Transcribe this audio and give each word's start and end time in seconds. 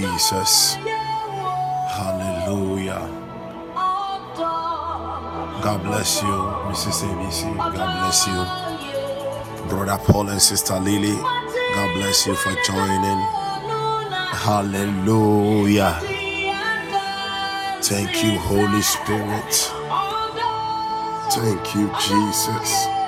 Jesus. 0.00 0.76
Hallelujah. 1.92 3.04
God 5.62 5.82
bless 5.82 6.22
you, 6.22 6.36
Mrs. 6.72 7.04
ABC. 7.04 7.54
God 7.58 7.72
bless 7.74 8.26
you. 8.26 9.68
Brother 9.68 9.98
Paul 10.02 10.30
and 10.30 10.40
Sister 10.40 10.80
Lily, 10.80 11.12
God 11.12 11.94
bless 11.96 12.26
you 12.26 12.34
for 12.34 12.54
joining. 12.66 13.20
Hallelujah. 14.40 15.98
Thank 17.82 18.24
you, 18.24 18.38
Holy 18.38 18.80
Spirit. 18.80 19.52
Thank 21.30 21.74
you, 21.74 21.90
Jesus. 22.08 22.99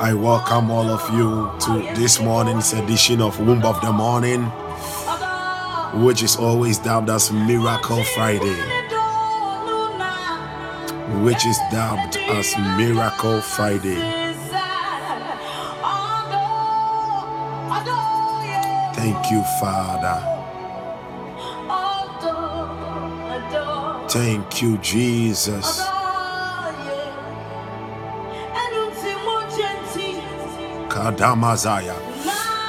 I 0.00 0.14
welcome 0.14 0.70
all 0.70 0.88
of 0.88 1.02
you 1.12 1.50
to 1.62 1.94
this 1.98 2.20
morning's 2.20 2.72
edition 2.72 3.20
of 3.20 3.40
Womb 3.40 3.64
of 3.64 3.80
the 3.80 3.92
Morning, 3.92 4.44
which 6.04 6.22
is 6.22 6.36
always 6.36 6.78
dubbed 6.78 7.10
as 7.10 7.32
Miracle 7.32 8.04
Friday. 8.14 8.54
Which 11.24 11.44
is 11.44 11.58
dubbed 11.72 12.16
as 12.16 12.56
Miracle 12.76 13.40
Friday. 13.40 13.96
Thank 18.94 19.30
you, 19.32 19.42
Father. 19.58 20.38
Thank 24.08 24.62
you, 24.62 24.78
Jesus. 24.78 25.87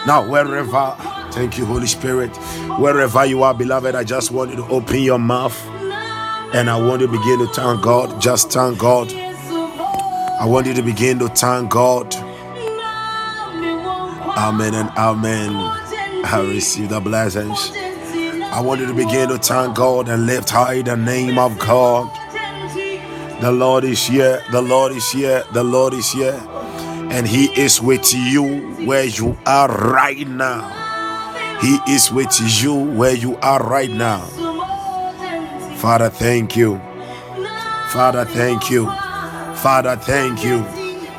Now, 0.08 0.28
wherever, 0.28 0.96
thank 1.32 1.58
you, 1.58 1.66
Holy 1.66 1.88
Spirit, 1.88 2.36
wherever 2.80 3.26
you 3.26 3.44
are, 3.44 3.54
beloved, 3.54 3.96
I 3.96 4.04
just 4.04 4.32
want 4.32 4.52
you 4.52 4.58
to 4.58 4.66
open 4.68 5.00
your 5.00 5.20
mouth 5.20 5.58
and 6.54 6.70
I 6.70 6.80
want 6.80 7.02
you 7.02 7.08
to 7.08 7.12
begin 7.12 7.40
to 7.40 7.48
thank 7.48 7.82
God. 7.82 8.22
Just 8.22 8.52
thank 8.52 8.80
God. 8.80 9.12
I 9.12 10.46
want 10.46 10.68
you 10.68 10.74
to 10.74 10.82
begin 10.82 11.20
to 11.20 11.28
thank 11.28 11.70
God. 11.72 12.16
Amen 14.38 14.74
and 14.74 14.90
amen. 14.98 15.52
I 16.26 16.42
receive 16.50 16.90
the 16.90 17.00
blessings. 17.02 17.72
I 18.52 18.62
want 18.62 18.80
you 18.80 18.88
to 18.88 18.94
begin 18.94 19.30
to 19.30 19.38
thank 19.38 19.76
God 19.76 20.08
and 20.10 20.26
lift 20.26 20.50
high 20.50 20.82
the 20.82 20.96
name 20.96 21.38
of 21.38 21.60
God. 21.60 22.10
The 23.42 23.52
Lord 23.52 23.84
is 23.84 24.06
here. 24.08 24.42
The 24.52 24.62
Lord 24.62 24.94
is 24.94 25.10
here. 25.12 25.44
The 25.54 25.64
Lord 25.64 25.94
is 25.94 26.10
here. 26.12 26.42
And 27.12 27.28
He 27.28 27.46
is 27.60 27.82
with 27.82 28.14
you 28.14 28.44
where 28.86 29.06
you 29.06 29.38
are 29.46 29.68
right 29.68 30.28
now. 30.28 30.70
He 31.62 31.78
is 31.90 32.12
with 32.12 32.34
you 32.62 32.74
where 32.74 33.14
you 33.14 33.36
are 33.38 33.60
right 33.64 33.90
now. 33.92 34.22
Father, 35.78 36.10
thank 36.10 36.56
you. 36.56 36.80
Father, 37.90 38.26
thank 38.26 38.70
you. 38.70 38.86
Father, 39.56 39.96
thank 39.98 40.44
you. 40.44 40.64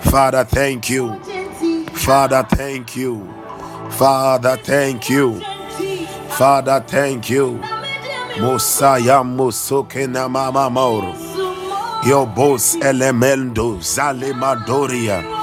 Father, 0.03 0.45
thank 0.45 0.89
you. 0.89 1.19
Father, 1.95 2.43
thank 2.49 2.97
you. 2.97 3.29
Father, 3.91 4.57
thank 4.57 5.11
you. 5.11 5.41
Father, 6.31 6.81
thank 6.87 7.29
you. 7.29 7.61
Mosaya 8.39 9.23
Musokena 9.25 10.31
Mama 10.31 10.71
Moro. 10.71 11.15
Yobos 12.05 12.77
elemento 12.81 13.77
zalemadoria. 13.81 15.40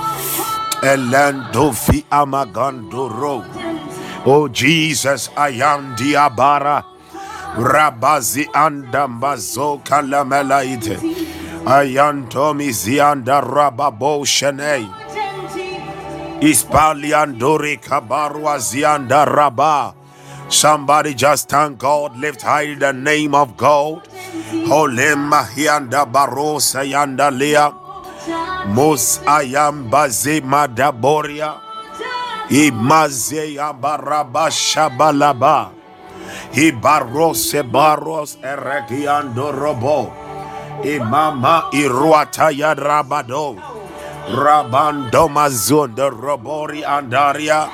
Elendo 0.81 1.71
fi 1.73 2.05
amagandoro. 2.11 3.43
Oh 4.25 4.47
Jesus, 4.47 5.29
I 5.35 5.49
am 5.61 5.95
diabara. 5.95 6.83
Rabazi 7.57 8.45
andambazo 8.53 9.81
kalamelaite. 9.83 10.97
Ayantomi 11.65 12.71
zianda 12.71 13.41
rababo 13.41 14.23
shenei. 14.25 14.87
Ispaliandori 16.41 17.77
kabarwa 17.77 18.59
zianda 18.59 19.25
raba. 19.25 19.93
Somebody 20.49 21.13
just 21.13 21.49
thank 21.49 21.79
God, 21.79 22.15
lift 22.17 22.41
high 22.43 22.75
the 22.75 22.93
name 22.93 23.33
of 23.35 23.57
God. 23.57 24.07
Holema 24.67 25.43
hianda 25.55 26.05
barosa 26.05 26.83
yanda 26.83 27.31
lea. 27.31 27.71
Mos 28.67 29.21
ayam 29.25 29.89
baze 29.89 30.41
madaboria. 30.41 31.55
Imaze 32.49 33.53
yabaraba 33.53 34.51
shabalaba. 34.51 35.69
Ibarose 36.53 37.63
baros 37.63 38.37
eregiando 38.43 39.51
robo. 39.51 40.13
Imama 40.83 41.69
iruata 41.73 42.51
yadrabado. 42.51 43.55
Rabando 44.31 45.27
mazon 45.29 45.95
de 45.95 46.09
robori 46.09 46.83
andaria. 46.83 47.69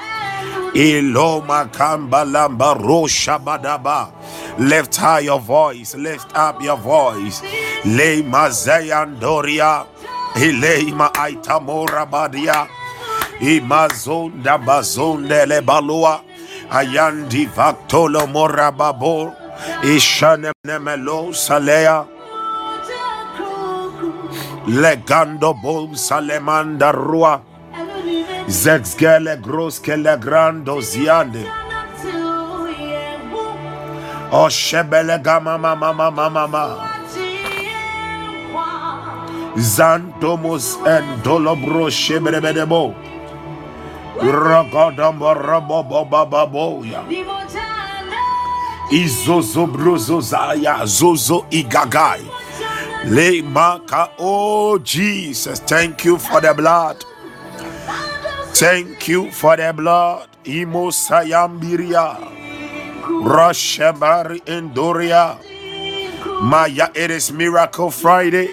Iloma 0.73 1.65
kambalamba 1.71 2.73
rosha 2.73 3.38
badaba. 3.39 4.09
Lift 4.57 4.95
high 4.97 5.19
your 5.21 5.39
voice, 5.39 5.95
lift 5.95 6.29
up 6.35 6.61
your 6.61 6.77
voice. 6.77 7.41
Le 7.85 8.21
mazayandoria. 8.23 9.85
Ileima 10.35 11.13
aitamora 11.13 12.06
badia. 12.06 12.68
Imazonda 13.39 14.57
bazonde 14.57 15.45
le 15.45 15.62
balua. 15.62 16.21
Ayandi 16.71 17.45
vaktolo 17.45 18.27
morababo. 18.27 19.33
Ishanemelo 19.83 21.33
salea. 21.33 22.06
Legando 24.68 25.53
bol 25.53 25.95
salemanda 25.95 26.91
rua. 26.91 27.41
Zexgele 28.47 29.38
groskele 29.38 30.18
grando 30.18 30.81
ziande. 30.81 31.45
O 34.31 34.50
shebele 34.50 35.21
gama 35.21 35.57
mama 35.57 35.94
mama 35.94 36.30
mama. 36.30 36.93
Zantomos 39.55 40.77
and 40.88 41.23
dolobro 41.23 41.89
shebrebedebo. 41.89 42.95
Rogodambo 44.17 45.33
robo 45.35 45.83
baba 45.83 46.47
boya. 46.47 47.03
Izozo 48.91 49.67
brozo 49.67 50.21
zaya 50.21 50.85
zozo 50.85 51.45
igagai. 51.51 52.21
Le 53.05 53.41
maka 53.44 54.09
oh 54.17 54.79
Jesus, 54.79 55.59
thank 55.59 56.06
you 56.06 56.17
for 56.17 56.41
the 56.41 56.53
blood. 56.53 57.03
Thank 58.53 59.07
you 59.07 59.31
for 59.31 59.56
the 59.57 59.73
blood. 59.73 60.28
Imo 60.45 60.89
sayambiria. 60.89 62.18
Roshabari 63.04 64.42
Endoria. 64.45 65.37
Maya, 66.42 66.89
it 66.95 67.11
is 67.11 67.31
Miracle 67.31 67.92
Friday. 67.92 68.49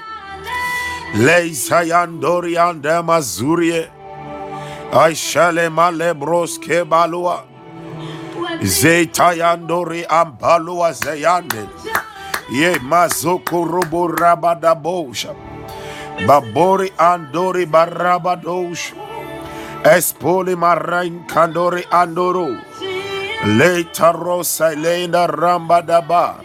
Lei 1.14 1.50
sayandorian 1.54 2.80
de 2.80 3.02
mazurie. 3.02 3.88
Aishale 4.92 5.68
malebros 5.68 6.58
kebalua. 6.58 7.42
Zetayandori 8.62 10.04
ambalua 10.08 10.92
zeyande. 10.92 11.68
Ye 12.52 12.78
mazoko 12.78 13.64
robo 13.66 14.06
rabadabosha. 14.08 15.34
Babori 16.26 16.90
andori 16.96 17.66
barabadosha. 17.66 18.94
Espoli 19.84 20.54
marain 20.56 21.26
kandori 21.26 21.82
andoro. 21.90 22.48
Leta 23.58 24.12
rosa 24.12 24.70
lenda 24.76 25.26
ramba 25.26 25.82
daba. 25.82 26.36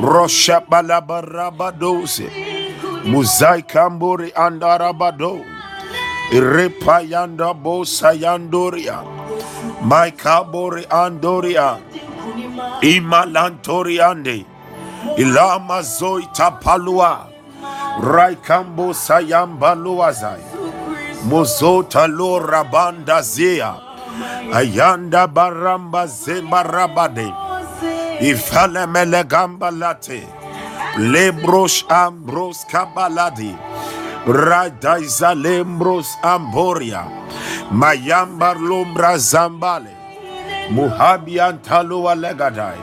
Rosha 0.00 0.60
balabarabadose. 0.60 2.59
Muzai 3.04 3.62
kambori 3.62 4.32
andarabado. 4.34 5.40
Irepa 6.32 7.00
yanda 7.08 7.54
bosa 7.54 8.12
yandoria. 8.12 9.02
My 9.82 10.10
kabori 10.10 10.84
andoria. 10.86 11.78
Imalantori 12.82 13.98
ande. 14.00 14.44
Ilama 15.16 15.82
zoi 15.82 16.26
tapalua. 16.32 17.26
Raikambo 18.02 18.92
sayambaluazai. 18.94 20.42
Mozota 21.28 22.06
lo 22.06 22.38
rabanda 22.38 23.22
zia. 23.22 23.74
Ayanda 24.52 25.26
baramba 25.26 26.06
zembarabade. 26.06 27.32
Ifale 28.20 28.86
melegamba 28.86 29.70
late. 29.70 30.22
Lebrosh 30.98 31.84
ambros 31.88 32.64
kabaladi. 32.66 33.54
Radaiza 34.26 35.34
lembros 35.34 36.08
amboria. 36.22 37.04
Mayambar 37.70 38.56
lombra 38.58 39.16
zambale. 39.18 39.94
Muhabian 40.70 41.58
talua 41.62 42.14
legadai. 42.14 42.78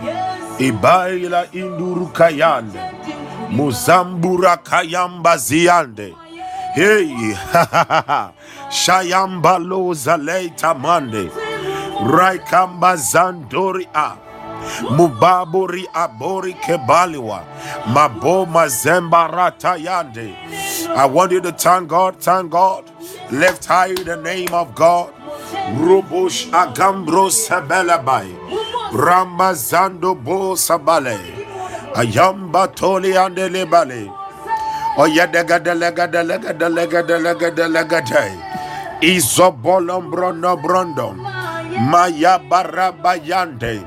Ibaila 0.59 1.45
induru 1.53 2.07
kayande. 2.13 2.79
Muzambura 3.49 4.57
kayamba 4.57 5.37
ziande. 5.37 6.13
Hey, 6.75 7.35
Shayamba 8.69 9.57
loza 9.59 10.17
leita 10.17 10.73
mande. 10.73 11.29
Raikamba 12.03 12.95
zandori 12.97 13.87
a. 13.93 14.11
Mubaburi 14.89 15.87
abori 15.93 16.53
kebaliwa. 16.53 17.43
Maboma 17.87 18.67
zembarata 18.67 19.77
yande. 19.77 20.35
I 20.95 21.05
want 21.05 21.31
you 21.31 21.41
to 21.41 21.51
thank 21.51 21.89
God, 21.89 22.19
thank 22.19 22.51
God. 22.51 22.83
Lift 23.31 23.65
high 23.65 23.93
the 23.93 24.17
name 24.17 24.53
of 24.53 24.73
God. 24.75 25.13
Rubush 25.75 26.47
agambro 26.51 27.29
sabelabai. 27.29 28.33
Ramba 28.93 29.53
zando 29.53 30.15
bo 30.15 30.55
sabale. 30.55 31.17
Ayamba 31.95 32.67
toli 32.75 33.13
andele 33.13 33.69
bale. 33.69 34.09
Oyedega 34.97 35.59
delega 35.59 36.07
delega 36.11 36.53
delega 36.57 37.03
delega 37.03 37.51
delega 37.51 38.01
day. 38.07 38.33
Izobolom 39.01 40.09
brono 40.11 40.55
brondo. 40.61 41.13
Maya 41.79 42.39
barabayande. 42.39 43.85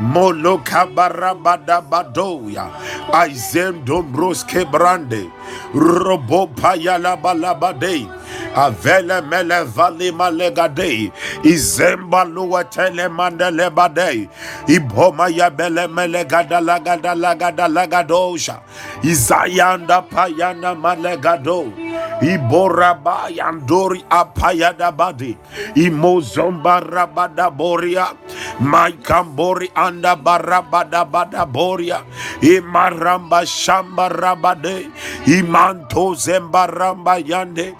Moloka 0.00 0.86
barabada 0.88 1.80
badoya. 1.84 2.72
Aizem 3.12 3.84
dombros 3.84 4.42
kebrande. 4.42 5.28
Robo 5.74 6.48
payala 6.48 7.16
balabade. 7.20 8.08
Avele 8.54 9.20
mele 9.20 9.64
vali 9.64 10.12
malegade 10.12 11.12
izemba 11.42 12.24
luwa 12.24 12.64
tele 12.64 13.08
mandele 13.08 13.70
bade 13.70 14.28
iboma 14.66 15.28
ya 15.28 15.50
bele 15.50 15.86
mele 15.86 16.24
gada 16.24 16.60
lagada 16.60 17.14
lagada 17.14 17.68
lagadosha 17.68 18.60
izayanda 19.02 20.02
payana 20.02 20.74
malegado 20.74 21.72
Iboraba 22.20 23.32
yandori 23.32 24.04
apayada 24.10 24.92
badi. 24.92 25.36
Imozomba 25.74 26.80
rabada 26.80 27.48
boria. 27.50 28.12
Maikambori 28.60 29.72
anda 29.74 30.16
barabada 30.16 31.04
bada 31.08 31.46
boria. 31.48 32.04
Imaramba 32.44 33.40
shamba 33.48 34.08
rabade. 34.12 34.92
Imanto 35.26 36.12
zemba 36.14 36.66
ramba 36.68 37.16
yande. 37.24 37.72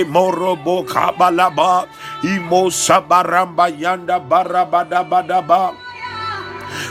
Imorobo 0.00 0.84
kabalaba. 0.86 1.86
Imosabaramba 2.22 3.68
yanda 3.68 4.20
barabada 4.20 5.04
badaba. 5.04 5.74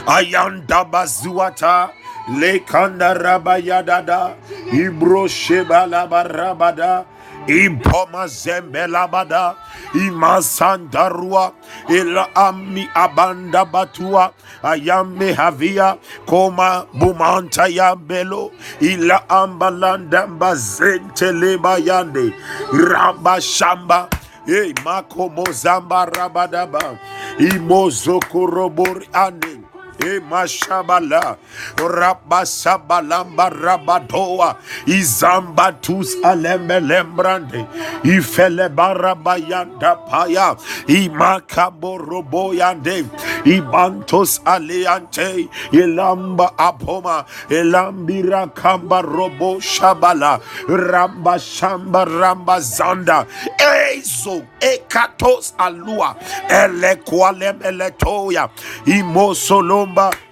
Ayanda 0.06 0.84
bazuata. 0.84 1.90
Lekanda 2.30 3.14
rabayadada, 3.16 4.36
Ibro 4.72 5.26
shebala 5.26 6.06
barabada, 6.08 7.04
Impoma 7.48 8.26
zembelabada, 8.28 9.56
Imasandarua, 9.94 11.52
Ela 11.88 12.28
ami 12.34 12.88
abanda 12.94 13.64
batua, 13.64 14.32
Ayame 14.62 15.32
havia, 15.34 15.98
Koma 16.26 16.86
bumanta 16.94 17.68
yambelo, 17.68 18.52
Ila 18.80 19.28
ambalanda 19.28 20.26
mbazente 20.26 21.32
lebayande, 21.32 22.32
Ramba 22.72 23.40
shamba, 23.40 24.08
E 24.48 24.74
makomo 24.84 25.44
zamba 25.52 26.06
rabadaba, 26.06 26.98
Imozo 27.38 28.20
korobori 28.20 29.08
ane, 29.12 29.59
Eh, 30.04 30.20
Emashabala 30.20 31.36
Rabasabalamba 31.76 33.50
Rabadoa 33.50 34.56
Izambatus 34.86 36.16
Alembelembrande 36.24 37.66
Ifele 38.04 38.68
Barabayanda 38.68 39.96
Paya. 40.08 40.56
Imakaboroboyande 40.88 43.04
Ibantos 43.44 44.40
Aleante. 44.44 45.48
Ilamba 45.72 46.52
Apoma. 46.58 47.24
Elambira 47.50 48.46
Kamba 48.54 49.02
Robo 49.02 49.58
Shabala. 49.60 50.40
Ramba 50.68 51.38
Shamba 51.38 52.04
Ramba 52.06 52.60
Zanda. 52.60 53.26
Ezo 53.58 54.46
Ekatos 54.60 55.52
Alua. 55.58 56.14
Elequalem 56.50 57.58
Eletoya 57.62 58.50
Imosolom 58.86 59.89
Hey, 59.94 60.29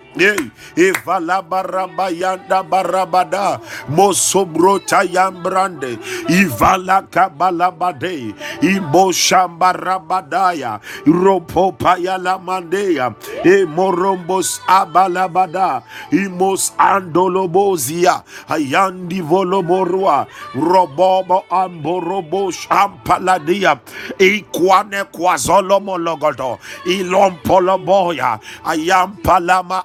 Evala 0.77 1.43
baraba 1.43 2.11
yanda 2.11 2.63
barabada 2.63 3.61
mosobrota 3.89 5.03
yambrande 5.05 5.99
Ivala 6.29 7.03
kabalabade 7.11 8.35
Imbo 8.63 9.13
shamba 9.13 9.73
rabadaya 9.73 10.81
Ropo 11.07 11.73
payala 11.73 12.39
mandeya 12.39 13.15
E 13.45 13.65
morombos 13.67 14.61
abalabada. 14.69 15.83
Imos 16.13 16.73
andolobozia. 16.79 18.23
Ayandi 18.49 19.21
volomorua 19.23 20.27
Robobo 20.55 21.45
amborobo 21.51 22.51
shampaladia 22.53 23.79
Ikwane 24.19 25.05
kwazolomo 25.05 25.99
logodo 25.99 26.59
Ilompoloboya. 26.87 28.39
Ayampalama 28.65 29.85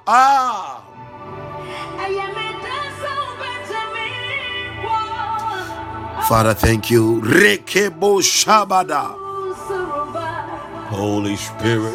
Father, 6.28 6.54
thank 6.56 6.90
you. 6.90 7.22
Rekebo 7.22 8.22
Shabada. 8.24 9.14
Holy 10.90 11.36
Spirit. 11.36 11.94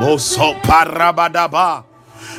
Moso 0.00 0.56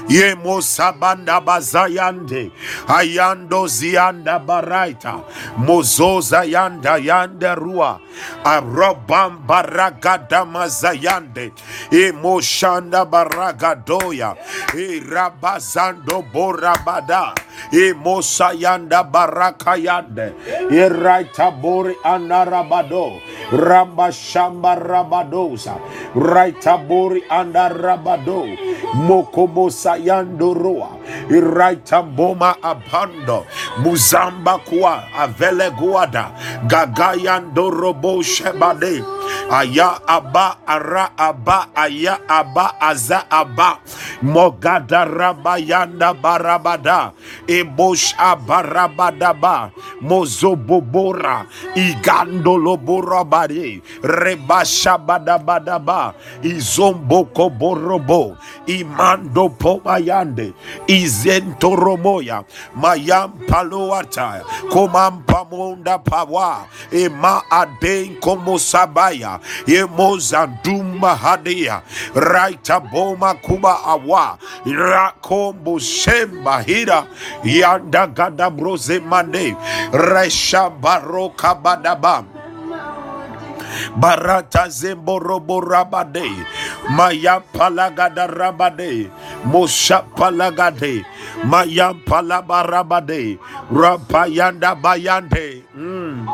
Parabadaba. 0.03 0.13
ye 0.13 0.35
mosabanda 0.35 1.39
bazayande 1.41 2.51
ayando 2.87 3.67
zianda 3.67 4.39
baraita 4.39 5.23
mozoza 5.57 6.43
yanda 6.43 6.97
yanda 6.97 7.55
rua 7.55 7.99
arobam 8.43 9.39
baragada 9.47 10.45
mazayande 10.45 11.51
e 11.91 12.11
moshanda 12.11 13.05
baragadoya 13.05 14.35
e 14.75 14.99
rabazando 14.99 16.23
borabada 16.33 17.33
e 17.71 17.93
mosayanda 17.93 19.03
barakayande. 19.03 20.33
E 20.71 20.89
raita 20.89 21.51
bori 21.51 21.95
anarabado. 22.03 23.19
Ramba 23.51 24.11
shamba 24.11 24.75
rabadosa. 24.75 25.77
Raita 26.15 26.77
bori 26.77 27.23
andarabado 27.29 28.45
mokomosa 28.93 29.83
sayandoroa 29.83 30.89
iraitamboma 31.29 32.55
abando 32.61 33.45
muzamba 33.77 34.57
kwa 34.57 35.03
avele 35.17 35.69
guada 35.71 36.31
gagayandorobo 36.67 38.21
shebade 38.23 39.03
aya 39.51 39.99
aba 40.07 40.57
ara 40.67 41.09
aba 41.17 41.67
aya 41.75 42.19
aba 42.27 42.81
aza 42.81 43.31
aba. 43.31 43.77
Mogada 44.23 45.05
rabayanda 45.05 46.13
barabada 46.13 47.11
ebosh 47.47 48.15
abarabadaba 48.17 49.71
mozobobora 50.01 51.45
igandoloborabade 51.75 53.81
rebashabadabadaba 54.03 56.13
izomboko 56.43 57.49
borobo 57.49 58.37
imando 58.67 59.49
pomayande 59.49 60.53
izentoromoya 60.93 62.43
mayampaloata 62.75 64.41
komampamonda 64.69 65.97
pawa 65.99 66.65
ema 66.91 67.41
aden 67.51 68.15
komosabaya 68.19 69.39
emozanduma 69.67 71.15
hadia 71.15 71.81
raita 72.15 72.79
boma 72.79 73.33
kuba 73.33 73.83
awa 73.83 74.37
rakombo 74.65 75.79
shemba 75.79 76.61
hira 76.61 77.03
yanda 77.43 78.07
gadabrose 78.07 78.99
mande 78.99 79.55
resha 79.91 80.69
baroka 80.69 81.55
badaba 81.55 82.23
barata 83.97 84.69
zemborobo 84.69 85.61
rabade 85.61 86.31
maya 86.89 87.39
palagada 87.53 88.27
rabade 88.27 89.09
mosha 89.45 90.03
palagade 90.15 91.05
maya 91.45 91.93
palabarabade 91.93 93.39
rapayanda 93.71 94.75
bayande 94.75 95.63
mm. 95.75 96.27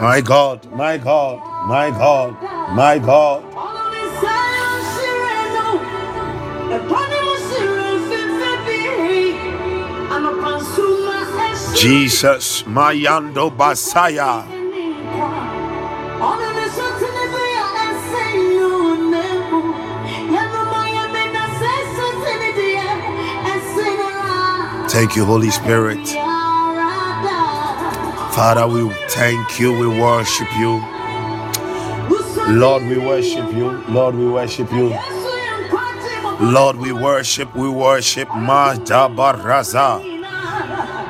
My 0.00 0.22
God, 0.22 0.64
my 0.72 0.96
God, 0.96 1.36
my 1.68 1.90
God, 1.90 2.32
my 2.74 2.98
God. 2.98 3.44
Jesus, 11.80 12.62
Mayando 12.64 13.48
Basaya. 13.50 14.44
Thank 24.90 25.16
you, 25.16 25.24
Holy 25.24 25.48
Spirit. 25.48 26.06
Father, 28.36 28.68
we 28.68 28.86
thank 29.08 29.58
you, 29.58 29.72
we 29.72 29.86
worship 29.86 30.48
you. 30.58 30.84
Lord, 32.60 32.82
we 32.82 32.98
worship 32.98 33.50
you. 33.54 33.70
Lord, 33.88 34.16
we 34.16 34.28
worship 34.28 34.70
you. 34.70 34.94
Lord, 36.42 36.76
we 36.76 36.92
worship, 36.92 37.56
we 37.56 37.70
worship. 37.70 38.28
Madabaraza. 38.28 40.19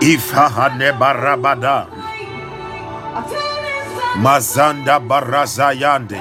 Ifahane 0.00 0.92
barabada. 0.96 1.86
Mazanda 4.16 4.96
Barazayande. 4.98 6.20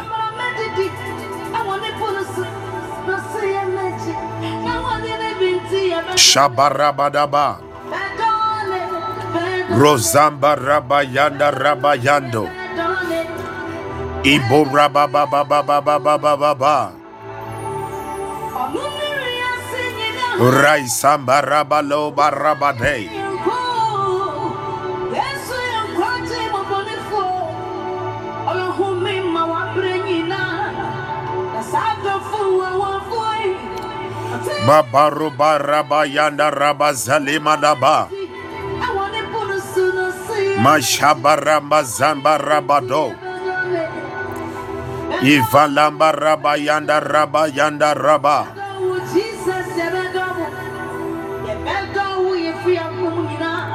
Shabarabadaba. 6.15 7.59
Rozamba 9.79 10.55
Rabayanda 10.57 11.51
Rabayando. 11.51 12.49
Ibo 14.23 14.63
Rababababababababa. 14.67 16.91
Raisamba 20.39 21.41
Rabalo 21.43 22.11
Barabade. 22.15 23.28
Babaru 34.67 35.29
Barabayanda 35.35 36.51
Rabazalima 36.51 37.57
Daba. 37.57 38.09
Mashabaramba 40.59 41.83
Zamba 41.83 42.37
Rabado. 42.37 43.15
Ivalamba 45.21 46.11
Rabayanda 46.13 46.99
Rabayanda 47.01 47.95
Rabba. 47.95 48.55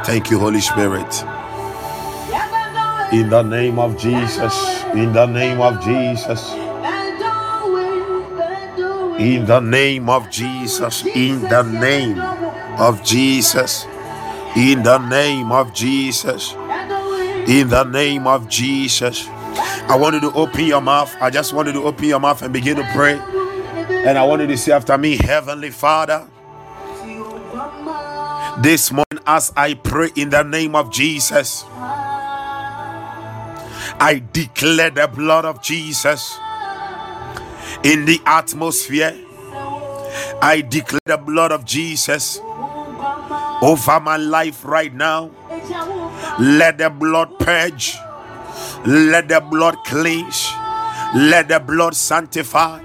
Thank 0.05 0.31
you, 0.31 0.39
Holy 0.39 0.61
Spirit. 0.61 1.25
In 3.13 3.31
the 3.31 3.43
name 3.43 3.79
of 3.79 3.97
Jesus. 3.97 4.85
In 4.95 5.13
the 5.13 5.27
name 5.27 5.61
of 5.61 5.83
Jesus. 5.83 6.64
In 9.19 9.47
the 9.47 9.61
name 9.61 10.09
of 10.11 10.29
Jesus. 10.31 11.07
In 11.07 11.43
the 11.43 11.63
name 11.63 12.19
of 12.79 13.05
Jesus. 13.05 13.87
In 14.57 14.83
the 14.83 14.99
name 14.99 15.53
of 15.53 15.73
Jesus. 15.73 16.55
In 17.47 17.69
the 17.69 17.85
name 17.85 18.27
of 18.27 18.49
Jesus. 18.49 19.29
I 19.87 19.97
want 19.97 20.15
you 20.15 20.21
to 20.23 20.33
open 20.33 20.65
your 20.65 20.81
mouth. 20.81 21.15
I 21.21 21.31
just 21.31 21.53
wanted 21.53 21.75
to 21.75 21.85
open 21.85 22.07
your 22.07 22.19
mouth 22.19 22.43
and 22.43 22.53
begin 22.53 22.77
to 22.77 22.91
pray. 22.93 23.15
And 23.89 24.19
I 24.19 24.25
want 24.25 24.43
you 24.43 24.49
to 24.49 24.57
say 24.57 24.73
after 24.73 24.99
me, 24.99 25.17
Heavenly 25.17 25.71
Father. 25.71 26.29
This 28.63 28.91
morning, 28.91 29.21
as 29.27 29.53
I 29.57 29.75
pray 29.75 30.11
in 30.17 30.31
the 30.31 30.43
name 30.43 30.75
of 30.75 30.93
Jesus, 30.93 31.65
I 34.01 34.23
declare 34.33 34.91
the 34.91 35.07
blood 35.07 35.45
of 35.45 35.63
Jesus 35.63 36.37
in 37.85 38.05
the 38.07 38.21
atmosphere. 38.27 39.15
I 40.41 40.63
declare 40.63 41.01
the 41.05 41.19
blood 41.19 41.53
of 41.53 41.65
Jesus 41.65 42.41
over 43.63 44.01
my 44.01 44.17
life 44.17 44.65
right 44.65 44.93
now. 44.93 45.31
Let 46.39 46.79
the 46.79 46.91
blood 46.91 47.39
purge, 47.39 47.95
let 48.87 49.29
the 49.29 49.41
blood 49.41 49.77
cleanse, 49.85 50.51
let 51.15 51.49
the 51.49 51.61
blood 51.61 51.95
sanctify 51.95 52.81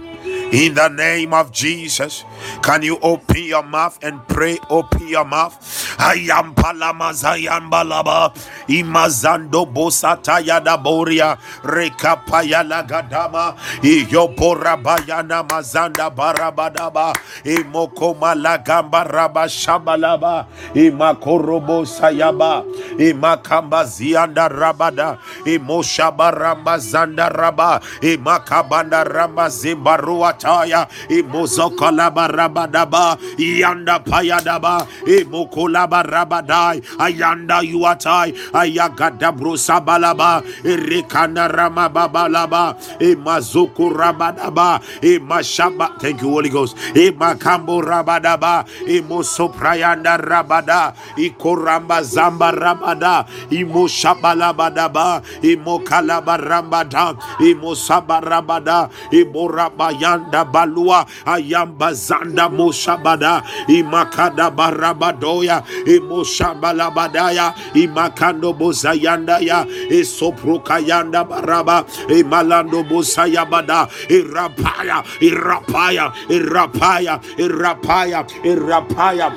in 0.51 0.73
the 0.75 0.89
name 0.89 1.33
of 1.33 1.51
Jesus. 1.51 2.23
Can 2.62 2.84
you 2.84 2.97
open 3.02 3.43
your 3.43 3.63
mouth 3.63 3.99
and 4.04 4.25
pray? 4.28 4.58
Open 4.69 5.08
your 5.08 5.25
mouth. 5.25 5.56
Ayam 5.99 6.56
palama 6.56 7.12
zayam 7.13 7.69
balaba. 7.71 8.34
Imazando 8.69 9.65
bosata 9.65 10.39
yada 10.45 10.78
boria. 10.78 11.38
Rekapaya 11.63 12.63
lagadama. 12.63 13.56
Iyopora 13.84 14.78
bayana 14.78 15.43
mazanda 15.43 16.10
barabadaba. 16.10 17.13
Imoko 17.45 18.15
malagamba 18.19 19.04
raba 19.08 19.47
shabalaba. 19.49 20.47
Imakorobo 20.75 21.86
sayaba. 21.86 22.63
Imakamba 22.99 23.86
zianda 23.86 24.49
rabada. 24.49 25.17
Imoshabaramba 25.45 26.80
zanda 26.80 27.30
raba. 27.30 27.82
Imakabanda 28.02 29.04
ramba 29.04 29.49
zimbaruataya. 29.49 30.88
Imozokalaba 31.10 32.28
rabadaba 32.29 33.17
yanda 33.37 33.99
payadaba 33.99 34.85
emokolaba 35.07 36.03
rabadai 36.03 36.81
ayanda 36.99 37.61
yuatai 37.65 38.33
ayagada 38.53 39.31
brusabalaba 39.33 40.43
erekana 40.63 41.47
ramababalaba 41.49 42.75
emazuku 43.01 43.89
rabadaba 43.89 44.79
emashaba 45.01 45.89
thank 45.99 46.21
you 46.21 46.29
holy 46.31 46.49
ghost 46.49 46.77
emakambo 46.95 47.81
rabadaba 47.81 48.65
emosoprayanda 48.87 50.17
rabada 50.17 50.93
ikoramba 51.17 52.03
zamba 52.03 52.51
rabada 52.51 53.25
imoshabalabadaba 53.49 55.21
imokalaba 55.41 56.37
rambada 56.37 57.15
imosabarabada 57.39 58.89
imorabayanda 59.11 60.45
balua 60.45 61.05
ayamba 61.25 61.93
zanda 62.19 62.49
moshabada 62.49 63.43
imakada 63.67 64.51
barabadoya 64.51 65.63
imoshabalabadaya 65.86 67.53
imakando 67.73 68.53
bozayandaya 68.53 69.65
isoprokayanda 69.89 71.23
baraba 71.23 71.86
imalando 72.10 72.84
bosayabada 72.84 73.88
irapaya 74.10 75.03
irapaya 75.21 76.12
irapaya 76.29 77.19
irapaya 77.38 78.25
irapaya 78.43 79.27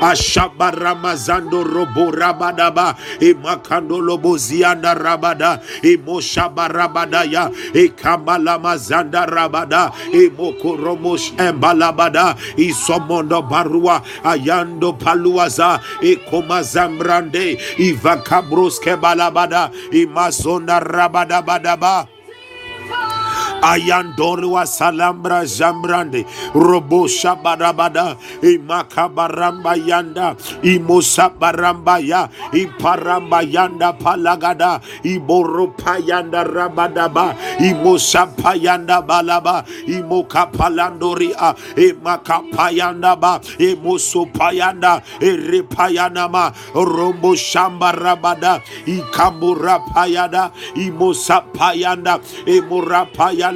ashaba 0.00 0.70
ramazando 0.70 1.64
robo 1.64 2.10
rabadaba 2.10 2.96
imakando 3.20 4.00
lobozianda 4.00 4.94
rabada. 4.94 5.60
Imoshaba 5.82 6.68
rabadaya 6.68 7.50
ikamala 7.74 8.58
mazanda 8.58 9.26
rabada. 9.26 9.92
Imokoromosh 10.12 11.32
embalabada. 11.38 12.36
Isomondo 12.56 13.42
barua. 13.42 14.02
Ayando 14.24 14.92
paluaza. 14.92 15.80
Ikomazambrande. 16.02 17.58
Ivakabroske 17.78 18.96
balabada. 18.96 19.70
Imazonda 19.92 20.80
rabadabadaba 20.80 22.06
ayandorwa 23.62 24.66
salambra 24.66 25.44
zambrande 25.44 26.24
robosha 26.54 27.36
barabada 27.36 28.16
imaka 28.42 29.08
baramba 29.08 29.74
yanda. 29.76 30.36
Imosa 30.62 31.30
baramba 31.30 31.98
ya. 31.98 32.28
Iparamba 32.52 33.42
yanda 33.42 33.92
palagada. 33.92 34.80
Iboro 35.04 35.68
payanda 35.76 36.44
rabadaba. 36.44 37.34
Imosa 37.60 38.26
payanda 38.26 39.02
balaba. 39.02 39.64
Imoka 39.86 40.46
palandoria 40.46 41.54
imaka 41.76 42.42
payanda 42.52 43.16
ba. 43.18 43.40
Imoso 43.58 44.26
payanda 44.32 45.02
erepayanama 45.20 46.52
Robo 46.74 47.34
shamba 47.34 47.92
rabada. 47.92 48.60
Ikambura 48.86 49.80
payada 49.94 50.50
imosa 50.76 51.42
payanda 51.54 52.20
imura 52.46 53.06
payanda 53.12 53.47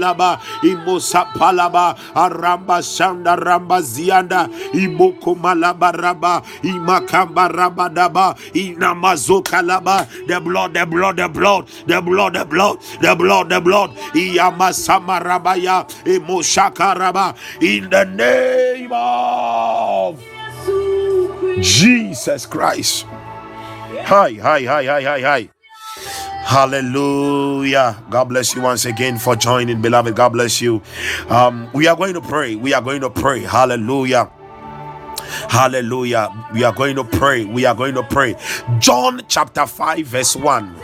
Imosa 0.65 1.27
Palaba, 1.35 1.97
Aramba 2.15 2.81
Shanda 2.83 3.37
Ramba 3.37 3.81
Zianda, 3.83 4.49
Imoko 4.73 5.37
Malaba 5.37 5.93
Raba, 5.93 6.43
Imakamba 6.63 7.51
Rabadaba, 7.51 8.37
Inamazo 8.53 9.43
Kalaba, 9.45 10.07
the 10.27 10.41
blood, 10.41 10.75
the 10.75 10.87
blood, 10.87 11.17
the 11.17 11.29
blood, 11.29 11.69
the 11.87 12.01
blood, 12.01 12.35
the 12.35 12.45
blood, 12.45 12.79
the 13.01 13.15
blood, 13.15 13.49
the 13.49 13.61
blood, 13.61 13.91
Iyamasama 14.15 15.21
Rabaya, 15.23 15.87
Imoshaka 16.05 16.95
Raba, 16.97 17.37
in 17.63 17.91
the 17.91 18.05
name 18.05 18.91
of 18.93 20.23
Jesus 21.61 22.47
Christ. 22.47 23.07
Hi, 24.05 24.33
hi, 24.35 24.63
hi, 24.65 24.85
hi, 24.85 25.03
hi, 25.03 25.21
hi. 25.21 25.62
Hallelujah. 26.45 28.03
God 28.11 28.25
bless 28.25 28.55
you 28.55 28.63
once 28.63 28.85
again 28.85 29.19
for 29.19 29.37
joining, 29.37 29.81
beloved. 29.81 30.15
God 30.15 30.31
bless 30.31 30.61
you. 30.61 30.83
Um, 31.29 31.71
we 31.73 31.87
are 31.87 31.97
going 31.97 32.15
to 32.15 32.21
pray. 32.21 32.57
We 32.57 32.75
are 32.75 32.83
going 32.83 33.01
to 33.01 33.11
pray. 33.11 33.41
Hallelujah. 33.41 34.31
Hallelujah. 35.49 36.29
We 36.53 36.65
are 36.65 36.73
going 36.75 36.97
to 36.97 37.05
pray. 37.05 37.45
We 37.45 37.65
are 37.65 37.75
going 37.75 37.95
to 37.95 38.03
pray. 38.03 38.37
John 38.81 39.23
chapter 39.29 39.67
5, 39.67 40.07
verse 40.07 40.37
1. 40.37 40.77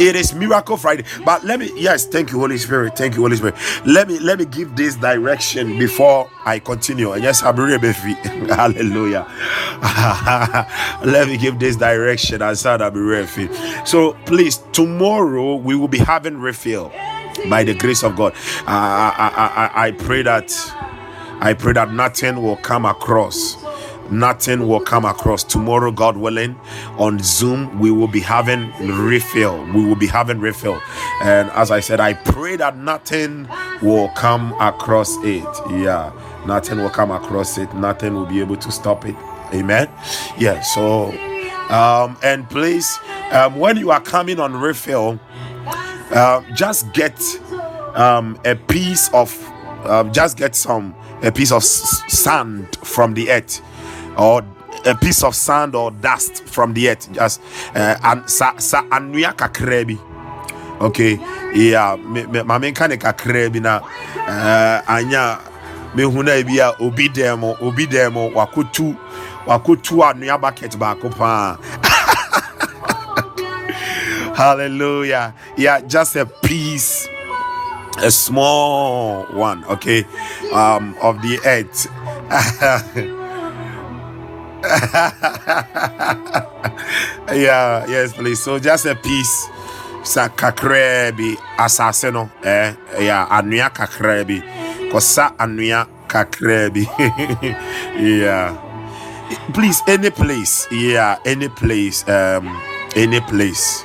It 0.00 0.16
is 0.16 0.34
Miracle 0.34 0.76
Friday. 0.76 1.04
But 1.24 1.44
let 1.44 1.60
me, 1.60 1.70
yes, 1.76 2.06
thank 2.06 2.32
you, 2.32 2.40
Holy 2.40 2.58
Spirit. 2.58 2.96
Thank 2.96 3.16
you, 3.16 3.22
Holy 3.22 3.36
Spirit. 3.36 3.56
Let 3.86 4.08
me 4.08 4.18
let 4.20 4.38
me 4.38 4.46
give 4.46 4.76
this 4.76 4.96
direction 4.96 5.78
before 5.78 6.30
I 6.44 6.58
continue. 6.60 7.14
Yes, 7.16 7.42
Hallelujah. 8.50 9.26
let 11.04 11.28
me 11.28 11.38
give 11.38 11.58
this 11.58 11.76
direction. 11.76 12.42
I 12.42 12.54
said 12.54 12.82
I'll 12.82 12.90
be. 12.90 13.48
So 13.86 14.14
please, 14.26 14.58
tomorrow 14.72 15.56
we 15.56 15.76
will 15.76 15.88
be 15.88 15.98
having 15.98 16.38
refill 16.38 16.92
by 17.50 17.64
the 17.64 17.74
grace 17.74 18.02
of 18.04 18.16
God. 18.16 18.34
I, 18.66 19.14
I, 19.18 19.28
I, 19.84 19.86
I 19.88 19.92
pray 19.92 20.22
that 20.22 20.52
I 21.40 21.54
pray 21.54 21.74
that 21.74 21.92
nothing 21.92 22.42
will 22.42 22.56
come 22.56 22.84
across 22.86 23.56
nothing 24.10 24.66
will 24.68 24.80
come 24.80 25.04
across. 25.04 25.44
Tomorrow 25.44 25.90
god 25.92 26.16
willing 26.16 26.58
on 26.98 27.18
zoom 27.20 27.78
we 27.78 27.90
will 27.90 28.08
be 28.08 28.20
having 28.20 28.72
refill. 28.80 29.64
We 29.74 29.84
will 29.84 29.96
be 29.96 30.06
having 30.06 30.38
refill. 30.40 30.80
And 31.22 31.50
as 31.50 31.70
i 31.70 31.80
said 31.80 32.00
i 32.00 32.12
pray 32.14 32.56
that 32.56 32.76
nothing 32.76 33.48
will 33.82 34.08
come 34.10 34.52
across 34.60 35.16
it. 35.24 35.44
Yeah 35.70 36.12
nothing 36.46 36.78
will 36.78 36.90
come 36.90 37.10
across 37.10 37.58
it. 37.58 37.72
Nothing 37.74 38.14
will 38.14 38.26
be 38.26 38.40
able 38.40 38.56
to 38.56 38.70
stop 38.70 39.04
it. 39.06 39.16
Amen? 39.52 39.88
Yeah 40.38 40.60
so 40.62 41.10
um 41.70 42.16
and 42.22 42.48
please 42.48 42.98
um 43.32 43.56
when 43.58 43.76
you 43.76 43.90
are 43.90 44.00
coming 44.00 44.38
on 44.38 44.54
refill 44.54 45.18
uh, 46.12 46.40
just 46.54 46.92
get 46.92 47.20
um 47.96 48.38
a 48.44 48.54
piece 48.54 49.08
of 49.12 49.34
um, 49.84 50.12
just 50.12 50.36
get 50.36 50.54
some 50.54 50.94
a 51.22 51.32
piece 51.32 51.50
of 51.52 51.64
sand 51.64 52.76
from 52.84 53.14
the 53.14 53.30
earth 53.30 53.60
or 54.18 54.42
a 54.84 54.94
piece 54.94 55.22
of 55.22 55.34
sand 55.34 55.74
or 55.74 55.90
dust 55.90 56.44
from 56.46 56.74
the 56.74 56.90
earth. 56.90 57.10
Just 57.12 57.40
uh, 57.74 57.96
and 58.02 58.28
sa 58.30 58.56
sa 58.58 58.82
anua 58.90 59.32
kakra 59.34 59.84
bi 59.86 59.96
okay 60.80 61.18
yeah 61.54 61.96
ma 62.44 62.58
me 62.58 62.72
ka 62.72 62.86
ne 62.86 62.96
kakra 62.96 63.48
na 63.60 63.80
uh, 64.28 64.82
anya 64.92 65.40
mehu 65.96 66.22
na 66.22 66.42
bi 66.44 66.58
a 66.60 66.72
obi 66.80 67.08
dem 67.08 67.44
obi 67.44 67.86
dem 67.86 68.14
wakotu 68.34 68.94
wakotu 69.46 70.04
anua 70.04 70.38
bucket 70.40 70.76
baako 70.76 71.08
paa 71.10 71.56
hallelujah. 74.36 75.32
Yeah 75.56 75.80
just 75.80 76.14
a 76.16 76.26
piece 76.26 77.08
a 78.02 78.10
small 78.10 79.24
one 79.32 79.64
okay 79.64 80.04
um 80.52 80.94
of 81.00 81.22
the 81.22 81.40
earth 81.46 81.88
yeah 87.32 87.86
yes 87.86 88.12
please. 88.12 88.42
So 88.42 88.58
just 88.58 88.86
a 88.86 88.94
piece. 88.94 89.48
Sa 90.06 90.30
kakra 90.30 91.10
bi 91.10 91.34
eh 92.44 92.74
yeah 93.02 93.26
anua 93.30 93.70
kakra 93.70 94.22
bi. 94.26 94.42
Kosa 94.90 95.34
anua 95.38 95.86
kakra 96.06 96.70
bi. 96.70 96.86
Yeah. 97.98 98.54
Please 99.54 99.82
any 99.88 100.10
place 100.10 100.68
yeah 100.70 101.18
any 101.26 101.48
place 101.48 102.06
um 102.08 102.46
any 102.94 103.20
place. 103.20 103.84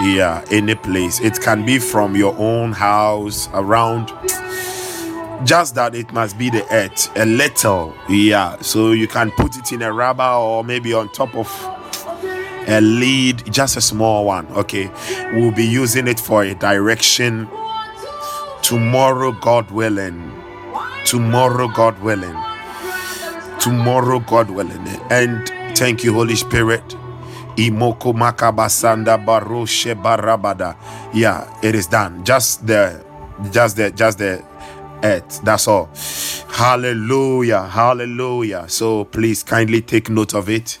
Yeah 0.00 0.42
any 0.50 0.74
place. 0.74 1.20
It 1.20 1.40
can 1.40 1.66
be 1.66 1.78
from 1.78 2.16
your 2.16 2.34
own 2.38 2.72
house 2.72 3.48
around 3.52 4.12
just 5.44 5.74
that 5.74 5.94
it 5.94 6.12
must 6.12 6.38
be 6.38 6.50
the 6.50 6.64
earth 6.72 7.10
a 7.16 7.24
little 7.24 7.94
yeah. 8.08 8.58
So 8.60 8.92
you 8.92 9.08
can 9.08 9.30
put 9.32 9.56
it 9.56 9.72
in 9.72 9.82
a 9.82 9.92
rubber 9.92 10.22
or 10.22 10.64
maybe 10.64 10.92
on 10.92 11.08
top 11.10 11.34
of 11.34 11.48
a 12.68 12.80
lead 12.80 13.50
just 13.52 13.76
a 13.76 13.80
small 13.80 14.26
one 14.26 14.46
okay? 14.48 14.90
We'll 15.32 15.52
be 15.52 15.64
using 15.64 16.06
it 16.08 16.20
for 16.20 16.44
a 16.44 16.54
direction. 16.54 17.48
Tomorrow 18.62 19.32
god 19.32 19.70
willing. 19.70 20.32
Tomorrow 21.04 21.68
god 21.68 21.98
willing. 22.00 22.36
Tomorrow 23.58 24.20
god 24.20 24.50
willing. 24.50 24.86
And 25.10 25.48
thank 25.76 26.04
you 26.04 26.12
holy 26.12 26.36
spirit. 26.36 26.84
Imoko 27.56 28.12
makabasanda 28.12 29.22
baroshe 29.24 29.94
barabada. 30.00 30.76
Yeah, 31.12 31.52
it 31.62 31.74
is 31.74 31.86
done. 31.86 32.24
Just 32.24 32.66
the, 32.66 33.04
just 33.50 33.76
the, 33.76 33.90
just 33.90 34.18
the 34.18 34.44
earth. 35.02 35.40
That's 35.42 35.68
all. 35.68 35.90
Hallelujah, 36.48 37.66
hallelujah. 37.66 38.68
So 38.68 39.04
please 39.04 39.42
kindly 39.42 39.80
take 39.82 40.10
note 40.10 40.34
of 40.34 40.48
it. 40.48 40.78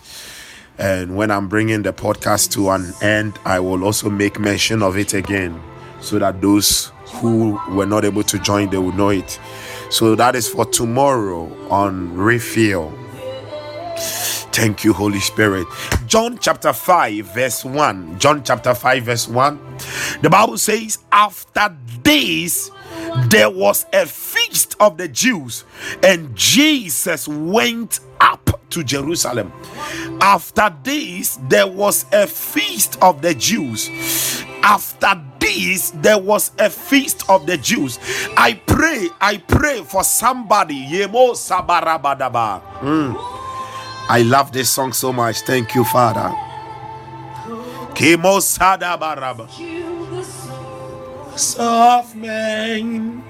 And 0.78 1.16
when 1.16 1.30
I'm 1.30 1.48
bringing 1.48 1.82
the 1.82 1.92
podcast 1.92 2.52
to 2.52 2.70
an 2.70 2.92
end, 3.02 3.38
I 3.44 3.60
will 3.60 3.84
also 3.84 4.08
make 4.08 4.38
mention 4.38 4.82
of 4.82 4.96
it 4.96 5.12
again, 5.12 5.60
so 6.00 6.18
that 6.18 6.40
those 6.40 6.90
who 7.14 7.60
were 7.70 7.86
not 7.86 8.04
able 8.04 8.22
to 8.22 8.38
join 8.38 8.70
they 8.70 8.78
will 8.78 8.92
know 8.92 9.10
it. 9.10 9.38
So 9.90 10.14
that 10.14 10.36
is 10.36 10.48
for 10.48 10.64
tomorrow 10.64 11.52
on 11.68 12.16
refill. 12.16 12.92
Thank 14.52 14.84
you, 14.84 14.92
Holy 14.92 15.20
Spirit. 15.20 15.66
John 16.06 16.38
chapter 16.38 16.72
5, 16.72 17.24
verse 17.26 17.64
1. 17.64 18.18
John 18.18 18.42
chapter 18.42 18.74
5, 18.74 19.02
verse 19.04 19.28
1. 19.28 19.58
The 20.22 20.30
Bible 20.30 20.58
says, 20.58 20.98
After 21.12 21.76
this, 22.02 22.70
there 23.28 23.50
was 23.50 23.86
a 23.92 24.06
feast 24.06 24.76
of 24.80 24.96
the 24.96 25.08
Jews, 25.08 25.64
and 26.02 26.34
Jesus 26.34 27.28
went 27.28 28.00
up 28.20 28.60
to 28.70 28.84
Jerusalem. 28.84 29.52
After 30.20 30.74
this, 30.82 31.38
there 31.48 31.66
was 31.66 32.06
a 32.12 32.26
feast 32.26 32.98
of 33.02 33.22
the 33.22 33.34
Jews. 33.34 33.88
After 34.62 35.20
this, 35.38 35.90
there 35.96 36.18
was 36.18 36.52
a 36.58 36.70
feast 36.70 37.28
of 37.28 37.46
the 37.46 37.56
Jews. 37.56 37.98
I 38.36 38.54
pray, 38.54 39.08
I 39.20 39.38
pray 39.38 39.82
for 39.82 40.04
somebody. 40.04 40.86
Yemo 40.86 41.34
sabarabadaba. 41.34 42.62
Mm. 42.80 43.16
I 44.08 44.22
love 44.22 44.52
this 44.52 44.70
song 44.70 44.92
so 44.92 45.12
much. 45.12 45.40
Thank 45.42 45.74
you, 45.74 45.84
Father. 45.84 46.34
Soft 51.36 52.14
man. 52.14 53.24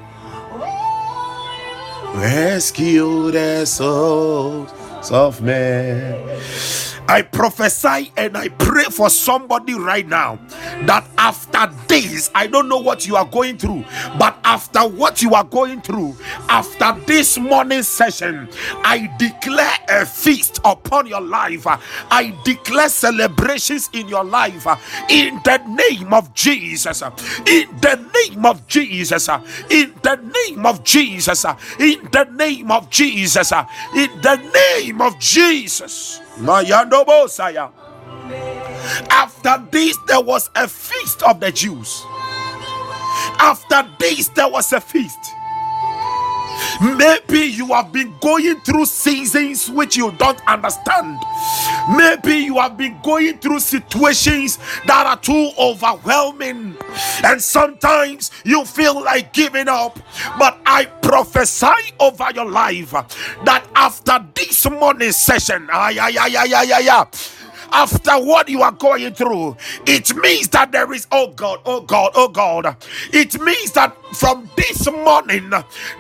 Rescue 2.15 3.31
the 3.31 3.65
souls 3.65 4.73
of 5.11 5.41
men. 5.41 6.41
I 7.11 7.23
prophesy 7.23 8.13
and 8.17 8.37
I 8.37 8.51
pray 8.51 8.85
for 8.85 9.11
somebody 9.11 9.75
right 9.75 10.07
now 10.07 10.39
that 10.87 11.05
after 11.19 11.67
this, 11.89 12.31
I 12.37 12.47
don't 12.47 12.69
know 12.69 12.79
what 12.79 13.05
you 13.05 13.17
are 13.17 13.25
going 13.25 13.59
through, 13.59 13.85
but 14.17 14.39
after 14.45 14.87
what 14.87 15.21
you 15.21 15.35
are 15.35 15.43
going 15.43 15.81
through, 15.81 16.17
after 16.49 16.93
this 17.07 17.37
morning 17.37 17.83
session, 17.83 18.49
I 18.85 19.13
declare 19.19 19.73
a 19.89 20.07
feast 20.07 20.61
upon 20.65 21.09
your 21.09 21.21
life. 21.21 21.67
I 21.67 22.33
declare 22.45 22.89
celebrations 22.89 23.91
in 23.93 24.07
your 24.07 24.23
life 24.23 24.69
in 25.11 25.41
the 25.45 25.59
name 25.67 26.15
of 26.15 26.33
Jesus. 26.33 27.03
In 27.03 27.77
the 27.81 28.07
name 28.15 28.47
of 28.47 28.69
Jesus. 28.69 29.29
In 29.69 29.95
the 30.05 30.15
name 30.47 30.65
of 30.65 30.85
Jesus. 30.85 31.45
In 31.81 32.09
the 32.13 32.25
name 32.37 32.71
of 32.71 32.89
Jesus. 32.89 33.53
In 33.97 34.21
the 34.23 34.37
name 34.55 35.01
of 35.01 35.19
Jesus. 35.19 36.21
After 39.11 39.63
this, 39.71 39.97
there 40.07 40.21
was 40.21 40.51
a 40.55 40.67
feast 40.69 41.23
of 41.23 41.41
the 41.41 41.53
Jews. 41.53 42.03
After 43.39 43.89
this, 43.99 44.29
there 44.29 44.49
was 44.49 44.73
a 44.73 44.81
feast. 44.81 45.19
Maybe 46.83 47.41
you 47.41 47.67
have 47.69 47.93
been 47.93 48.15
going 48.21 48.61
through 48.61 48.87
seasons 48.87 49.71
which 49.71 49.97
you 49.97 50.13
don't 50.13 50.41
understand. 50.47 51.19
Maybe 51.89 52.37
you 52.45 52.59
have 52.59 52.77
been 52.77 52.99
going 53.03 53.39
through 53.39 53.61
situations 53.61 54.59
that 54.87 55.07
are 55.07 55.17
too 55.19 55.51
overwhelming, 55.59 56.77
and 57.25 57.41
sometimes 57.43 58.31
you 58.45 58.65
feel 58.65 59.03
like 59.03 59.33
giving 59.33 59.69
up. 59.69 59.99
But 60.39 60.59
I 60.67 60.87
prophesy 60.87 61.93
over 61.99 62.29
your 62.35 62.49
life 62.51 62.91
that 62.93 63.65
after 63.75 64.25
this 64.35 64.69
morning 64.71 65.13
session, 65.13 65.69
ay, 65.73 65.97
ay, 66.01 66.17
ay, 66.19 66.37
ay, 66.37 66.55
ay, 66.55 66.73
ay, 66.73 66.89
ay, 66.89 67.07
after 67.73 68.13
what 68.25 68.49
you 68.49 68.63
are 68.63 68.73
going 68.73 69.15
through, 69.15 69.57
it 69.87 70.15
means 70.17 70.49
that 70.49 70.73
there 70.73 70.93
is, 70.93 71.07
oh 71.13 71.29
God, 71.29 71.61
oh 71.65 71.81
God, 71.83 72.13
oh 72.15 72.29
God, 72.29 72.77
it 73.13 73.41
means 73.41 73.73
that 73.73 73.97
from 74.13 74.49
this 74.57 74.87
morning, 74.91 75.51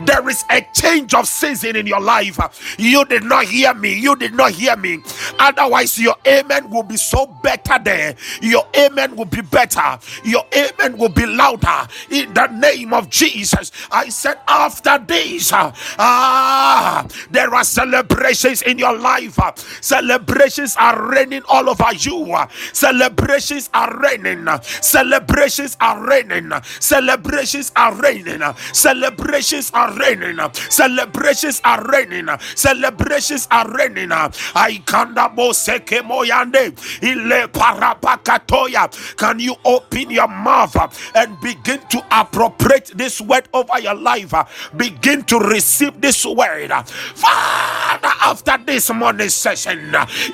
there 0.05 0.29
is 0.29 0.44
a 0.51 0.66
change 0.75 1.14
of 1.14 1.27
season 1.27 1.77
in 1.77 1.87
your 1.87 2.01
life. 2.01 2.38
You 2.79 3.05
did 3.05 3.25
not 3.25 3.44
hear 3.44 3.75
me. 3.75 3.99
You 3.99 4.16
did 4.16 4.35
not 4.35 4.53
hear 4.53 4.77
me. 4.77 5.03
Otherwise, 5.38 5.99
your 5.99 6.16
amen 6.27 6.70
will 6.70 6.83
be 6.83 6.96
so 6.96 7.27
better 7.42 7.79
there. 7.83 8.16
Your 8.42 8.66
amen 8.77 9.16
will 9.16 9.25
be 9.27 9.40
better. 9.42 9.99
Your 10.25 10.44
amen 10.55 10.99
will 10.99 11.09
be 11.09 11.27
louder. 11.27 11.88
In 12.11 12.33
the 12.35 12.46
name 12.49 12.92
of 12.92 13.09
Jesus, 13.11 13.73
I 13.90 14.09
said, 14.09 14.38
after 14.49 14.99
this, 14.99 15.51
ah, 15.53 17.07
there 17.31 17.55
are 17.55 17.64
celebrations 17.64 18.62
in 18.62 18.79
your 18.79 18.96
life. 18.96 19.38
Celebrations 19.81 20.77
are 20.79 21.11
raining 21.11 21.42
all 21.49 21.68
over 21.68 21.92
you. 21.94 22.37
Celebrations 22.73 23.70
are 23.75 23.99
raining. 24.01 24.46
Celebrations 24.62 25.77
are 25.81 26.07
raining. 26.07 26.51
Celebrations 26.81 27.73
are 27.77 27.94
raining. 28.02 28.42
Celebrations 28.72 29.70
are 29.74 29.92
raining. 29.98 30.38
Celebrations 30.70 31.60
are 31.64 31.84
raining. 31.90 32.28
Celebrations 32.54 33.46
are 33.50 33.70
raining. 33.72 34.10
I 34.12 34.82
kanda 34.86 35.28
boseke 35.34 36.02
moyande 36.02 36.72
ile 37.02 37.46
parapakatoya. 37.48 38.90
Can 39.16 39.38
you 39.40 39.54
open 39.64 40.10
your 40.10 40.28
mouth 40.28 40.76
and 41.14 41.40
begin 41.40 41.80
to 41.90 42.02
appropriate 42.10 42.92
this 42.96 43.20
word 43.20 43.48
over 43.52 43.78
your 43.80 43.94
life? 43.94 44.34
Begin 44.76 45.22
to 45.24 45.38
receive 45.38 46.00
this 46.00 46.24
word, 46.24 46.70
Father. 47.14 48.08
After 48.22 48.58
this 48.64 48.90
morning 48.92 49.28
session, 49.28 49.78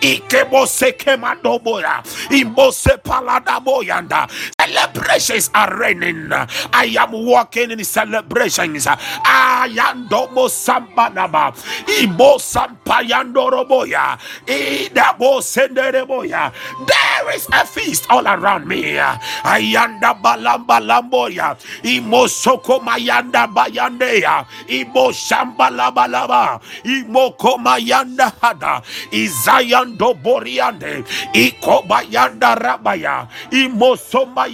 ikebo 0.01 0.67
seke 0.67 1.17
madoboya, 1.17 2.03
imbose 2.31 2.97
paladaboyanda. 3.03 4.29
Celebrations 4.67 5.51
are 5.55 5.71
raining. 5.79 6.29
I 6.33 6.97
am 6.99 7.13
walking 7.13 7.71
in 7.71 7.85
celebrations. 7.85 8.87
Ayando 9.25 10.29
sampanaba. 10.51 11.55
Ibo 12.03 12.39
sampayando 12.43 13.51
roboya. 13.51 14.19
Idabo 14.47 15.39
sendereboya. 15.43 16.53
There 16.87 17.37
is 17.37 17.47
a 17.53 17.65
feast 17.67 18.07
all 18.11 18.27
around 18.27 18.67
me. 18.69 18.99
Ayanda 19.45 20.15
balamba 20.21 20.81
lamboya. 20.83 21.57
Imo 21.85 22.27
soko 22.27 22.81
mayanda 22.81 23.47
bayandeya. 23.47 24.47
Imo 24.69 25.13
shamba 25.13 25.71
labalaba. 25.71 26.61
Imo 26.85 27.33
komayanda 27.39 28.33
hada. 28.43 28.83
Izayando 29.13 30.15
boriande. 30.23 31.05
Iko 31.35 31.87
bayanda 31.87 32.57
rabaya. 32.59 33.29
Imo 33.53 33.97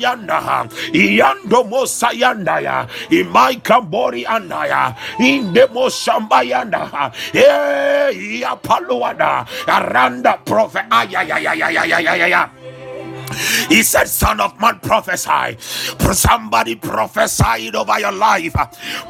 sayanda 0.03 0.67
yando 0.93 1.65
mo 1.65 1.87
sayanda 1.87 2.59
ya 2.61 2.87
imai 3.11 3.57
kambori 3.63 4.27
anaya 4.27 4.95
inde 5.19 5.67
mo 5.73 5.89
shambayanda 5.89 7.13
e 7.33 8.41
ya 8.43 8.57
paluada 8.57 9.47
aranda 9.67 10.37
profe 10.45 10.83
ayayayayayayaya 10.91 12.62
he 13.69 13.83
said, 13.83 14.07
Son 14.09 14.41
of 14.41 14.59
man, 14.61 14.81
prophesy. 14.81 15.57
Somebody 16.13 16.77
prophesied 16.77 17.75
over 17.75 17.99
your 18.01 18.13
life. 18.13 18.55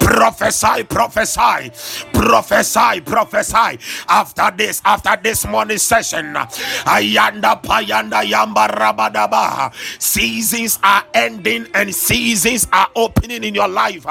Prophesy, 0.00 0.84
prophesy, 0.84 1.70
prophesy, 2.12 3.00
prophesy. 3.00 3.78
After 4.08 4.50
this, 4.56 4.80
after 4.84 5.16
this 5.22 5.46
morning 5.46 5.78
session, 5.78 6.34
Ayanda 6.34 7.62
Payanda 7.62 8.22
Yamba 8.24 8.68
Rabadaba. 8.70 9.72
Seasons 10.00 10.78
are 10.82 11.04
ending 11.14 11.66
and 11.74 11.94
seasons 11.94 12.66
are 12.72 12.88
opening 12.96 13.44
in 13.44 13.54
your 13.54 13.68
life. 13.68 14.04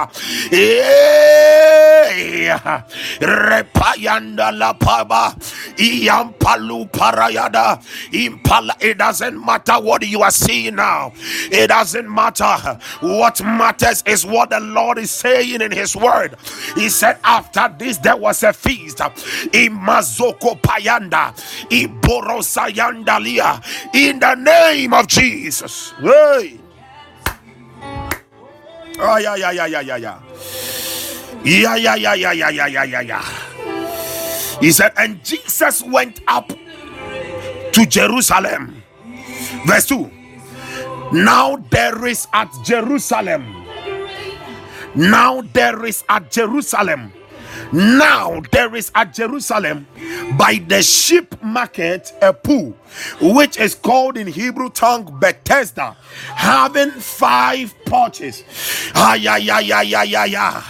Repayanda 3.22 4.58
La 4.58 4.74
Paba. 4.74 5.36
Iyampalu 5.78 6.90
Parayada. 6.92 7.82
Impala. 8.14 8.76
It 8.82 8.98
doesn't 8.98 9.44
matter 9.44 9.74
what 9.82 10.01
you 10.08 10.22
are 10.24 10.32
seeing 10.32 10.76
now. 10.76 11.14
It 11.52 11.68
doesn't 11.68 12.10
matter. 12.14 12.80
What 13.02 13.42
matters 13.44 14.04
is 14.06 14.26
what 14.26 14.50
the 14.50 14.60
Lord 14.60 14.98
is 14.98 15.12
saying 15.12 15.62
in 15.62 15.72
His 15.72 15.96
Word. 15.96 16.36
He 16.76 16.90
said, 16.90 17.20
After 17.24 17.74
this, 17.78 17.98
there 17.98 18.18
was 18.18 18.44
a 18.44 18.54
feast 18.54 19.00
in 19.54 19.78
Mazoko 19.78 20.60
Payanda, 20.62 21.34
in 21.72 22.00
Borosayandalia, 22.02 23.96
in 23.96 24.20
the 24.20 24.36
name 24.36 24.94
of 24.94 25.08
Jesus. 25.08 25.94
Hey. 26.02 26.60
Oh, 29.00 29.18
yeah, 29.18 29.36
yeah, 29.36 29.52
yeah, 29.52 29.66
yeah, 29.68 29.82
yeah, 29.82 29.98
yeah. 29.98 30.20
Yeah, 31.44 31.76
yeah, 31.76 31.96
yeah, 31.96 32.14
yeah, 32.16 32.32
yeah, 32.34 32.50
yeah, 32.50 32.68
yeah, 32.68 32.84
yeah, 32.86 33.02
yeah. 33.02 33.26
He 34.60 34.72
said, 34.72 34.94
and 34.98 35.24
Jesus 35.24 35.84
went 35.84 36.22
up 36.28 36.50
to 37.74 37.86
Jerusalem. 37.88 38.81
Verse 39.66 39.88
2. 39.88 40.12
Now 41.14 41.58
there 41.72 42.06
is 42.06 42.28
at 42.34 42.52
Jerusalem. 42.64 43.66
Now 44.96 45.42
there 45.54 45.86
is 45.86 46.04
at 46.10 46.32
Jerusalem. 46.32 47.14
Now 47.74 48.42
there 48.52 48.76
is 48.76 48.92
at 48.96 49.14
Jerusalem 49.14 49.88
by 50.38 50.62
the 50.68 50.84
sheep 50.84 51.42
market 51.44 52.14
a 52.22 52.34
pool, 52.34 52.76
which 53.22 53.58
is 53.58 53.76
called 53.76 54.18
in 54.18 54.28
Hebrew 54.28 54.70
tongue 54.70 55.18
Bethesda, 55.20 55.96
having 56.36 56.92
five 56.92 57.74
porches. 57.86 58.44
Ah, 58.96 59.16
yeah, 59.16 59.38
yeah, 59.38 59.60
yeah, 59.60 59.82
yeah, 59.82 60.04
yeah, 60.04 60.26
yeah. 60.26 60.64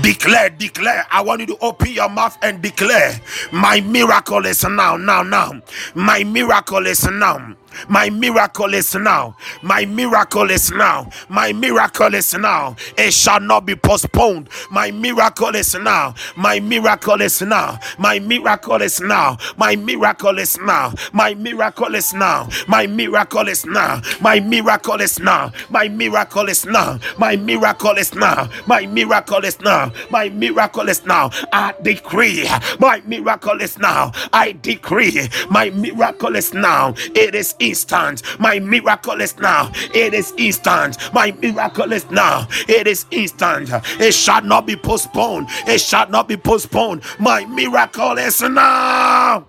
Declare, 0.00 0.50
declare. 0.50 1.06
I 1.10 1.22
want 1.22 1.40
you 1.40 1.46
to 1.48 1.58
open 1.60 1.92
your 1.92 2.08
mouth 2.08 2.36
and 2.42 2.62
declare, 2.62 3.20
My 3.52 3.80
miracle 3.80 4.46
is 4.46 4.64
now, 4.64 4.96
now, 4.96 5.22
now. 5.22 5.60
My 5.94 6.24
miracle 6.24 6.86
is 6.86 7.04
now. 7.10 7.56
My 7.88 8.10
miracle 8.10 8.74
is 8.74 8.94
now. 8.94 9.36
My 9.62 9.84
miracle 9.86 10.50
is 10.50 10.70
now. 10.72 11.10
My 11.28 11.52
miracle 11.52 12.14
is 12.14 12.34
now. 12.34 12.76
It 12.96 13.12
shall 13.12 13.40
not 13.40 13.66
be 13.66 13.74
postponed. 13.76 14.48
My 14.70 14.90
miracle 14.90 15.54
is 15.54 15.74
now. 15.74 16.14
My 16.36 16.60
miracle 16.60 17.20
is 17.22 17.42
now. 17.42 17.78
My 17.98 18.18
miracle 18.18 18.82
is 18.82 19.00
now. 19.00 19.38
My 19.56 19.76
miracle 19.76 20.38
is 20.38 20.58
now. 20.58 20.94
My 21.12 21.34
miracle 21.34 21.94
is 21.94 22.14
now. 22.14 22.48
My 22.68 22.86
miracle 22.88 23.48
is 23.48 23.64
now. 23.66 24.02
My 24.20 24.40
miracle 24.40 25.00
is 25.00 25.18
now. 25.18 25.52
My 25.70 25.88
miracle 25.88 26.48
is 26.48 26.64
now. 26.66 27.00
My 27.18 27.36
miracle 27.36 27.94
is 27.96 28.14
now. 28.14 28.48
My 28.66 28.86
miracle 28.86 29.44
is 29.44 29.60
now. 29.60 29.92
My 30.10 30.28
miracle 30.30 30.88
is 30.88 31.04
now. 31.06 31.30
I 31.52 31.74
decree. 31.82 32.46
My 32.80 33.02
miracle 33.06 33.60
is 33.60 33.78
now. 33.78 34.12
I 34.32 34.52
decree. 34.62 35.28
My 35.50 35.70
miracle 35.70 36.36
is 36.36 36.54
now. 36.54 36.94
It 37.14 37.34
is 37.34 37.54
instant. 37.68 38.22
My 38.38 38.58
miracle 38.58 39.20
is 39.20 39.36
now. 39.38 39.70
It 39.94 40.14
is 40.14 40.32
instant. 40.36 40.98
My 41.12 41.32
miracle 41.32 41.92
is 41.92 42.08
now. 42.10 42.48
It 42.68 42.86
is 42.86 43.06
instant. 43.10 43.70
It 44.00 44.12
shall 44.14 44.42
not 44.42 44.66
be 44.66 44.76
postponed. 44.76 45.48
It 45.66 45.80
shall 45.80 46.08
not 46.08 46.28
be 46.28 46.36
postponed. 46.36 47.02
My 47.18 47.44
miracle 47.46 48.18
is 48.18 48.40
now. 48.42 49.46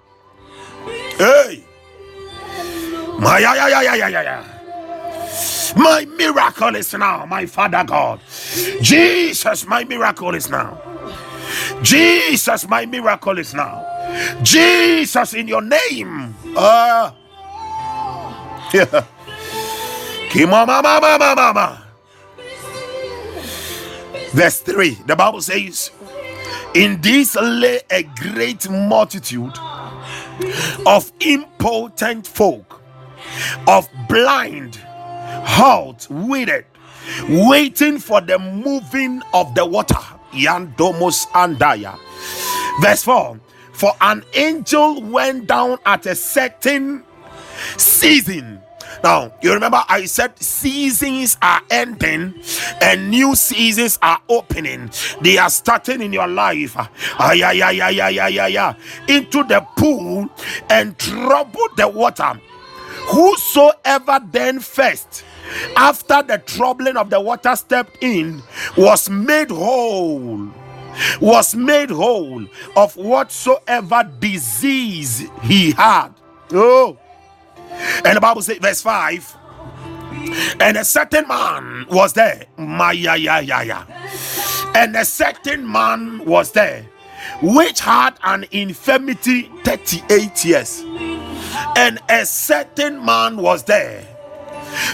Hey. 1.18 1.64
My 3.20 3.40
yeah, 3.40 3.56
yeah, 3.56 3.70
yeah, 3.70 3.96
yeah, 3.96 4.08
yeah, 4.08 4.22
yeah. 4.22 4.44
My 5.76 6.06
miracle 6.06 6.76
is 6.76 6.94
now, 6.94 7.26
my 7.26 7.46
Father 7.46 7.84
God. 7.84 8.20
Jesus, 8.82 9.66
my 9.68 9.84
miracle 9.84 10.34
is 10.36 10.50
now. 10.50 10.82
Jesus, 11.82 12.68
my 12.68 12.86
miracle 12.86 13.38
is 13.38 13.54
now. 13.54 13.86
Jesus, 14.44 15.34
in 15.34 15.48
your 15.48 15.62
name. 15.62 16.36
Uh, 16.56 17.12
yeah. 18.74 19.06
Verse 24.34 24.60
3, 24.60 24.90
the 25.08 25.16
Bible 25.16 25.42
says, 25.42 25.92
In 26.76 27.02
this 27.02 27.36
lay 27.36 27.82
a 27.90 28.04
great 28.04 28.70
multitude 28.70 29.58
of 30.86 31.12
impotent 31.22 32.28
folk, 32.28 32.82
of 33.68 33.88
blind, 34.10 34.76
halt, 34.76 36.08
withered, 36.10 36.66
waiting 37.30 37.98
for 37.98 38.22
the 38.22 38.38
moving 38.38 39.22
of 39.34 39.56
the 39.56 39.66
water. 39.66 39.96
Yandomos 40.34 41.26
andaya. 41.32 41.98
Verse 42.82 43.04
4 43.04 43.40
For 43.74 43.94
an 44.02 44.24
angel 44.36 45.02
went 45.02 45.48
down 45.48 45.80
at 45.86 46.06
a 46.06 46.16
certain 46.16 47.04
season. 47.78 48.62
Now, 49.04 49.34
you 49.42 49.54
remember 49.54 49.84
I 49.88 50.06
said 50.06 50.40
seasons 50.40 51.38
are 51.42 51.62
ending 51.70 52.34
and 52.82 53.10
new 53.10 53.36
seasons 53.36 54.00
are 54.02 54.20
opening. 54.30 54.90
They 55.22 55.38
are 55.38 55.50
starting 55.50 56.02
in 56.02 56.14
your 56.14 56.28
life. 56.28 56.76
Ay, 57.20 57.44
ay, 57.44 57.62
ay, 57.62 57.82
ay, 57.82 58.02
ay, 58.02 58.20
ay, 58.20 58.40
ay, 58.40 58.58
ay. 58.58 58.76
Into 59.08 59.44
the 59.44 59.66
pool 59.78 60.30
and 60.70 60.98
trouble 60.98 61.68
the 61.76 61.88
water. 61.88 62.40
Whosoever 63.10 64.20
then 64.32 64.60
first 64.60 65.24
after 65.76 66.22
the 66.24 66.40
troubling 66.40 66.98
of 66.98 67.10
the 67.10 67.22
water 67.22 67.56
stepped 67.56 67.98
in, 68.02 68.42
was 68.76 69.10
made 69.10 69.50
whole. 69.50 70.50
Was 71.22 71.56
made 71.56 71.90
whole 71.90 72.46
of 72.76 72.96
whatsoever 72.96 74.10
disease 74.20 75.30
he 75.44 75.72
had. 75.72 76.10
Oh, 76.52 76.98
and 78.06 78.16
the 78.16 78.22
Bible 78.22 78.42
says, 78.42 78.58
verse 78.58 78.82
5 78.82 79.38
and 80.60 80.78
a 80.78 80.84
certain 80.84 81.28
man 81.28 81.86
was 81.90 82.14
there. 82.14 82.46
Maya, 82.58 83.16
ya, 83.16 83.38
ya, 83.40 83.62
ya. 83.62 83.86
And 84.76 84.96
a 84.96 85.06
certain 85.06 85.70
man 85.70 86.26
was 86.26 86.52
there 86.52 86.86
which 87.42 87.80
had 87.82 88.12
an 88.24 88.46
infirmity 88.52 89.52
38 89.64 90.46
years. 90.46 90.84
And 91.76 92.00
a 92.10 92.26
certain 92.26 93.04
man 93.04 93.38
was 93.38 93.64
there. 93.64 94.04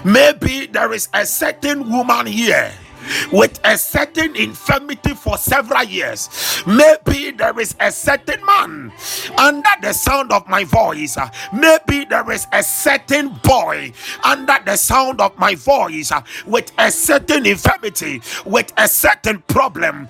Maybe 0.03 0.67
there 0.67 0.93
is 0.93 1.09
a 1.13 1.25
certain 1.25 1.89
woman 1.89 2.25
here 2.25 2.71
with 3.31 3.59
a 3.63 3.77
certain 3.77 4.35
infirmity 4.35 5.13
for 5.13 5.37
several 5.37 5.83
years. 5.83 6.29
Maybe 6.67 7.31
there 7.31 7.59
is 7.59 7.75
a 7.79 7.91
certain 7.91 8.45
man 8.45 8.91
under 9.37 9.69
the 9.81 9.93
sound 9.93 10.31
of 10.31 10.47
my 10.47 10.63
voice. 10.63 11.17
Maybe 11.53 12.05
there 12.05 12.29
is 12.31 12.47
a 12.51 12.63
certain 12.63 13.29
boy 13.43 13.93
under 14.23 14.57
the 14.65 14.75
sound 14.77 15.21
of 15.21 15.37
my 15.37 15.55
voice 15.55 16.11
with 16.45 16.71
a 16.77 16.91
certain 16.91 17.45
infirmity, 17.45 18.21
with 18.45 18.71
a 18.77 18.87
certain 18.87 19.41
problem. 19.47 20.07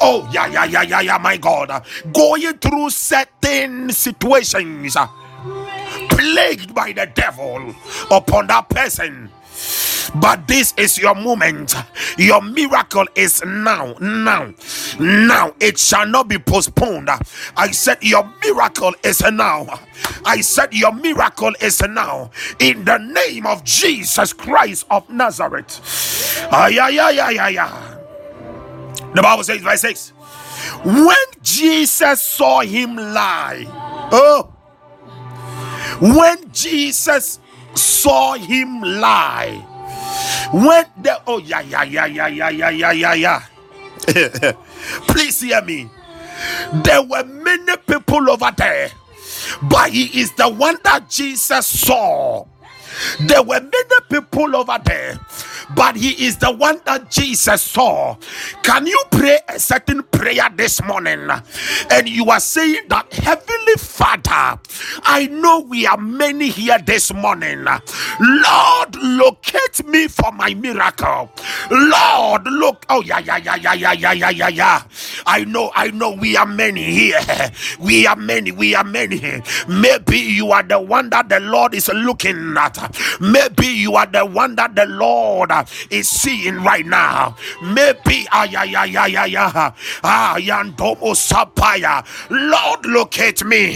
Oh, 0.00 0.28
yeah, 0.32 0.46
yeah, 0.46 0.64
yeah, 0.64 0.82
yeah, 0.82 1.00
yeah, 1.00 1.18
my 1.18 1.36
God. 1.36 1.84
Going 2.12 2.58
through 2.58 2.90
certain 2.90 3.90
situations 3.90 4.96
plagued 6.10 6.74
by 6.74 6.92
the 6.92 7.06
devil 7.14 7.74
upon 8.10 8.46
that 8.48 8.68
person 8.68 9.30
but 10.16 10.46
this 10.46 10.74
is 10.76 10.98
your 10.98 11.14
moment. 11.14 11.74
Your 12.18 12.40
miracle 12.42 13.06
is 13.14 13.42
now, 13.44 13.94
now, 14.00 14.52
now. 14.98 15.54
It 15.60 15.78
shall 15.78 16.06
not 16.06 16.28
be 16.28 16.38
postponed. 16.38 17.10
I 17.56 17.70
said, 17.72 17.98
Your 18.02 18.30
miracle 18.42 18.94
is 19.02 19.20
now. 19.22 19.80
I 20.24 20.40
said, 20.40 20.72
Your 20.72 20.92
miracle 20.92 21.52
is 21.60 21.80
now. 21.82 22.30
In 22.58 22.84
the 22.84 22.98
name 22.98 23.46
of 23.46 23.64
Jesus 23.64 24.32
Christ 24.32 24.86
of 24.90 25.08
Nazareth. 25.10 25.80
Ay, 26.50 26.78
ay, 26.80 26.98
ay, 26.98 27.20
ay, 27.20 27.58
ay. 27.58 27.94
The 29.14 29.22
Bible 29.22 29.44
says, 29.44 29.60
verse 29.62 29.80
6 29.80 30.10
When 30.84 31.16
Jesus 31.42 32.20
saw 32.20 32.60
him 32.60 32.96
lie, 32.96 33.64
oh, 34.12 34.52
when 36.00 36.50
Jesus 36.52 37.38
saw 37.74 38.34
him 38.34 38.80
lie, 38.82 39.64
when 40.52 40.86
the 41.02 41.20
oh 41.26 41.38
yeah 41.38 41.60
yeah 41.60 41.82
yeah 41.84 42.06
yeah 42.06 42.26
yeah 42.26 42.48
yeah 42.48 42.70
yeah 42.70 42.92
yeah 42.92 43.14
yeah. 43.14 43.42
Please 45.08 45.40
hear 45.40 45.62
me. 45.62 45.88
There 46.72 47.02
were 47.02 47.24
many 47.24 47.76
people 47.86 48.30
over 48.30 48.52
there, 48.56 48.90
but 49.62 49.90
he 49.90 50.20
is 50.20 50.32
the 50.32 50.48
one 50.48 50.78
that 50.84 51.08
Jesus 51.08 51.66
saw. 51.66 52.46
There 53.20 53.42
were 53.42 53.60
many 53.60 54.00
people 54.10 54.56
over 54.56 54.78
there, 54.84 55.18
but 55.74 55.96
he 55.96 56.26
is 56.26 56.36
the 56.38 56.52
one 56.52 56.80
that 56.86 57.10
Jesus 57.10 57.62
saw. 57.62 58.16
Can 58.62 58.86
you 58.86 59.02
pray 59.10 59.38
a 59.48 59.58
certain 59.58 60.02
prayer 60.04 60.48
this 60.56 60.82
morning? 60.84 61.28
And 61.90 62.08
you 62.08 62.30
are 62.30 62.40
saying 62.40 62.88
that, 62.88 63.12
Heavenly 63.12 63.74
Father, 63.78 64.58
I 65.04 65.28
know 65.30 65.60
we 65.60 65.86
are 65.86 65.98
many 65.98 66.48
here 66.48 66.78
this 66.78 67.12
morning. 67.12 67.64
Lord, 67.64 68.96
locate 68.96 69.84
me 69.86 70.08
for 70.08 70.32
my 70.32 70.54
miracle. 70.54 71.30
Lord, 71.70 72.44
look. 72.46 72.86
Oh, 72.88 73.02
yeah, 73.02 73.18
yeah, 73.20 73.36
yeah, 73.38 73.56
yeah, 73.56 73.74
yeah, 73.74 73.92
yeah, 73.92 74.12
yeah, 74.12 74.30
yeah, 74.30 74.48
yeah. 74.48 74.82
I 75.26 75.44
know, 75.44 75.70
I 75.74 75.90
know 75.90 76.12
we 76.12 76.36
are 76.36 76.46
many 76.46 76.84
here. 76.84 77.20
We 77.80 78.06
are 78.06 78.16
many, 78.16 78.52
we 78.52 78.74
are 78.74 78.84
many. 78.84 79.42
Maybe 79.68 80.18
you 80.18 80.52
are 80.52 80.62
the 80.62 80.80
one 80.80 81.10
that 81.10 81.28
the 81.28 81.40
Lord 81.40 81.74
is 81.74 81.88
looking 81.88 82.54
at. 82.58 82.83
Maybe 83.20 83.66
you 83.66 83.94
are 83.94 84.06
the 84.06 84.24
one 84.26 84.56
that 84.56 84.74
the 84.74 84.86
Lord 84.86 85.50
is 85.90 86.08
seeing 86.08 86.62
right 86.62 86.86
now. 86.86 87.36
Maybe 87.62 88.26
ah 88.32 88.44
yeah 88.44 89.72
ah 90.04 90.36
yandomo 90.38 91.14
sapaya. 91.14 92.04
Lord, 92.30 92.86
locate 92.86 93.44
me, 93.44 93.72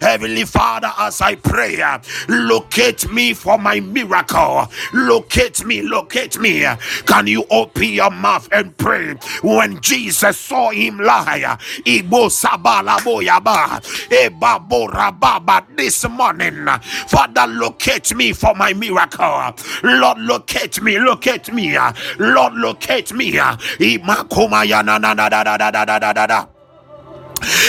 Heavenly 0.00 0.44
Father, 0.44 0.92
as 0.98 1.20
I 1.20 1.34
pray, 1.36 1.82
locate 2.28 3.10
me 3.10 3.34
for 3.34 3.58
my 3.58 3.80
miracle. 3.80 4.66
Locate 4.92 5.64
me, 5.64 5.82
locate 5.82 6.38
me. 6.38 6.64
Can 7.06 7.26
you 7.26 7.44
open 7.50 7.84
your 7.84 8.10
mouth 8.10 8.48
and 8.52 8.76
pray? 8.76 9.14
When 9.42 9.80
Jesus 9.80 10.38
saw 10.38 10.70
him 10.70 10.98
lie, 10.98 11.56
Ibo 11.86 12.28
sabala 12.28 12.98
boyaba, 13.00 13.80
Eba 14.10 14.58
bora 14.68 15.12
baba 15.12 15.66
this 15.76 16.08
morning. 16.08 16.66
Father, 17.08 17.46
locate 17.46 18.14
me 18.14 18.32
for 18.32 18.45
my 18.54 18.72
miracle. 18.72 19.54
Lord, 19.82 20.18
locate 20.18 20.80
me, 20.82 20.98
locate 20.98 21.52
me. 21.52 21.76
Lord, 22.18 22.54
locate 22.54 23.12
me. 23.12 23.38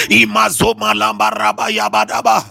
Imazoma 0.10 0.94
lamba 0.94 1.30
raba 1.30 1.70
yabadaba 1.70 2.44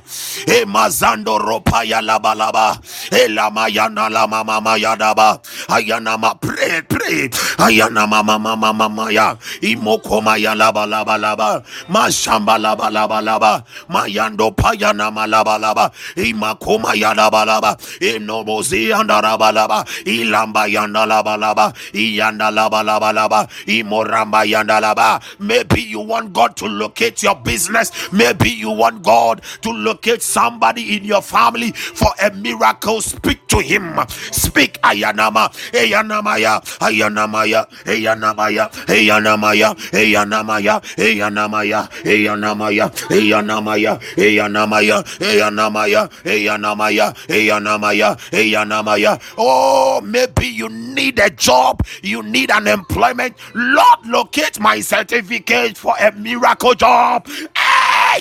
emazando 0.46 1.38
ropa 1.38 1.84
ya 1.84 2.00
laba 2.02 2.34
laba. 2.34 2.78
Elama 3.10 3.68
yana 3.68 4.08
lama 4.10 4.44
mama 4.44 4.76
yadaba 4.78 5.40
ayana 5.68 6.18
ma 6.18 6.34
pray 6.34 6.82
pray. 6.88 7.28
Ayana 7.58 8.06
mama 8.08 8.38
mama 8.38 8.72
mama 8.72 9.10
ya. 9.12 9.36
Imokoma 9.62 10.36
ya 10.38 10.54
laba 10.54 10.86
laba 10.86 11.18
laba. 11.18 11.62
Mashamba 11.88 12.58
laba 12.58 12.90
laba 12.90 13.20
laba. 13.22 13.64
Mayando 13.88 14.52
payana 14.56 15.10
malaba 15.10 15.58
laba 15.58 15.90
imakoma 16.16 16.94
ya 16.94 17.14
laba 17.14 17.44
laba. 17.44 17.76
Enobozi 18.00 18.92
anda 18.92 19.20
laba 19.22 19.52
laba. 19.52 19.84
Ilamba 20.04 20.66
yanda 20.68 21.06
laba 21.06 21.36
laba. 21.36 21.72
Iyanda 21.94 22.50
laba 22.50 22.82
laba 22.82 23.12
laba. 23.12 23.48
Imoramba 23.66 24.44
yanda 24.46 24.80
laba. 24.80 25.20
Maybe 25.40 25.82
you 25.82 26.00
want 26.00 26.32
God 26.32 26.56
to 26.56 26.66
locate 26.66 27.15
locate 27.16 27.22
your 27.22 27.36
business. 27.42 27.92
Maybe 28.12 28.50
you 28.50 28.70
want 28.70 29.02
God 29.02 29.42
to 29.62 29.70
locate 29.70 30.22
somebody 30.22 30.96
in 30.96 31.04
your 31.04 31.22
family 31.22 31.72
for 31.72 32.08
a 32.22 32.30
miracle. 32.32 33.00
Speak 33.00 33.46
to 33.48 33.58
him. 33.60 33.98
Speak 34.32 34.78
Ayanama. 34.82 35.50
Ayanamaya. 35.72 36.60
Ayanamaya. 36.80 37.66
Ayanamaya. 37.84 38.70
Ayanamaya. 38.86 39.74
Ayanamaya. 39.92 40.80
Ayanamaya. 40.96 41.90
Ayanamaya. 42.06 42.80
Ayanamaya. 43.08 44.00
Ayanamaya. 44.16 45.02
Ayanamaya. 45.20 46.08
Ayanamaya. 46.24 47.14
Ayanamaya. 47.28 48.16
Ayanamaya. 48.32 49.20
Oh, 49.38 50.00
maybe 50.02 50.46
you 50.46 50.68
need 50.68 51.18
a 51.18 51.30
job. 51.30 51.82
You 52.02 52.22
need 52.22 52.50
an 52.50 52.66
employment. 52.66 53.36
Lord, 53.54 54.06
locate 54.06 54.60
my 54.60 54.80
certificate 54.80 55.76
for 55.78 55.94
a 56.00 56.12
miracle 56.12 56.74
job 56.74 57.05
Bob! 57.06 57.28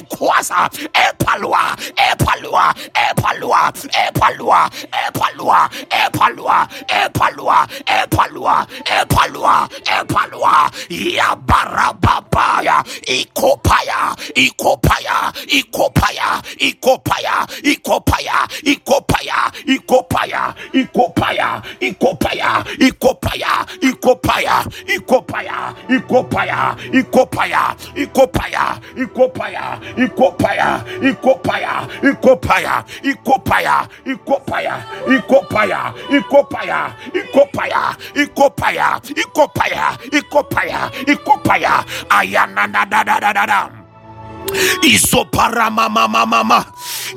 Kwasa, 0.03 0.69
Epalua, 0.93 1.75
Epalua, 1.97 2.73
Epalua, 2.93 3.71
Epalua, 3.93 4.69
Epalua, 5.07 5.69
Epalua, 5.89 6.69
Epalua, 6.89 7.67
Epalua, 7.87 8.67
Epalua, 8.85 9.69
Epalua, 9.85 10.71
Yabarababaya, 10.89 12.83
Ikopaya, 13.07 14.15
Ikopaya, 14.35 15.31
Ikopaya, 15.47 16.41
Ikopaya, 16.59 17.47
Ikopaya, 17.63 18.47
Ikopaya, 18.63 19.49
Ikopaya, 19.75 20.53
Ikopaya, 20.73 21.61
Ikopaya, 21.79 22.53
Ikopaya, 22.81 23.65
Ikopaya, 23.81 24.65
Ikopaya, 24.89 25.75
Ikopaya, 25.89 26.75
Ikopaya, 26.93 27.75
Ikopaya, 27.95 28.65
Ikopaya, 28.97 29.79
Ikopaya, 29.97 30.83
Ikopaya, 31.01 31.87
Ikopaya, 32.03 32.83
Ikopaya, 33.03 33.87
Ikopaya, 34.05 34.75
Ikopaya, 35.07 35.93
Ikopaya, 36.17 36.93
Ikopaya, 37.13 37.95
Ikopaya, 38.15 39.01
Ikopaya, 39.15 39.97
Ikopaya, 40.11 40.91
Ikopaya, 41.07 41.85
Ayana 42.09 43.84
Iso 44.83 45.25
para 45.31 45.69
mama 45.69 46.07
mama 46.07 46.43
ma, 46.43 46.65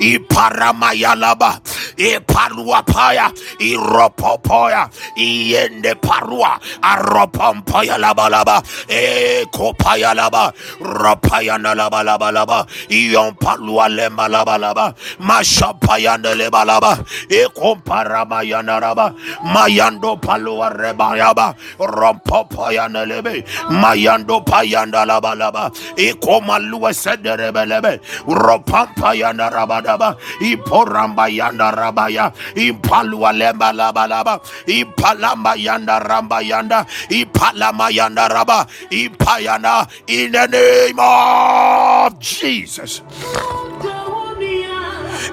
ipara 0.00 0.72
isoparamamamama 0.72 0.80
iparamayalaba 0.88 1.60
ipaluapaya 1.96 3.30
iropopoya 3.58 4.88
iyende 5.16 5.94
parua 5.96 6.58
aropompoyalabalaba 6.82 8.62
ekopayalaba 8.88 10.52
ropayanalabalabalaba 10.80 12.66
iyompalualemalabalaba 12.88 14.94
mashapayanelebalaba 15.20 16.98
ekomparamayanaraba 17.30 19.12
mayando 19.44 20.16
paruwa 20.16 20.68
reba 20.70 21.16
yaba, 21.16 21.54
paluarebayaba 21.54 21.78
rompopoyanelebe 21.78 23.44
mayando 23.70 24.40
payandalabalaba 24.42 25.70
ikomaluese 25.96 27.16
laba 27.22 27.38
e 27.44 27.58
komalua 27.58 27.58
sederebe 27.58 27.66
lebe 27.66 28.00
ropampa 28.26 29.14
yana 29.14 29.50
rabadaba 29.50 30.16
iporamba 30.40 31.28
yanda 31.28 31.70
rabaya 31.70 32.32
impalua 32.54 33.32
lemba 33.32 33.72
laba 33.72 34.06
laba 34.08 34.40
impalamba 34.66 35.56
yanda 35.56 36.00
ramba 36.00 36.42
yanda 36.42 36.86
ipalama 37.10 37.90
yanda 37.90 38.28
raba 38.28 38.66
impayana 38.90 39.88
in 40.06 40.32
the 40.32 40.46
name 40.46 40.98
of 40.98 42.18
Jesus. 42.20 43.02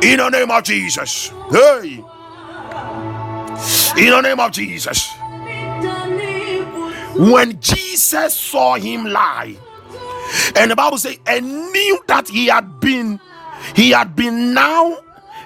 In 0.02 0.18
the 0.18 0.30
name 0.30 0.52
of 0.52 0.64
Jesus. 0.64 1.32
Hey. 1.52 2.04
In 3.98 4.10
the 4.12 4.22
name 4.22 4.40
of 4.40 4.52
Jesus. 4.52 5.10
When 7.18 7.60
Jesus 7.62 8.34
saw 8.34 8.76
him 8.76 9.06
lie 9.06 9.56
and 10.56 10.72
the 10.72 10.76
Bible 10.76 10.98
says, 10.98 11.18
and 11.26 11.46
knew 11.72 12.00
that 12.08 12.28
he 12.28 12.48
had 12.48 12.80
been, 12.80 13.20
he 13.76 13.92
had 13.92 14.16
been 14.16 14.54
now 14.54 14.98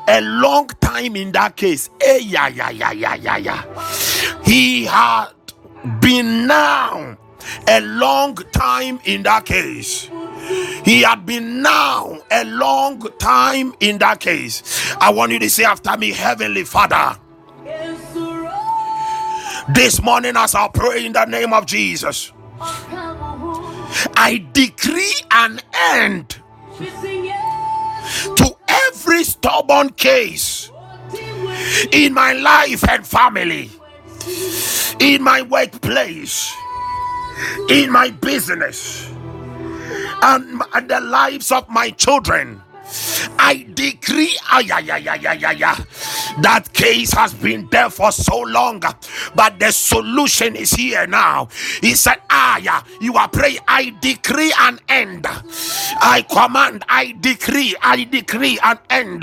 a 0.07 0.21
long 0.21 0.67
time 0.81 1.15
in 1.15 1.31
that 1.33 1.55
case. 1.55 1.89
Eh, 2.01 2.19
yeah, 2.23 2.47
yeah, 2.47 2.69
yeah, 2.69 2.91
yeah, 2.91 3.15
yeah, 3.15 3.37
yeah. 3.37 4.43
He 4.43 4.85
had 4.85 5.29
been 6.01 6.47
now 6.47 7.17
a 7.67 7.81
long 7.81 8.35
time 8.51 8.99
in 9.05 9.23
that 9.23 9.45
case. 9.45 10.09
He 10.83 11.03
had 11.03 11.25
been 11.25 11.61
now 11.61 12.19
a 12.31 12.43
long 12.45 12.99
time 13.19 13.73
in 13.79 13.99
that 13.99 14.19
case. 14.19 14.63
I 14.99 15.11
want 15.11 15.31
you 15.31 15.39
to 15.39 15.49
say 15.49 15.63
after 15.63 15.95
me, 15.97 16.11
Heavenly 16.11 16.63
Father. 16.63 17.19
This 19.73 20.01
morning, 20.01 20.35
as 20.35 20.55
I 20.55 20.67
pray 20.69 21.05
in 21.05 21.13
the 21.13 21.25
name 21.25 21.53
of 21.53 21.65
Jesus. 21.67 22.31
I 24.15 24.45
decree 24.53 25.15
an 25.31 25.59
end 25.73 26.37
to 28.35 28.55
every 28.67 29.23
stubborn 29.23 29.89
case 29.91 30.71
in 31.91 32.13
my 32.13 32.33
life 32.33 32.87
and 32.89 33.05
family, 33.05 33.69
in 34.99 35.23
my 35.23 35.41
workplace, 35.41 36.53
in 37.69 37.91
my 37.91 38.11
business, 38.11 39.09
and, 40.21 40.61
the 40.87 40.99
lives 41.01 41.51
of 41.51 41.67
my 41.69 41.89
children. 41.91 42.61
I 43.39 43.65
decree 43.73 44.37
ay, 44.51 44.63
that 46.41 46.73
case 46.73 47.11
has 47.13 47.33
been 47.33 47.67
there 47.71 47.89
for 47.89 48.11
so 48.11 48.39
long, 48.41 48.81
but 49.35 49.59
the 49.59 49.71
solution 49.71 50.55
is 50.55 50.71
here 50.71 51.07
now. 51.07 51.49
He 51.81 51.95
said, 51.95 52.17
Ah, 52.29 52.57
yeah, 52.59 52.83
you 53.01 53.15
are 53.15 53.29
praying. 53.29 53.59
I 53.67 53.95
decree 54.01 54.53
an 54.59 54.79
end. 54.89 55.27
I 55.27 56.25
command, 56.31 56.85
I 56.89 57.15
decree, 57.21 57.75
I 57.81 58.05
decree 58.05 58.59
an 58.63 58.79
end. 58.89 59.21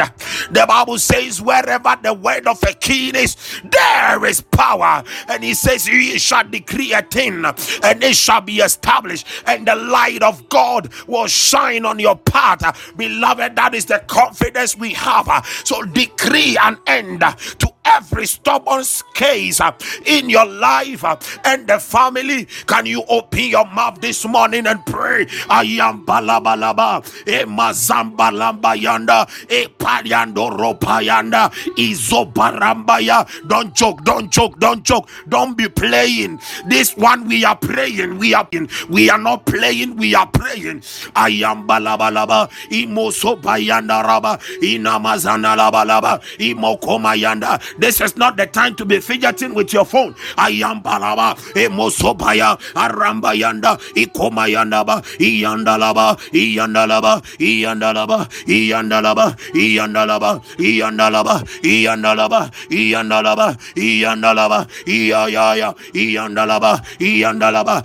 The 0.50 0.66
Bible 0.68 0.98
says, 0.98 1.42
Wherever 1.42 1.96
the 2.02 2.14
word 2.14 2.46
of 2.46 2.62
a 2.64 2.74
king 2.74 3.14
is, 3.16 3.36
there 3.64 4.24
is 4.26 4.40
power. 4.40 5.04
And 5.28 5.44
he 5.44 5.54
says, 5.54 5.88
You 5.88 6.18
shall 6.18 6.44
decree 6.44 6.92
a 6.92 7.02
thing, 7.02 7.44
and 7.44 8.04
it 8.04 8.16
shall 8.16 8.42
be 8.42 8.58
established, 8.58 9.26
and 9.46 9.66
the 9.66 9.76
light 9.76 10.22
of 10.22 10.48
God 10.48 10.92
will 11.06 11.28
shine 11.28 11.84
on 11.86 11.98
your 12.00 12.16
path. 12.16 12.92
Beloved, 12.96 13.55
that 13.56 13.74
is 13.74 13.86
the 13.86 13.98
confidence 14.06 14.76
we 14.76 14.92
have. 14.94 15.26
So 15.64 15.82
decree 15.82 16.56
an 16.60 16.78
end 16.86 17.20
to 17.20 17.72
every 17.86 18.26
stubborn 18.26 18.84
case 19.14 19.60
uh, 19.60 19.72
in 20.06 20.30
your 20.30 20.46
life 20.46 21.04
uh, 21.04 21.16
and 21.44 21.66
the 21.68 21.78
family. 21.78 22.46
Can 22.66 22.86
you 22.86 23.04
open 23.08 23.44
your 23.44 23.66
mouth 23.66 24.00
this 24.00 24.26
morning 24.26 24.66
and 24.66 24.84
pray? 24.86 25.26
I 25.50 25.64
am 25.82 26.04
balabalaba, 26.06 27.04
e 27.26 27.44
mazamba 27.46 28.30
lamba 28.32 28.76
yanda, 28.76 29.28
e 29.50 29.68
pariando 29.68 30.50
ropa 30.56 31.00
yanda, 31.02 31.50
izobarambaya. 31.78 33.26
Don't 33.48 33.74
joke, 33.74 34.04
don't 34.04 34.30
joke, 34.30 34.58
don't 34.58 34.84
joke, 34.84 35.08
don't 35.28 35.56
be 35.56 35.68
playing. 35.68 36.40
This 36.68 36.96
one 36.96 37.28
we 37.28 37.44
are 37.44 37.56
praying, 37.56 38.18
we 38.18 38.34
are 38.34 38.48
in, 38.52 38.68
we 38.90 39.10
are 39.10 39.18
not 39.18 39.46
playing, 39.46 39.96
we 39.96 40.14
are 40.14 40.26
praying. 40.28 40.82
I 41.16 41.30
am 41.44 41.66
balabalaba, 41.68 42.50
imoso 42.70 43.40
bayanda 43.40 44.02
raba, 44.04 44.38
inamazana 44.62 45.56
labalaba, 45.56 46.20
imokoma 46.38 47.16
yanda. 47.16 47.60
This 47.78 48.00
is 48.00 48.16
not 48.16 48.36
the 48.36 48.46
time 48.46 48.74
to 48.76 48.84
be 48.84 49.00
fidgeting 49.00 49.54
with 49.54 49.72
your 49.72 49.84
phone. 49.84 50.14
I 50.38 50.50
am 50.64 50.82
balaba, 50.82 51.36
emosobaya, 51.54 52.58
arambayanda, 52.74 53.78
ikomayandaba, 53.94 55.02
iyandalaba, 55.18 56.16
iyandalaba, 56.32 57.22
iyandalaba, 57.38 58.28
iyandalaba, 58.48 59.36
iyandalaba, 59.54 60.32
iyandalaba, 60.58 61.42
iyandalaba, 61.62 62.50
iyandalaba, 62.70 63.56
iyandalaba, 63.76 64.66
iyayaya, 64.86 65.74
iyandalaba, 65.94 66.82
iyandalaba, 67.00 67.82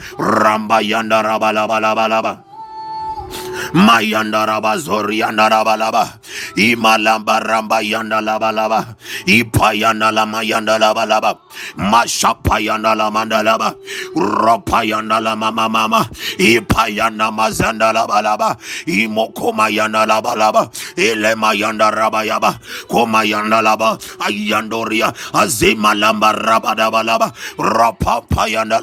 laba 1.82 2.08
laba. 2.08 2.44
Mayandaraba 3.74 4.78
Zoriandarabalaba, 4.78 6.20
Imalamba 6.58 7.39
Ramba 7.41 7.82
Yandalabalaba, 7.82 8.95
Ipayanala 9.26 10.26
Mayandalabalaba, 10.28 11.38
Mashapayanala 11.78 13.12
Mandalaba, 13.12 13.76
Ropayanala 14.16 15.38
Mama 15.38 15.70
Mama, 15.70 16.10
Ipayana 16.38 17.32
Mazandalabalaba, 17.32 18.58
Imokomayanalabalaba, 18.88 20.70
Ilemayandarabayaba, 20.97 22.60
Komayandalaba, 22.89 23.97
Ayandoria, 24.20 25.14
Azimalamba 25.34 26.32
koma 28.32 28.47
yanda 28.47 28.80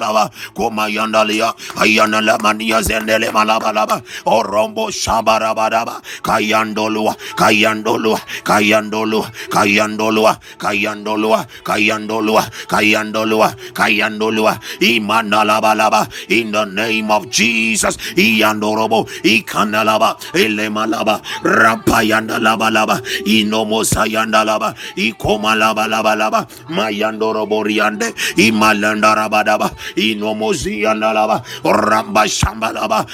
Komayandalia, 0.54 1.52
ayanda 1.76 2.38
Mania 2.42 2.80
Zendele 2.82 3.30
Malabalaba, 3.30 4.02
Oro 4.26 4.57
Orombo 4.58 4.90
Shabarabadaba. 4.90 6.02
Kayandolua 6.22 7.14
Kayandolua 7.36 8.18
Kayandolua 8.42 9.30
Kayandolua 9.50 10.38
Kayandolua 10.58 11.46
Kayandolua 11.64 12.42
Kayandolua 12.66 13.54
Kayandolua. 13.72 14.58
Imanalabalaba. 14.80 16.08
In 16.30 16.50
the 16.52 16.64
name 16.64 17.10
of 17.10 17.30
Jesus. 17.30 17.96
Iandorobo 18.16 19.06
Ikanalaba 19.22 20.18
Elemalaba 20.34 21.22
Rapayandalabalaba 21.42 23.00
Inomosayandalaba 23.26 24.74
Ikomalabalabalaba 24.96 26.48
Mayandorobo 26.70 27.62
Riande 27.64 28.12
Imalandarabadaba 28.36 29.70
Inomoziandalaba 29.96 31.42
Ramba 31.62 32.24
Shambalaba 32.26 33.06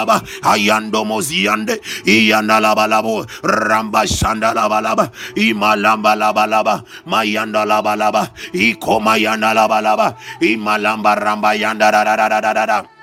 Shandalaba, 0.00 0.22
Ayandomoziande, 0.42 1.80
Iyanalabalabo, 2.04 3.26
Ramba 3.42 4.06
shanda 4.06 4.54
laba 4.54 4.80
laba 4.80 5.10
Imalamba 5.36 6.16
Labalaba, 6.16 6.84
Mayanda 7.06 7.64
Labalaba, 7.66 8.30
Ikomayanda 8.52 9.54
laba 9.54 10.16
Imalamba 10.40 11.16
Ramba 11.16 11.54
Yanda 11.58 11.90
da 11.90 12.04
da 12.04 12.16
da 12.16 12.40
da 12.40 12.52
da 12.54 12.66
da. 12.66 12.99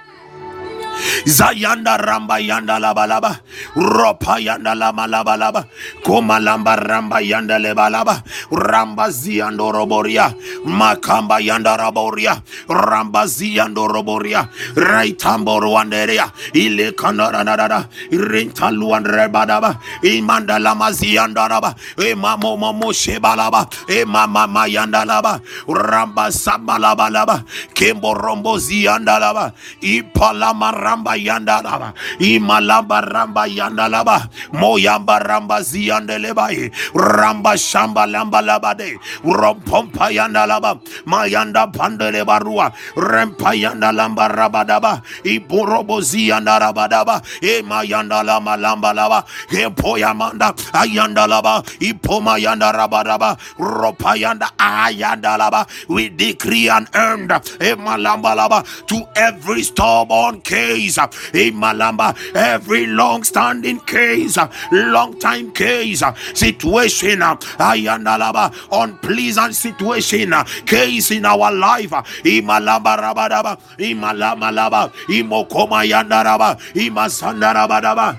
Zayanda 1.25 1.97
ramba 1.97 2.39
yanda 2.39 2.79
laba 2.79 3.07
laba 3.07 3.39
ropa 3.75 4.39
yanda 4.39 4.75
lama 4.75 5.07
laba 5.07 5.37
laba. 5.37 5.65
Koma 6.03 6.39
lamba 6.39 6.75
ramba 6.77 7.21
yanda 7.21 7.59
leba 7.59 7.89
laba 7.89 8.23
ramba 8.51 9.09
ziando 9.09 9.71
roboria. 9.71 10.33
Makamba 10.65 11.39
yanda 11.41 11.77
raboria. 11.77 12.41
Ramba 12.69 13.25
ziando 13.27 13.87
roboria. 13.87 14.47
Raitambo 14.75 15.59
ruanderia. 15.59 16.31
Ile 16.53 16.91
kanara 16.93 17.43
nada 17.43 17.87
rinta 18.11 18.71
luan 18.71 19.03
rebadaba 19.03 19.79
imanda 20.03 20.59
lama 20.59 20.91
zianda 20.91 21.47
raba. 21.49 21.75
E 21.97 22.15
mamo 22.15 22.57
momo 22.57 22.91
shebalaba 22.93 23.67
e 23.89 24.05
mama 24.05 24.47
mayanda 24.47 25.05
laba. 25.05 25.41
Ramba 25.67 26.31
samba 26.31 26.77
laba 26.79 27.43
kembo 27.73 28.13
rombo 28.13 28.57
zianda 28.59 29.19
laba. 29.19 29.53
Ipalama 29.81 30.71
ramba 30.87 31.13
yanda 31.17 31.61
laba 31.61 31.93
imalamba 32.19 33.01
ramba 33.01 33.43
yanda 33.47 33.87
laba 33.89 34.29
moyamba 34.53 35.19
ramba 35.19 35.61
ziyande 35.61 36.17
lebaye 36.19 36.71
ramba 36.95 37.57
shamba 37.57 38.05
lamba 38.07 38.41
laba 38.41 38.73
de 38.77 38.97
rompompa 39.23 40.11
yanda 40.11 40.45
laba 40.47 40.79
mayanda 41.05 41.67
pandele 41.71 42.23
barua. 42.25 42.71
Rempa 42.95 43.53
yanda 43.55 43.91
lamba 43.91 44.27
rabadaba. 44.29 45.01
Iburobo 45.23 46.01
ziyanda 46.01 46.59
rabadaba 46.59 47.21
e 47.41 47.61
mayanda 47.61 48.23
lama 48.23 48.57
lamba 48.57 48.93
laba. 48.93 49.23
E 49.51 49.69
poyamanda 49.69 50.53
ayanda 50.73 51.27
laba 51.27 51.63
ipoma 51.79 52.37
yanda 52.39 52.71
rabadaba. 52.71 53.37
Ropa 53.59 54.15
yanda 54.17 54.49
ayanda 54.57 55.37
laba 55.37 55.67
we 55.89 56.09
decree 56.09 56.69
and 56.69 56.87
earned 56.95 57.31
e 57.61 57.75
malamba 57.75 58.35
laba. 58.35 58.63
To 58.87 59.07
every 59.15 59.63
stubborn 59.63 60.41
case 60.41 60.76
e 60.77 61.51
malamba 61.51 62.15
every 62.35 62.85
long 62.87 63.23
standing 63.23 63.79
case 63.81 64.37
long 64.71 65.17
time 65.19 65.51
case 65.51 66.03
situation 66.33 67.19
ayanda 67.59 68.17
laba 68.17 68.51
unpleasant 68.71 69.55
situation 69.55 70.33
case 70.65 71.11
in 71.11 71.25
our 71.25 71.51
life. 71.51 71.91
Imalamba 72.23 72.97
rabadaba 72.97 73.57
imalama 73.77 74.51
laba 74.51 74.91
imokoma 75.09 75.83
yanda 75.85 76.23
raba 76.23 76.57
imasanda 76.73 77.53
rabadaba 77.53 78.17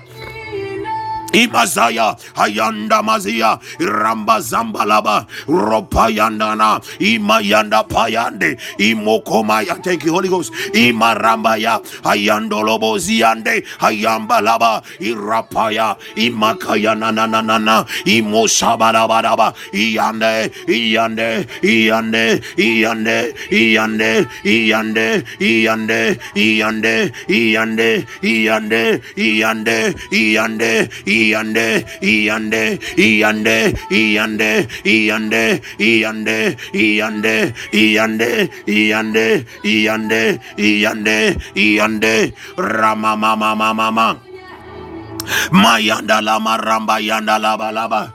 Imazaya, 1.33 2.17
Hayanda 2.35 3.01
Mazia, 3.03 3.59
Ramba 3.79 4.39
Zambalaba, 4.41 5.27
Ropayandana, 5.47 6.81
Imayanda 6.99 7.87
Payande, 7.87 8.57
Imokomaya, 8.79 9.81
thank 9.83 10.05
you, 10.05 10.13
Holy 10.13 10.29
Ghost, 10.29 10.51
Imarambaya, 10.73 11.81
Hayandolobo 12.03 12.97
Ziande, 12.97 13.63
Hayambalaba, 13.79 14.83
Irapaya, 14.99 15.97
Imakayana 16.15 17.11
Nana, 17.13 17.85
Imoshabarabadaba, 18.05 19.53
Iande, 19.73 20.49
Iande, 20.67 21.47
Iande, 21.61 22.41
Iande, 22.57 23.33
Iande, 23.51 24.27
Iande, 24.43 25.25
Iande, 25.39 26.17
Iande, 26.35 27.13
Iande, 27.27 28.05
Iande, 28.21 29.01
Iande, 29.15 29.95
Iande, 30.11 30.89
Iande, 31.19 31.83
Iande, 32.01 32.79
Iande, 32.97 33.57
Iande, 33.91 34.51
Iande, 34.85 35.59
Iande, 35.77 36.55
Iande, 36.73 37.53
Iande, 37.73 38.49
Iande, 38.67 39.27
Iande, 39.63 40.39
Iande, 40.57 41.17
Iande, 41.55 42.33
Rama 42.57 43.15
Mama 43.17 43.55
Mama 43.55 43.73
Mama. 43.91 44.07
Mayanda 45.51 46.21
lama 46.21 46.57
ramba 46.57 46.99
yanda 46.99 47.37
laba 47.39 47.71
laba. 47.71 48.13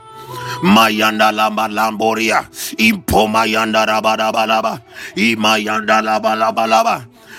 Mayanda 0.63 1.31
lamba 1.31 1.67
lamboria. 1.69 2.43
Impo 2.77 3.27
mayanda 3.27 3.85
raba 3.85 4.17
raba 4.17 4.43
laba. 4.47 4.73
Imayanda 5.15 6.01
laba 6.01 6.35
laba 6.35 6.65
laba. 6.67 6.95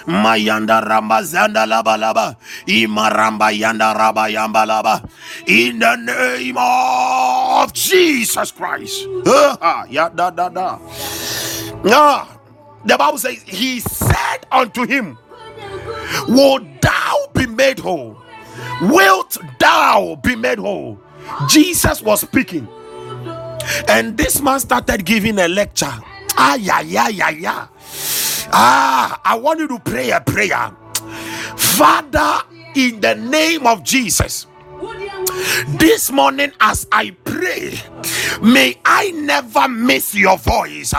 Mayanda 0.07 0.80
ramba 0.82 1.22
zanda 1.22 1.66
laba 1.66 1.96
laba. 1.98 2.36
Imaramba 2.66 3.50
yanda 3.52 3.94
raba 3.94 4.30
yamba 4.30 4.66
laba. 4.66 5.09
In 5.46 5.78
the 5.78 5.96
name 5.96 6.57
of 6.59 7.72
Jesus 7.72 8.50
Christ. 8.52 9.07
Ah, 9.26 9.84
da 9.90 10.30
da 10.30 10.48
da. 10.48 10.78
Ah, 11.86 12.38
the 12.84 12.96
Bible 12.96 13.18
says, 13.18 13.42
He 13.42 13.80
said 13.80 14.46
unto 14.50 14.86
him, 14.86 15.18
Would 16.28 16.80
thou 16.80 17.26
be 17.34 17.46
made 17.46 17.78
whole? 17.78 18.16
Wilt 18.82 19.38
thou 19.59 20.18
be 20.22 20.36
made 20.36 20.59
whole? 20.59 21.00
Jesus 21.48 22.00
was 22.02 22.20
speaking, 22.20 22.68
and 23.88 24.16
this 24.16 24.40
man 24.40 24.61
started 24.61 25.04
giving 25.04 25.38
a 25.38 25.48
lecture. 25.48 25.92
Ah, 26.38 26.54
yeah, 26.54 26.80
yeah, 26.80 27.09
yeah, 27.09 27.30
yeah. 27.30 27.66
Ah, 28.53 29.20
I 29.24 29.36
want 29.36 29.61
you 29.61 29.68
to 29.68 29.78
pray 29.80 30.11
a 30.11 30.20
prayer. 30.20 30.72
Father, 31.57 32.42
in 32.74 33.01
the 33.01 33.14
name 33.14 33.66
of 33.66 33.82
Jesus, 33.84 34.47
this 35.78 36.11
morning 36.11 36.53
as 36.61 36.87
I 36.93 37.11
pray, 37.24 37.78
may 38.43 38.76
I 38.84 39.11
never 39.12 39.68
miss 39.68 40.14
your 40.14 40.39
voice. 40.39 40.95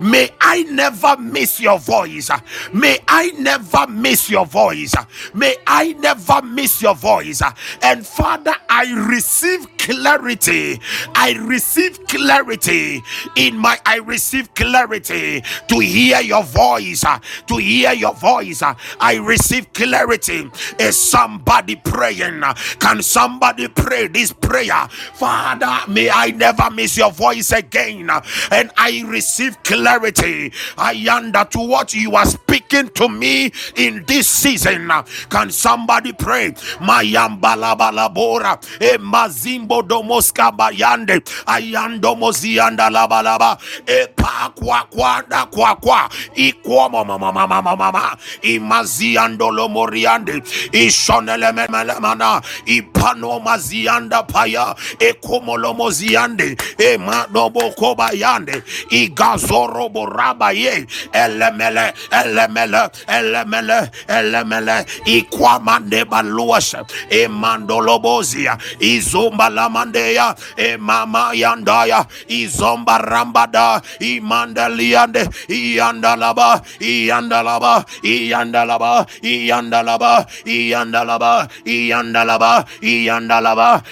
May 0.00 0.30
I 0.40 0.62
never 0.64 1.16
miss 1.16 1.60
your 1.60 1.78
voice. 1.78 2.30
May 2.72 2.98
I 3.08 3.30
never 3.38 3.86
miss 3.88 4.30
your 4.30 4.46
voice. 4.46 4.94
May 5.34 5.56
I 5.66 5.92
never 5.94 6.42
miss 6.42 6.82
your 6.82 6.94
voice. 6.94 7.42
And 7.82 8.06
Father, 8.06 8.54
I 8.68 8.92
receive 9.08 9.66
clarity. 9.78 10.80
I 11.14 11.34
receive 11.40 12.04
clarity 12.06 13.02
in 13.36 13.56
my 13.56 13.78
I 13.86 13.98
receive 13.98 14.54
clarity 14.54 15.42
to 15.68 15.78
hear 15.78 16.20
your 16.20 16.42
voice. 16.42 17.04
To 17.46 17.56
hear 17.56 17.92
your 17.92 18.14
voice. 18.14 18.62
I 19.00 19.16
receive 19.16 19.72
clarity. 19.72 20.50
Is 20.78 20.96
somebody 20.96 21.76
praying? 21.76 22.42
Can 22.80 23.02
somebody 23.02 23.68
pray 23.76 24.08
this 24.08 24.32
prayer? 24.32 24.88
Father, 25.14 25.78
may 25.92 26.10
I 26.10 26.30
never 26.30 26.70
miss 26.70 26.96
your 26.96 27.12
voice 27.12 27.52
again. 27.52 28.10
And 28.50 28.70
I 28.76 29.04
receive 29.06 29.62
clarity. 29.62 30.52
I 30.78 31.06
under 31.10 31.44
to 31.50 31.58
what 31.60 31.94
you 31.94 32.16
are 32.16 32.26
speaking 32.26 32.88
to 32.90 33.08
me 33.08 33.52
in 33.76 34.04
this 34.06 34.26
season. 34.28 34.90
Can 35.30 35.50
somebody 35.50 36.12
pray? 36.12 36.52
Mayambalabalabora. 36.80 38.58
E 38.80 38.98
mazimbo 38.98 39.82
domoska 39.82 40.50
bayande. 40.56 41.20
Ayando 41.46 42.16
mozianda 42.16 42.90
labalaba. 42.90 43.58
E 43.86 44.06
pa 44.16 44.50
kwa 44.54 44.84
kwanda 44.90 45.46
kwa 45.46 45.76
kwa. 45.76 46.08
Ikwa 46.34 46.90
mama 46.90 47.18
mama 47.18 47.46
mama 47.46 47.76
mama. 47.76 48.16
Imaziando 48.42 49.50
lomoriande. 49.50 50.42
Ishonele 50.72 51.52
memelemana. 51.52 52.42
Ipano 52.66 53.40
mazianda 53.56 54.22
paya. 54.22 54.74
E 55.00 55.14
komolo 55.14 55.74
moziande. 55.74 56.56
E 56.78 56.96
madobo 56.98 57.72
kobayande. 57.74 58.62
Igazoro 58.90 59.88
boraba 59.88 60.52
ye. 60.52 60.86
Elemele 61.12 61.92
elemele 62.12 62.90
elemele 63.08 63.90
elemele. 64.08 64.86
Ikwamande 65.06 66.04
baluas. 66.04 66.74
E 67.10 67.28
mandolobozia. 67.28 68.58
Izomba 68.80 69.48
lamandeya. 69.50 70.34
E 70.56 70.76
mama 70.76 71.32
yandaya. 71.34 72.06
Izomba 72.28 72.98
rambada. 72.98 73.80
Imandaliande. 74.00 75.28
Iyandalaba. 75.48 76.62
Iyandalaba. 76.80 77.84
Iyandalaba. 78.04 79.06
Iyandalaba. 79.22 80.26
Iyandalaba. 80.44 81.48
Iyandalaba. 81.64 82.64
Iyandalaba. 82.82 83.45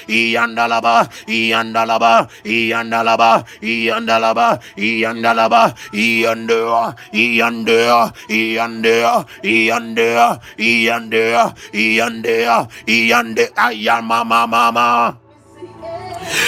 Iyandalaba. 0.09 1.09
Iyandalaba. 1.29 2.27
Iyandalaba. 2.45 3.45
Iyandalaba. 3.63 4.59
Iyandalaba. 4.77 5.75
Iyandea. 5.93 6.95
Iyandea. 7.13 8.13
Iyandea. 8.29 9.15
Iyandea. 9.43 10.27
Iyandea. 10.59 11.45
Iyandea. 11.73 12.57
Iyande 12.87 13.45
ayama 13.57 14.25
mama 14.25 14.73
mama. 14.73 15.24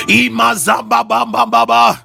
Imazababababa. 0.08 1.98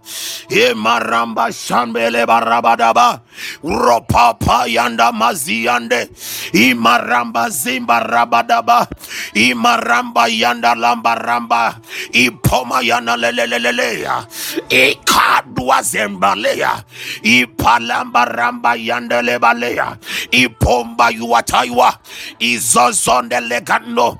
Emaramba 0.50 1.52
shambele 1.52 2.26
barabadaba. 2.26 3.22
Ropapa 3.64 4.68
yanda 4.68 5.12
maziande. 5.12 6.10
Imaramba 6.54 7.50
zimba 7.50 8.00
rabadaba. 8.04 8.88
Imaramba 9.34 10.28
yanda 10.28 10.76
lamba 10.76 11.16
ramba. 11.16 11.76
Ipoma 12.12 12.82
yana 12.82 13.16
lelelelelea. 13.18 14.26
Ikadwa 14.70 15.82
zembalea. 15.82 16.84
Ipalamba 17.24 18.26
ramba 18.26 18.76
yanda 18.76 19.22
lebalea. 19.22 19.98
Ipomba 20.32 21.10
yuataiwa. 21.10 21.98
Izozonde 22.40 23.40
legando. 23.40 24.20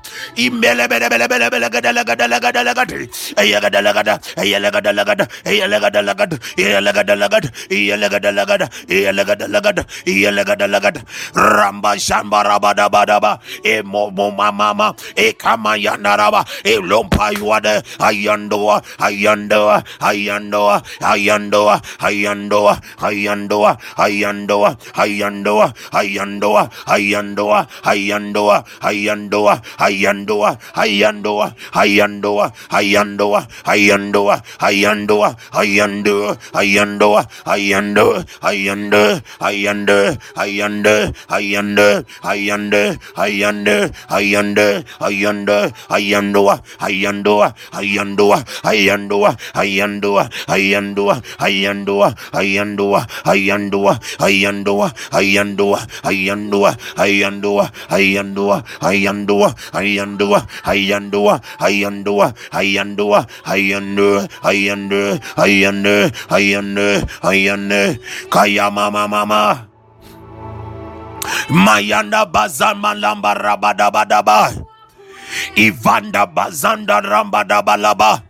Imelebelebelebelebelegedelegedelegedelegede. 3.52 3.52
ayagadalagada 3.52 4.14
ayalagadalagada 4.36 5.24
ayalagadalagada 5.44 6.36
ayalagadalagada 6.58 7.48
ayalagadalagada 7.70 8.66
ayalagadalagada 8.88 9.82
ayalagadalagada 10.06 11.00
ramba 11.34 11.92
shamba 11.98 12.42
rabada 12.44 12.88
badaba 12.88 13.38
e 13.64 13.82
momo 13.82 14.30
mama 14.30 14.94
e 15.16 15.32
kama 15.32 15.76
yandaraba 15.76 16.44
e 16.64 16.76
lompa 16.80 17.30
yuade 17.38 17.82
ayandoa 18.00 18.82
ayandoa 18.98 19.82
ayandoa 20.00 20.76
ayandoa 21.12 21.76
ayandoa 22.00 22.74
ayandoa 23.02 23.72
ayandoa 23.98 24.76
ayandoa 25.06 25.68
ayandoa 25.96 26.62
ayandoa 26.94 27.60
ayandoa 27.84 28.64
ayandoa 28.90 29.56
ayandoa 29.86 30.50
ayandoa 30.76 31.46
ayandoa 31.82 32.46
ayandoa 32.78 33.31
ayandoa 33.72 34.36
ayandoa 34.68 35.28
ayandoa 35.60 36.30
ayandoa 36.60 37.22
ayandoa 37.54 38.20
ayanda 38.50 39.06
ayanda 39.48 39.98
ayanda 40.42 40.96
ayanda 41.32 41.86
ayanda 42.32 42.80
ayanda 43.22 43.64
ayanda 44.06 44.66
ayanda 45.00 45.56
ayandoa 45.96 46.54
ayandoa 46.86 47.46
ayandoa 47.78 48.34
ayandoa 48.70 49.30
ayandoa 49.52 50.24
ayandoa 50.52 51.04
ayandoa 51.38 52.04
ayandoa 52.36 52.92
ayandoa 53.16 53.92
ayandoa 54.20 54.92
ayandoa 55.18 55.72
ayandoa 56.18 56.74
ayandoa 57.08 57.66
ayandoa 57.90 58.56
ayandoa 58.80 59.48
ayandoa 59.72 60.38
ayandoa 60.64 61.34
ayandoa 61.58 62.26
ayandoa 62.52 63.21
ayande 63.44 64.28
ayande 64.42 65.20
ayande 65.36 66.12
ayande 66.30 67.04
ayande 67.22 67.98
kaya 68.30 68.70
mama 68.70 69.08
mama 69.08 69.66
mayanda 71.50 72.26
bazama 72.26 72.94
lamba 72.94 73.34
rabadabadaba 73.34 74.52
ivanda 75.56 76.26
bazanda 76.26 77.00
rambadabalaba 77.00 78.22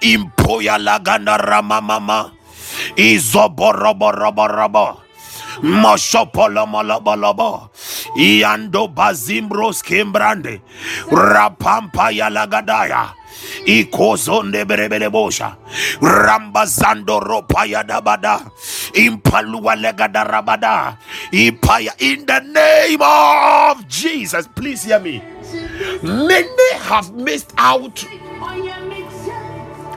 impoya 0.00 0.78
laganda 0.78 1.36
ramamama 1.36 2.30
izoboroboroborobo 2.96 4.96
Moshopolomolobolabo. 5.62 7.68
Iando 8.16 8.88
bazimbros 8.88 9.82
kimbrande. 9.82 10.60
Rapampa 11.12 12.10
yalagadaya. 12.10 13.12
Ikozonde 13.66 14.64
berebelebosha. 14.64 15.56
Rambazando 16.00 17.20
ropaya 17.20 17.84
dabada. 17.84 18.50
Impalua 18.94 19.76
legada 19.76 20.24
rabada. 20.24 20.98
Ipaya 21.32 21.92
in 22.00 22.26
the 22.26 22.40
name 22.40 23.00
of 23.02 23.86
Jesus. 23.88 24.48
Please 24.54 24.84
hear 24.84 25.00
me. 25.00 25.22
Many 26.02 26.74
have 26.74 27.12
missed 27.14 27.52
out 27.58 28.04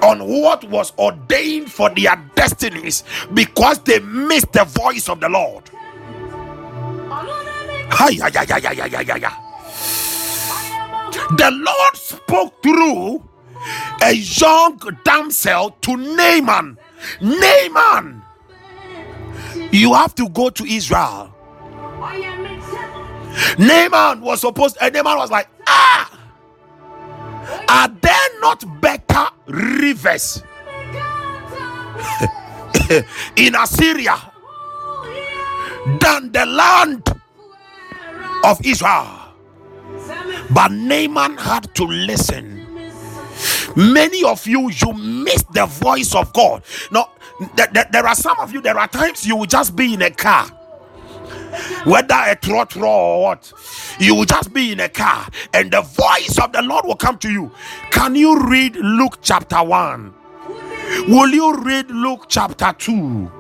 on 0.03 0.19
what 0.27 0.63
was 0.69 0.93
ordained 0.99 1.71
for 1.71 1.89
their 1.91 2.15
destinies 2.35 3.03
because 3.33 3.79
they 3.79 3.99
missed 3.99 4.51
the 4.53 4.65
voice 4.65 5.09
of 5.09 5.19
the 5.21 5.29
Lord. 5.29 5.63
Hi, 7.89 8.13
hi, 8.13 8.31
hi, 8.33 8.45
hi, 8.45 8.75
hi, 8.75 9.03
hi, 9.03 9.19
hi. 9.19 9.59
The 11.37 11.51
Lord 11.51 11.95
spoke 11.95 12.61
through 12.63 13.23
a 14.01 14.13
young 14.13 14.79
damsel 15.03 15.71
to 15.81 15.95
Naaman. 15.97 16.77
Naaman, 17.21 18.21
you 19.71 19.93
have 19.93 20.15
to 20.15 20.29
go 20.29 20.49
to 20.49 20.63
Israel. 20.65 21.33
Naaman 23.57 24.21
was 24.21 24.41
supposed, 24.41 24.77
and 24.81 24.93
Naaman 24.93 25.17
was 25.17 25.31
like, 25.31 25.47
ah, 25.67 26.19
are 27.69 27.89
there 28.01 28.39
not 28.41 28.63
better 28.81 29.25
rivers 29.47 30.43
in 33.35 33.55
Assyria 33.55 34.15
than 35.99 36.31
the 36.31 36.45
land 36.45 37.09
of 38.45 38.59
Israel? 38.65 39.19
But 40.51 40.71
Naaman 40.71 41.37
had 41.37 41.73
to 41.75 41.85
listen. 41.85 42.52
Many 43.75 44.23
of 44.23 44.45
you, 44.47 44.69
you 44.69 44.93
miss 44.93 45.43
the 45.53 45.65
voice 45.65 46.15
of 46.15 46.33
God. 46.33 46.63
No, 46.91 47.09
th- 47.57 47.71
th- 47.73 47.87
there 47.91 48.07
are 48.07 48.15
some 48.15 48.39
of 48.39 48.53
you, 48.53 48.61
there 48.61 48.77
are 48.77 48.87
times 48.87 49.25
you 49.25 49.35
will 49.35 49.45
just 49.45 49.75
be 49.75 49.93
in 49.93 50.01
a 50.01 50.11
car 50.11 50.49
whether 51.85 52.15
a 52.15 52.35
trotro 52.35 52.87
or 52.87 53.23
what, 53.23 53.53
you 53.99 54.15
will 54.15 54.25
just 54.25 54.53
be 54.53 54.71
in 54.71 54.79
a 54.79 54.89
car 54.89 55.27
and 55.53 55.71
the 55.71 55.81
voice 55.81 56.37
of 56.41 56.51
the 56.53 56.61
Lord 56.61 56.85
will 56.85 56.95
come 56.95 57.17
to 57.19 57.31
you. 57.31 57.51
Can 57.91 58.15
you 58.15 58.39
read 58.47 58.75
Luke 58.75 59.19
chapter 59.21 59.63
1? 59.63 60.13
Will 61.07 61.29
you 61.29 61.55
read 61.57 61.89
Luke 61.91 62.25
chapter 62.29 62.73
2? 62.77 63.31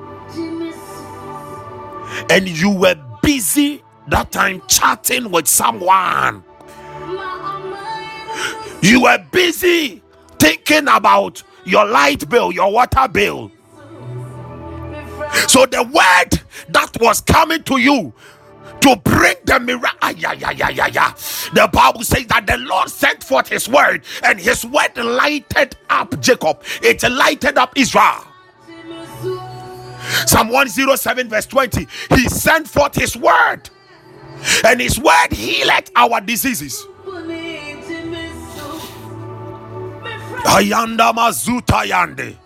And 2.29 2.47
you 2.49 2.71
were 2.71 2.95
busy 3.21 3.83
that 4.09 4.31
time 4.31 4.61
chatting 4.67 5.31
with 5.31 5.47
someone. 5.47 6.43
You 8.81 9.03
were 9.03 9.25
busy 9.31 10.02
thinking 10.39 10.87
about 10.89 11.43
your 11.65 11.85
light 11.85 12.29
bill, 12.29 12.51
your 12.51 12.71
water 12.71 13.07
bill. 13.09 13.51
So 15.47 15.65
the 15.65 15.83
word 15.83 16.41
that 16.69 16.97
was 17.01 17.21
coming 17.21 17.63
to 17.65 17.77
you 17.79 18.13
to 18.81 18.95
bring 18.97 19.35
the 19.45 19.59
miracle. 19.59 20.11
Yeah, 20.17 20.33
yeah, 20.33 20.51
yeah, 20.51 20.69
yeah, 20.69 20.87
yeah. 20.87 21.13
The 21.53 21.69
Bible 21.71 22.03
says 22.03 22.27
that 22.27 22.47
the 22.47 22.57
Lord 22.57 22.89
sent 22.89 23.23
forth 23.23 23.49
his 23.49 23.69
word, 23.69 24.03
and 24.23 24.39
his 24.39 24.65
word 24.65 24.97
lighted 24.97 25.77
up 25.89 26.19
Jacob, 26.21 26.63
it 26.83 27.03
lighted 27.03 27.57
up 27.57 27.73
Israel. 27.77 28.25
Psalm 30.15 30.49
107, 30.49 31.29
verse 31.29 31.45
20. 31.47 31.87
He 32.15 32.29
sent 32.29 32.67
forth 32.67 32.95
his 32.95 33.17
word, 33.17 33.69
and 34.65 34.81
his 34.81 34.99
word 34.99 35.33
healed 35.33 35.71
our 35.95 36.21
diseases. 36.21 36.85
Ayanda 40.45 41.13
mazuta 41.13 41.85
yande. 41.85 42.37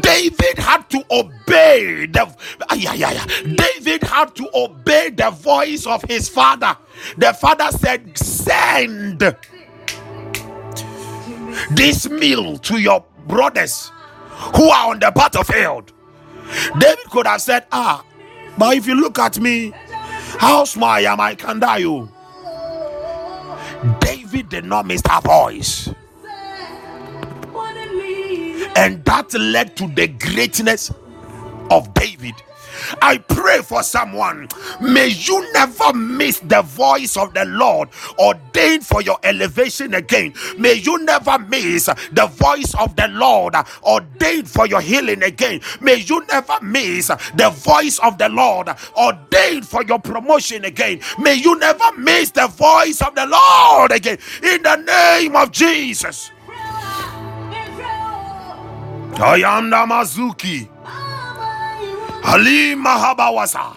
David 0.00 0.58
had 0.58 0.88
to 0.90 1.04
obey 1.10 2.06
the 2.06 2.34
yeah, 2.76 2.94
yeah, 2.94 3.12
yeah. 3.12 3.26
David 3.56 4.02
had 4.02 4.34
to 4.36 4.48
obey 4.54 5.10
the 5.10 5.30
voice 5.30 5.86
of 5.86 6.02
his 6.04 6.28
father. 6.28 6.76
The 7.18 7.32
father 7.34 7.70
said, 7.76 8.16
Send 8.16 9.20
this 11.70 12.08
meal 12.08 12.58
to 12.58 12.78
your 12.78 13.04
brothers 13.26 13.90
who 14.56 14.68
are 14.68 14.90
on 14.90 15.00
the 15.00 15.10
battlefield. 15.14 15.92
David 16.78 17.04
could 17.10 17.26
have 17.26 17.42
said, 17.42 17.66
Ah, 17.72 18.04
but 18.58 18.76
if 18.76 18.86
you 18.86 18.94
look 18.94 19.18
at 19.18 19.40
me, 19.40 19.72
how 20.38 20.64
small 20.64 20.90
I 20.90 21.00
am, 21.00 21.20
I 21.20 21.34
can 21.34 21.60
die 21.60 21.78
you. 21.78 22.08
David 24.00 24.48
did 24.48 24.64
not 24.64 24.86
miss 24.86 25.02
her 25.08 25.20
voice 25.22 25.88
and 28.76 29.04
that 29.04 29.32
led 29.34 29.76
to 29.76 29.86
the 29.88 30.08
greatness 30.08 30.90
of 31.70 31.92
David. 31.94 32.34
I 33.02 33.18
pray 33.18 33.58
for 33.62 33.82
someone. 33.82 34.48
May 34.80 35.08
you 35.08 35.52
never 35.52 35.92
miss 35.92 36.40
the 36.40 36.62
voice 36.62 37.16
of 37.16 37.34
the 37.34 37.44
Lord 37.44 37.88
ordained 38.18 38.86
for 38.86 39.02
your 39.02 39.18
elevation 39.22 39.94
again. 39.94 40.34
May 40.58 40.74
you 40.74 41.04
never 41.04 41.38
miss 41.38 41.86
the 42.12 42.26
voice 42.26 42.74
of 42.74 42.96
the 42.96 43.08
Lord 43.08 43.54
ordained 43.84 44.48
for 44.50 44.66
your 44.66 44.80
healing 44.80 45.22
again. 45.22 45.60
May 45.80 45.96
you 45.96 46.24
never 46.26 46.58
miss 46.62 47.08
the 47.08 47.50
voice 47.50 47.98
of 48.00 48.18
the 48.18 48.28
Lord 48.28 48.68
ordained 48.96 49.66
for 49.66 49.82
your 49.84 49.98
promotion 49.98 50.64
again. 50.64 51.00
May 51.18 51.34
you 51.34 51.58
never 51.58 51.92
miss 51.98 52.30
the 52.30 52.46
voice 52.48 53.00
of 53.02 53.14
the 53.14 53.26
Lord 53.26 53.92
again. 53.92 54.18
In 54.42 54.62
the 54.62 54.76
name 54.76 55.36
of 55.36 55.50
Jesus. 55.52 56.30
Ayanda 59.14 59.86
Mazuki. 59.86 60.68
Halim 62.22 62.84
Mahabawasa. 62.84 63.76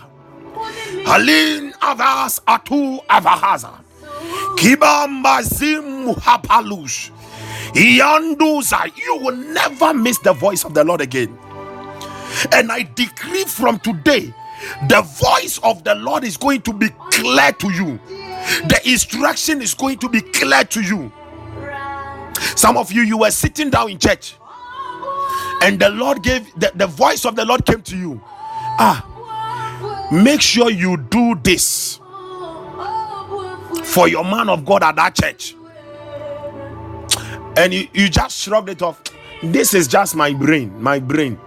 Halin 1.06 1.74
Avas 1.82 2.40
Atu 2.48 3.00
Avahaza. 3.08 3.72
Kibamba 4.58 5.42
Zim 5.44 6.14
Hapalush. 6.16 7.12
Yanduza. 7.74 8.92
You 8.98 9.18
will 9.18 9.36
never 9.36 9.94
miss 9.94 10.18
the 10.20 10.34
voice 10.34 10.64
of 10.66 10.74
the 10.74 10.84
Lord 10.84 11.02
again. 11.02 11.38
And 12.52 12.72
I 12.72 12.84
decree 12.96 13.46
from 13.46 13.80
today, 13.80 14.34
the 14.88 15.02
voice 15.02 15.60
of 15.64 15.84
the 15.84 15.96
Lord 15.96 16.24
is 16.24 16.38
going 16.38 16.62
to 16.64 16.74
be 16.74 16.90
clear 17.12 17.52
to 17.52 17.72
you. 17.72 18.00
The 18.68 18.80
instruction 18.86 19.62
is 19.62 19.74
going 19.74 20.00
to 20.00 20.10
be 20.10 20.22
clear 20.22 20.64
to 20.64 20.82
you. 20.82 21.12
Some 22.56 22.78
of 22.78 22.92
you, 22.92 23.02
you 23.04 23.18
were 23.20 23.32
sitting 23.32 23.70
down 23.70 23.92
in 23.92 24.00
church, 24.00 24.36
and 25.64 25.80
the 25.80 25.90
Lord 25.90 26.22
gave 26.22 26.54
the, 26.60 26.74
the 26.76 26.88
voice 26.88 27.26
of 27.26 27.38
the 27.38 27.46
Lord 27.46 27.66
came 27.66 27.82
to 27.84 27.98
you. 27.98 28.22
Ah, 28.26 30.10
make 30.12 30.42
sure 30.42 30.70
you 30.70 30.98
do 30.98 31.36
this 31.42 32.02
for 33.86 34.10
your 34.10 34.26
man 34.26 34.50
of 34.50 34.66
God 34.66 34.84
at 34.84 34.98
that 34.98 35.16
church. 35.16 35.56
And 37.56 37.74
you, 37.74 37.88
you 37.94 38.10
just 38.10 38.40
shrugged 38.40 38.70
it 38.70 38.82
off. 38.82 39.02
This 39.42 39.74
is 39.74 39.88
just 39.88 40.16
my 40.16 40.34
brain, 40.34 40.82
my 40.82 41.00
brain. 41.00 41.40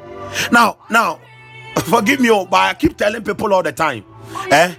Now, 0.51 0.79
now, 0.89 1.21
forgive 1.85 2.21
me, 2.21 2.31
oh, 2.31 2.47
but 2.47 2.57
I 2.57 2.75
keep 2.75 2.97
telling 2.97 3.23
people 3.23 3.53
all 3.53 3.63
the 3.63 3.73
time. 3.73 4.03
Eh? 4.51 4.75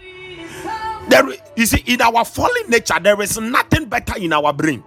There, 1.10 1.30
you 1.56 1.66
see, 1.68 1.84
in 1.86 2.02
our 2.02 2.26
fallen 2.26 2.70
nature, 2.70 3.00
there 3.00 3.22
is 3.22 3.38
nothing 3.38 3.86
better 3.86 4.18
in 4.18 4.34
our 4.34 4.52
brain. 4.52 4.84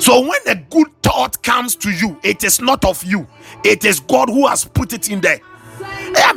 So 0.00 0.20
when 0.20 0.40
a 0.46 0.54
good 0.54 0.88
thought 1.02 1.42
comes 1.42 1.76
to 1.76 1.90
you, 1.90 2.18
it 2.22 2.44
is 2.44 2.60
not 2.60 2.84
of 2.84 3.02
you, 3.04 3.26
it 3.64 3.84
is 3.84 4.00
God 4.00 4.28
who 4.28 4.46
has 4.46 4.64
put 4.64 4.92
it 4.92 5.10
in 5.10 5.20
there. 5.20 5.40
Eh, 5.82 6.32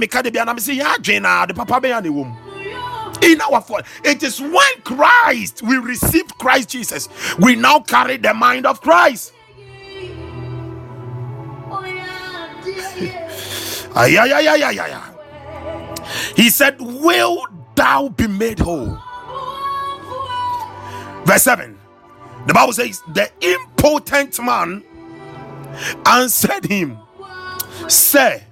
in 3.21 3.41
our 3.41 3.61
fall, 3.61 3.81
it 4.03 4.23
is 4.23 4.41
when 4.41 4.81
Christ 4.83 5.61
we 5.61 5.77
received 5.77 6.37
Christ 6.37 6.69
Jesus, 6.69 7.07
we 7.39 7.55
now 7.55 7.79
carry 7.79 8.17
the 8.17 8.33
mind 8.33 8.65
of 8.65 8.81
Christ. 8.81 9.33
He 16.35 16.49
said, 16.49 16.81
Will 16.81 17.45
thou 17.75 18.09
be 18.09 18.27
made 18.27 18.59
whole? 18.59 18.97
Verse 21.25 21.43
7. 21.43 21.72
The 22.47 22.53
Bible 22.53 22.73
says, 22.73 23.01
The 23.13 23.29
impotent 23.41 24.39
man 24.43 24.83
answered 26.05 26.65
him, 26.65 26.99
Say, 27.87 28.43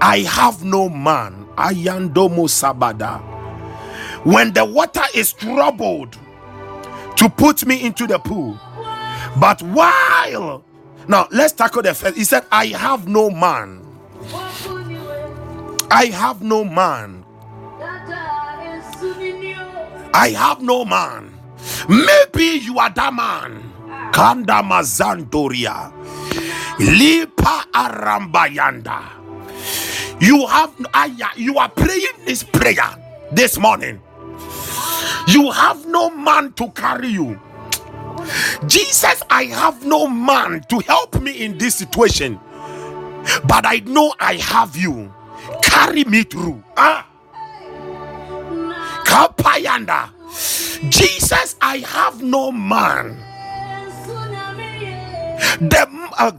I 0.00 0.20
have 0.20 0.64
no 0.64 0.88
man. 0.88 1.46
Ayandomo 1.56 2.48
Sabada. 2.48 3.20
When 4.24 4.52
the 4.52 4.64
water 4.64 5.02
is 5.14 5.32
troubled 5.32 6.16
to 7.16 7.28
put 7.28 7.66
me 7.66 7.84
into 7.84 8.06
the 8.06 8.18
pool, 8.18 8.58
but 9.38 9.60
while 9.62 10.64
now 11.08 11.28
let's 11.30 11.52
tackle 11.52 11.82
the 11.82 11.94
first. 11.94 12.16
He 12.16 12.24
said, 12.24 12.44
I 12.50 12.66
have 12.66 13.08
no 13.08 13.30
man. 13.30 13.84
I 15.90 16.06
have 16.06 16.42
no 16.42 16.64
man. 16.64 17.24
I 20.14 20.34
have 20.36 20.62
no 20.62 20.84
man. 20.84 21.31
Maybe 21.88 22.58
you 22.58 22.78
are 22.78 22.90
that 22.90 23.12
man. 23.14 23.72
Kanda 24.12 24.62
Mazandoria. 24.62 25.92
Lipa 26.78 27.66
Arambayanda. 27.72 29.22
You 30.20 30.46
have 30.46 30.72
you 31.36 31.58
are 31.58 31.68
praying 31.68 32.24
this 32.24 32.42
prayer 32.44 32.94
this 33.32 33.58
morning. 33.58 34.00
You 35.26 35.50
have 35.50 35.86
no 35.86 36.10
man 36.10 36.52
to 36.54 36.68
carry 36.70 37.08
you. 37.08 37.40
Jesus, 38.66 39.22
I 39.30 39.44
have 39.44 39.84
no 39.84 40.06
man 40.06 40.62
to 40.68 40.78
help 40.80 41.20
me 41.20 41.42
in 41.44 41.58
this 41.58 41.74
situation, 41.74 42.38
but 43.44 43.66
I 43.66 43.82
know 43.84 44.14
I 44.20 44.34
have 44.34 44.76
you. 44.76 45.12
Carry 45.62 46.04
me 46.04 46.22
through. 46.22 46.62
Ah. 46.76 47.06
Kapayanda. 49.04 50.10
Jesus, 50.90 51.56
I 51.60 51.78
have 51.78 52.22
no 52.22 52.52
man. 52.52 53.18
The, 55.60 55.86
uh, 56.18 56.32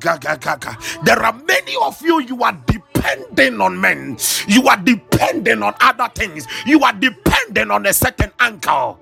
there 1.03 1.19
are 1.19 1.33
many 1.33 1.75
of 1.81 2.01
you, 2.01 2.21
you 2.21 2.43
are 2.43 2.57
depending 2.67 3.61
on 3.61 3.79
men, 3.79 4.17
you 4.47 4.67
are 4.67 4.77
depending 4.77 5.63
on 5.63 5.75
other 5.81 6.09
things, 6.15 6.47
you 6.65 6.83
are 6.83 6.93
depending 6.93 7.71
on 7.71 7.85
a 7.85 7.93
certain 7.93 8.31
anchor. 8.39 8.95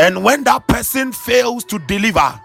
And 0.00 0.24
when 0.24 0.44
that 0.44 0.68
person 0.68 1.12
fails 1.12 1.64
to 1.64 1.78
deliver, 1.80 2.40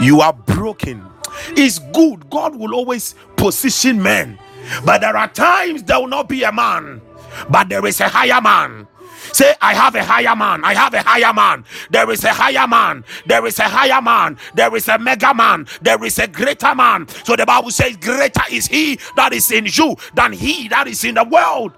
you 0.00 0.20
are 0.20 0.34
broken. 0.34 1.04
It's 1.50 1.78
good. 1.78 2.28
God 2.30 2.56
will 2.56 2.74
always 2.74 3.14
position 3.36 4.02
men. 4.02 4.38
But 4.84 5.00
there 5.00 5.16
are 5.16 5.28
times 5.28 5.82
there 5.84 6.00
will 6.00 6.08
not 6.08 6.28
be 6.28 6.42
a 6.44 6.52
man, 6.52 7.00
but 7.48 7.68
there 7.68 7.84
is 7.86 8.00
a 8.00 8.08
higher 8.08 8.40
man. 8.40 8.86
Say, 9.32 9.54
I 9.60 9.74
have 9.74 9.94
a 9.94 10.04
higher 10.04 10.36
man. 10.36 10.64
I 10.64 10.74
have 10.74 10.92
a 10.94 11.02
higher 11.02 11.32
man. 11.32 11.64
There 11.90 12.10
is 12.10 12.24
a 12.24 12.32
higher 12.32 12.66
man. 12.66 13.04
There 13.24 13.46
is 13.46 13.58
a 13.58 13.64
higher 13.64 14.02
man. 14.02 14.36
There 14.54 14.74
is 14.76 14.88
a 14.88 14.98
mega 14.98 15.32
man. 15.32 15.66
There 15.80 16.02
is 16.04 16.18
a 16.18 16.26
greater 16.26 16.74
man. 16.74 17.08
So 17.24 17.36
the 17.36 17.46
Bible 17.46 17.70
says, 17.70 17.96
Greater 17.96 18.42
is 18.50 18.66
he 18.66 18.98
that 19.16 19.32
is 19.32 19.50
in 19.50 19.66
you 19.66 19.96
than 20.14 20.32
he 20.32 20.68
that 20.68 20.86
is 20.88 21.04
in 21.04 21.14
the 21.14 21.24
world. 21.24 21.72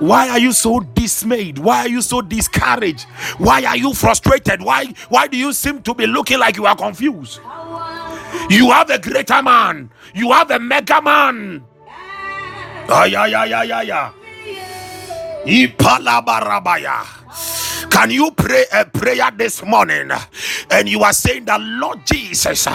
Why 0.00 0.28
are 0.28 0.38
you 0.38 0.52
so 0.52 0.80
dismayed? 0.80 1.58
Why 1.58 1.80
are 1.80 1.88
you 1.88 2.02
so 2.02 2.20
discouraged? 2.20 3.04
Why 3.38 3.64
are 3.64 3.76
you 3.76 3.94
frustrated? 3.94 4.62
Why 4.62 4.92
why 5.08 5.26
do 5.28 5.36
you 5.36 5.52
seem 5.52 5.82
to 5.82 5.94
be 5.94 6.06
looking 6.06 6.38
like 6.38 6.56
you 6.56 6.66
are 6.66 6.76
confused? 6.76 7.40
You 8.50 8.70
have 8.70 8.90
a 8.90 8.98
greater 8.98 9.42
man. 9.42 9.90
You 10.14 10.32
have 10.32 10.50
a 10.50 10.58
mega 10.58 11.00
man. 11.00 11.64
Ay, 12.88 13.14
ay, 13.16 13.44
ay. 13.72 14.02
Ipalabarabaya. 15.44 17.23
Can 17.90 18.10
you 18.10 18.30
pray 18.32 18.64
a 18.72 18.84
prayer 18.86 19.30
this 19.36 19.64
morning 19.64 20.10
and 20.70 20.88
you 20.88 21.02
are 21.02 21.12
saying 21.12 21.46
that 21.46 21.60
Lord 21.60 22.06
Jesus, 22.06 22.66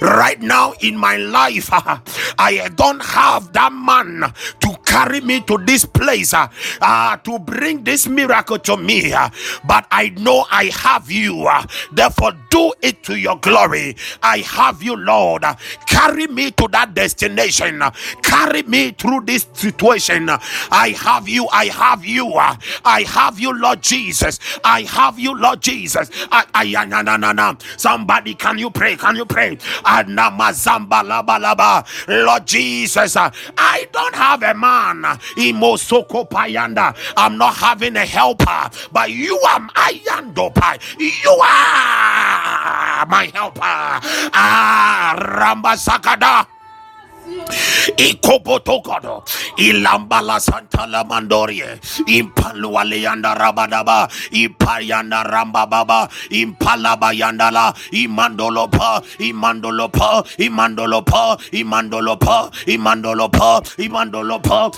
right 0.00 0.40
now 0.40 0.74
in 0.80 0.96
my 0.96 1.16
life, 1.18 1.70
I 1.72 2.68
don't 2.76 3.02
have 3.04 3.52
that 3.54 3.72
man 3.72 4.32
to 4.60 4.76
carry 4.86 5.20
me 5.22 5.40
to 5.42 5.58
this 5.58 5.84
place 5.84 6.34
uh, 6.34 7.16
to 7.18 7.38
bring 7.40 7.84
this 7.84 8.06
miracle 8.08 8.58
to 8.60 8.76
me, 8.76 9.12
but 9.66 9.86
I 9.90 10.10
know 10.18 10.46
I 10.50 10.66
have 10.66 11.10
you. 11.10 11.48
Therefore, 11.92 12.32
do 12.50 12.72
it 12.82 13.02
to 13.04 13.16
your 13.18 13.38
glory. 13.38 13.96
I 14.22 14.38
have 14.38 14.82
you, 14.82 14.96
Lord. 14.96 15.44
Carry 15.86 16.26
me 16.28 16.50
to 16.52 16.68
that 16.72 16.94
destination. 16.94 17.82
Carry 18.22 18.62
me 18.62 18.92
through 18.92 19.22
this 19.22 19.46
situation. 19.52 20.28
I 20.30 20.94
have 20.98 21.28
you. 21.28 21.48
I 21.52 21.66
have 21.66 22.04
you. 22.04 22.32
I 22.34 23.02
have 23.08 23.38
you, 23.40 23.52
Lord 23.58 23.82
Jesus. 23.82 24.38
I 24.64 24.82
have 24.82 25.18
you, 25.18 25.36
Lord 25.38 25.60
Jesus. 25.62 26.10
I, 26.32 26.44
I, 26.54 26.84
na, 26.86 27.02
na, 27.02 27.16
na, 27.16 27.32
na. 27.32 27.54
Somebody, 27.76 28.34
can 28.34 28.58
you 28.58 28.70
pray? 28.70 28.96
Can 28.96 29.16
you 29.16 29.26
pray? 29.26 29.58
Lord 32.08 32.46
Jesus, 32.46 33.16
I 33.16 33.88
don't 33.92 34.14
have 34.14 34.42
a 34.42 34.54
man. 34.54 35.04
I'm 37.16 37.38
not 37.38 37.54
having 37.56 37.96
a 37.96 38.06
helper, 38.06 38.70
but 38.92 39.10
you 39.10 39.38
are. 39.40 39.60
You 40.98 41.30
are 41.42 43.06
my 43.06 43.30
helper. 43.34 43.60
Ah, 43.62 45.16
Ramba 45.18 45.76
Sakada. 47.48 47.96
Ikopotokodo, 47.98 49.24
Ilambala 49.58 50.40
Santa 50.40 50.86
la 50.86 51.04
Mandorie, 51.04 51.80
Impalua 52.08 52.84
Leanda 52.84 53.34
Rabadaba, 53.36 54.08
Ipayanda 54.32 55.24
Rambababa, 55.24 56.08
Impalaba 56.30 57.12
Yandala, 57.14 57.74
Imandolopa, 57.92 59.02
Imandolopa, 59.20 60.24
Imandolopa, 60.38 61.38
Imandolopa, 61.52 62.50
Imandolopa, 62.66 63.70
Imandolopa, 63.78 64.72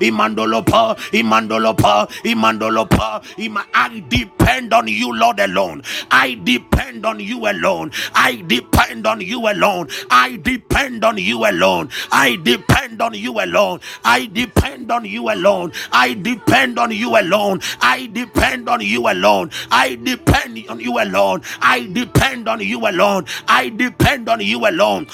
Imandolopa, 0.00 0.96
Imandolopa, 1.12 2.08
Imandolopa, 2.24 3.22
Ima 3.38 3.64
I 3.74 4.00
depend 4.08 4.72
on 4.74 4.88
you, 4.88 5.12
Lord 5.14 5.40
alone. 5.40 5.82
I 6.10 6.34
depend 6.44 7.06
on 7.06 7.20
you 7.20 7.46
alone. 7.48 7.92
I 8.14 8.42
depend 8.46 9.06
on 9.06 9.20
you 9.20 9.48
alone. 9.48 9.88
I 10.10 10.36
depend 10.36 11.04
on 11.04 11.18
you 11.18 11.37
alone. 11.44 11.90
I 12.12 12.36
depend 12.36 13.02
on 13.02 13.14
you 13.14 13.40
alone. 13.40 13.80
I 14.04 14.26
depend 14.26 14.90
on 14.90 15.04
you 15.04 15.30
alone. 15.30 15.72
I 15.92 16.14
depend 16.14 16.78
on 16.78 16.90
you 16.90 17.16
alone. 17.18 17.60
I 17.80 18.06
depend 18.06 18.68
on 18.68 18.80
you 18.80 19.08
alone. 19.08 19.50
I 19.70 19.96
depend 19.96 20.68
on 20.68 20.80
you 20.80 20.98
alone. 20.98 21.42
I 21.60 21.86
depend 21.86 22.48
on 22.48 22.60
you 22.60 22.86
alone. 22.86 23.26
I 23.48 23.68
depend 23.70 24.28
on 24.28 24.40
you 24.40 24.66
alone. 24.66 25.06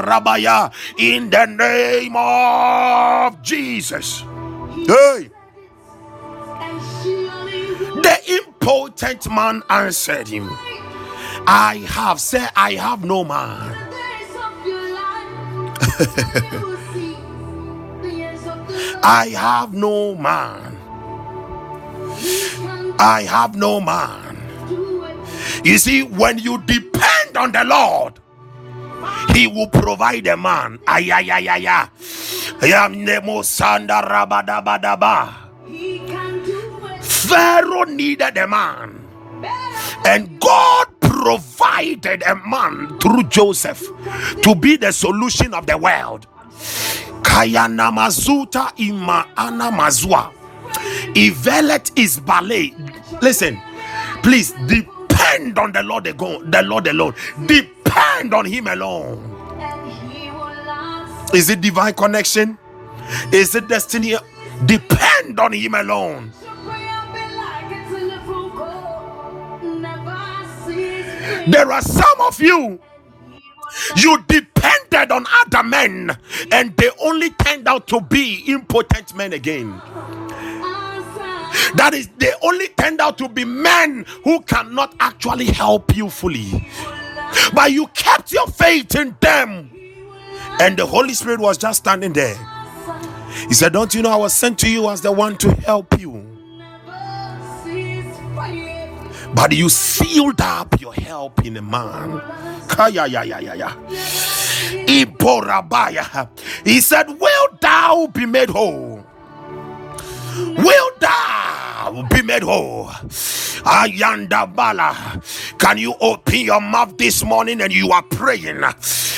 Rabaya 0.00 0.72
in 0.98 1.30
the 1.30 1.46
name 1.46 2.16
of 2.16 3.42
Jesus. 3.42 4.24
Hey. 4.86 5.30
The 8.02 8.18
impotent 8.28 9.30
man 9.30 9.62
answered 9.68 10.28
him. 10.28 10.50
I 11.46 11.84
have 11.88 12.20
said, 12.20 12.50
I 12.54 12.74
have 12.74 13.04
no 13.04 13.24
man. 13.24 13.76
I 19.02 19.28
have 19.34 19.74
no 19.74 20.14
man. 20.14 20.76
I 22.98 23.22
have 23.28 23.56
no 23.56 23.80
man. 23.80 24.36
You 25.64 25.78
see, 25.78 26.02
when 26.02 26.38
you 26.38 26.60
depend 26.62 27.36
on 27.36 27.52
the 27.52 27.64
Lord, 27.64 28.20
He 29.32 29.46
will 29.46 29.68
provide 29.68 30.26
a 30.26 30.36
man. 30.36 30.78
Ay, 30.86 31.10
ay, 31.10 31.30
ay, 31.30 31.48
ay, 31.48 31.66
ay. 31.66 31.88
Yam 32.66 33.04
nemo 33.04 33.40
sanda 33.40 34.04
rabadabadaba. 34.04 35.48
Pharaoh 37.00 37.84
needed 37.84 38.36
a 38.36 38.46
man, 38.46 39.00
and 40.04 40.40
God 40.40 40.89
provided 41.38 42.22
a 42.26 42.34
man 42.34 42.98
through 42.98 43.22
Joseph 43.24 43.82
to 44.42 44.54
be 44.56 44.76
the 44.76 44.90
solution 44.92 45.54
of 45.54 45.66
the 45.66 45.76
world. 45.78 46.26
Kayana 47.22 47.92
mazuta 47.92 48.72
ima 48.78 49.26
ana 49.36 49.70
mazua. 49.70 50.32
Ivelet 51.14 51.92
is 51.96 52.18
ballet. 52.20 52.74
Listen, 53.22 53.60
please 54.22 54.52
depend 54.66 55.58
on 55.58 55.72
the 55.72 55.82
Lord 55.84 56.06
alone. 56.08 56.50
The 56.50 56.62
Lord 56.62 56.86
alone. 56.88 57.14
Depend 57.46 58.34
on 58.34 58.44
Him 58.46 58.66
alone. 58.66 59.44
Is 61.32 61.48
it 61.50 61.60
divine 61.60 61.94
connection? 61.94 62.58
Is 63.32 63.54
it 63.54 63.68
destiny? 63.68 64.16
Depend 64.66 65.38
on 65.38 65.52
Him 65.52 65.74
alone. 65.74 66.32
There 71.50 71.72
are 71.72 71.82
some 71.82 72.20
of 72.20 72.40
you, 72.40 72.78
you 73.96 74.24
depended 74.28 75.10
on 75.10 75.26
other 75.40 75.62
men, 75.64 76.16
and 76.52 76.76
they 76.76 76.90
only 77.02 77.30
turned 77.30 77.66
out 77.66 77.88
to 77.88 78.00
be 78.00 78.44
impotent 78.46 79.14
men 79.16 79.32
again. 79.32 79.70
That 81.74 81.90
is, 81.94 82.08
they 82.18 82.32
only 82.42 82.68
turned 82.68 83.00
out 83.00 83.18
to 83.18 83.28
be 83.28 83.44
men 83.44 84.04
who 84.24 84.40
cannot 84.42 84.94
actually 85.00 85.46
help 85.46 85.96
you 85.96 86.08
fully. 86.08 86.68
But 87.52 87.72
you 87.72 87.88
kept 87.88 88.32
your 88.32 88.46
faith 88.46 88.94
in 88.94 89.16
them, 89.20 89.70
and 90.60 90.76
the 90.76 90.86
Holy 90.86 91.14
Spirit 91.14 91.40
was 91.40 91.58
just 91.58 91.80
standing 91.80 92.12
there. 92.12 92.36
He 93.48 93.54
said, 93.54 93.72
Don't 93.72 93.92
you 93.94 94.02
know 94.02 94.10
I 94.10 94.16
was 94.16 94.32
sent 94.34 94.58
to 94.60 94.70
you 94.70 94.88
as 94.88 95.00
the 95.00 95.12
one 95.12 95.36
to 95.38 95.52
help 95.52 95.98
you? 96.00 96.29
But 99.34 99.52
you 99.52 99.68
sealed 99.68 100.40
up 100.40 100.80
your 100.80 100.94
help 100.94 101.44
in 101.44 101.56
a 101.56 101.62
man. 101.62 102.20
Kaya 102.68 103.06
ya 103.06 103.22
ya 103.22 103.38
ya 103.38 103.54
ya. 103.54 103.70
Iporabaya. 104.86 106.28
He 106.64 106.80
said, 106.80 107.08
Will 107.08 107.48
thou 107.60 108.08
be 108.08 108.26
made 108.26 108.50
whole? 108.50 109.04
Will 110.36 110.90
thou 111.00 112.06
be 112.10 112.22
made 112.22 112.42
whole? 112.42 112.86
Ayanda 113.64 114.46
Bala. 114.54 115.20
Can 115.58 115.78
you 115.78 115.94
open 116.00 116.40
your 116.40 116.60
mouth 116.60 116.96
this 116.98 117.24
morning 117.24 117.60
and 117.60 117.72
you 117.72 117.90
are 117.90 118.02
praying? 118.02 118.62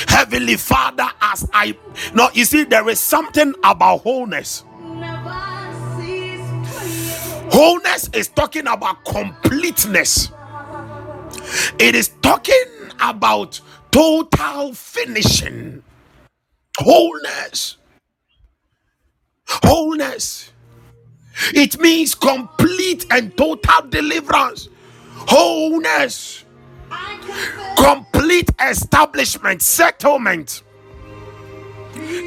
Heavenly 0.08 0.56
Father, 0.56 1.08
as 1.20 1.48
I 1.52 1.76
no, 2.14 2.28
you 2.34 2.44
see, 2.44 2.64
there 2.64 2.88
is 2.88 3.00
something 3.00 3.54
about 3.64 3.98
wholeness. 4.02 4.64
Wholeness 7.53 8.09
is 8.14 8.28
talking 8.28 8.66
about 8.66 9.05
completeness, 9.05 10.30
it 11.78 11.94
is 11.94 12.11
talking 12.22 12.64
about 13.00 13.61
total 13.90 14.74
finishing. 14.74 15.82
Wholeness. 16.78 17.78
Wholeness. 19.48 20.53
It 21.55 21.80
means 21.80 22.14
complete 22.14 23.07
and 23.11 23.36
total 23.36 23.88
deliverance. 23.88 24.68
Wholeness. 25.12 26.44
Complete 27.76 28.50
establishment, 28.61 29.62
settlement 29.62 30.62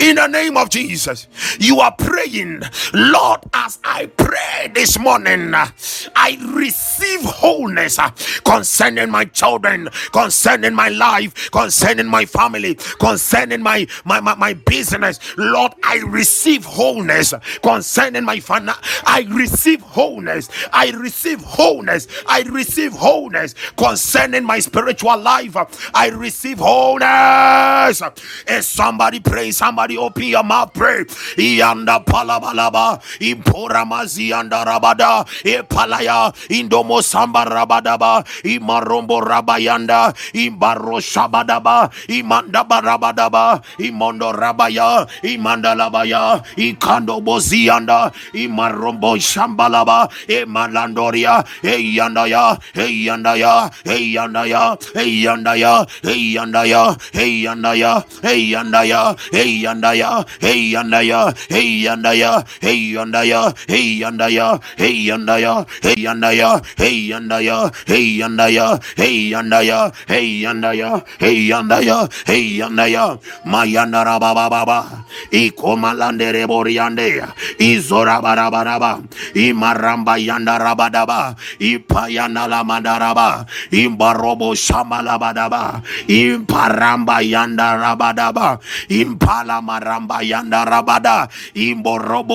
in 0.01 0.15
the 0.15 0.27
name 0.27 0.57
of 0.57 0.69
Jesus. 0.69 1.27
You 1.59 1.79
are 1.79 1.93
praying, 1.97 2.61
Lord, 2.93 3.41
as 3.53 3.79
I 3.83 4.07
pray 4.07 4.71
this 4.73 4.97
morning, 4.99 5.53
I 5.53 6.37
receive 6.53 7.21
wholeness 7.23 7.99
concerning 8.43 9.09
my 9.09 9.25
children, 9.25 9.89
concerning 10.11 10.73
my 10.73 10.89
life, 10.89 11.51
concerning 11.51 12.07
my 12.07 12.25
family, 12.25 12.75
concerning 12.99 13.61
my 13.61 13.87
my, 14.03 14.19
my, 14.19 14.35
my 14.35 14.53
business. 14.53 15.19
Lord, 15.37 15.73
I 15.83 15.97
receive 16.05 16.65
wholeness 16.65 17.33
concerning 17.61 18.23
my 18.25 18.39
fan. 18.39 18.69
I 19.05 19.27
receive 19.29 19.81
wholeness. 19.81 20.49
I 20.71 20.91
receive 20.91 21.41
wholeness. 21.41 22.07
I 22.27 22.41
receive 22.43 22.93
wholeness 22.93 23.55
concerning 23.77 24.43
my 24.43 24.59
spiritual 24.59 25.17
life. 25.17 25.55
I 25.93 26.09
receive 26.09 26.59
wholeness. 26.59 28.01
Is 28.47 28.67
somebody 28.67 29.19
pray? 29.19 29.51
Somebody 29.65 29.97
open 29.97 30.25
your 30.29 30.43
mouth, 30.43 30.73
pray. 30.77 31.05
Ianda 31.41 31.97
palabalaba, 32.05 33.01
impora 33.17 33.81
mazianda 33.81 34.61
rabada, 34.63 35.25
ipalaya, 35.41 36.29
indomo 36.53 37.01
samba 37.01 37.45
rabadaba, 37.49 38.21
imarombo 38.45 39.17
rabayanda, 39.25 40.13
imbaro 40.37 41.01
shabadaba, 41.01 41.89
imandaba 42.07 42.77
rabadaba, 42.79 43.63
imondo 43.79 44.31
rabaya, 44.31 45.07
imandalabaya, 45.23 46.45
ikando 46.55 47.17
bozianda, 47.25 48.13
imarombo 48.37 49.17
shambalaba, 49.17 50.07
emalandoria, 50.29 51.43
eyandaya, 51.63 52.59
eyandaya, 52.75 53.71
eyandaya, 53.83 54.77
eyandaya, 54.93 55.87
eyandaya, 56.05 56.95
eyandaya, 57.15 58.05
eyandaya, 58.21 59.15
hey 59.55 59.63
yandaya, 59.63 60.25
hey 60.41 60.73
yandaya, 60.73 61.31
hey 61.49 61.83
yandaya, 61.85 62.43
hey 62.61 62.93
yandaya, 62.93 63.55
hey 63.67 63.99
yandaya, 64.01 64.59
hey 64.77 65.07
yandaya, 65.07 65.65
hey 65.77 65.95
yandaya, 65.95 66.55
hey 66.77 67.07
yandaya, 67.09 67.71
hey 67.87 68.19
yandaya, 68.19 68.81
hey 68.97 69.31
yandaya, 69.31 69.93
hey 70.07 70.27
yandaya, 70.43 71.03
hey 71.19 71.37
yandaya, 71.47 71.97
hey 72.27 72.59
yandaya, 72.59 73.19
mayandara 73.45 74.19
baba 74.19 74.49
baba, 74.49 75.05
ikomalandere 75.31 76.45
boriande, 76.47 77.23
izora 77.59 78.19
barabaraba, 78.21 78.99
imaramba 79.35 80.17
yandara 80.19 80.75
badaba, 80.75 81.35
ipayana 81.59 82.47
la 82.49 82.63
mandaraba, 82.63 83.45
imbarobo 83.71 84.51
shamalabadaba, 84.55 85.81
imparamba 86.07 87.21
yandara 87.23 87.95
badaba, 87.95 88.59
impala 88.89 89.25
maramba 89.25 89.34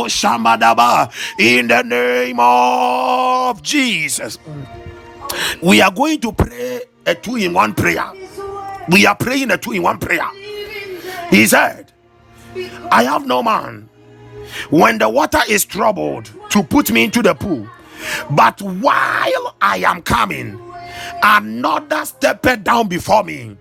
shamadaba 0.08 1.10
in 1.38 1.68
the 1.68 1.82
name 1.82 2.38
of 2.40 3.62
Jesus. 3.62 4.38
We 5.62 5.80
are 5.80 5.90
going 5.90 6.20
to 6.20 6.32
pray 6.32 6.80
a 7.06 7.14
two 7.14 7.36
in 7.36 7.52
one 7.54 7.74
prayer. 7.74 8.12
We 8.88 9.06
are 9.06 9.14
praying 9.16 9.50
a 9.50 9.58
two 9.58 9.72
in 9.72 9.82
one 9.82 9.98
prayer. 9.98 10.28
He 11.30 11.46
said 11.46 11.92
I 12.90 13.04
have 13.04 13.26
no 13.26 13.42
man. 13.42 13.88
When 14.70 14.98
the 14.98 15.08
water 15.08 15.40
is 15.48 15.64
troubled 15.64 16.30
to 16.50 16.62
put 16.62 16.90
me 16.90 17.04
into 17.04 17.22
the 17.22 17.34
pool 17.34 17.68
but 18.30 18.60
while 18.62 19.56
I 19.60 19.82
am 19.86 20.02
coming 20.02 20.58
another 21.22 22.04
stepped 22.04 22.64
down 22.64 22.88
before 22.88 23.24
me. 23.24 23.56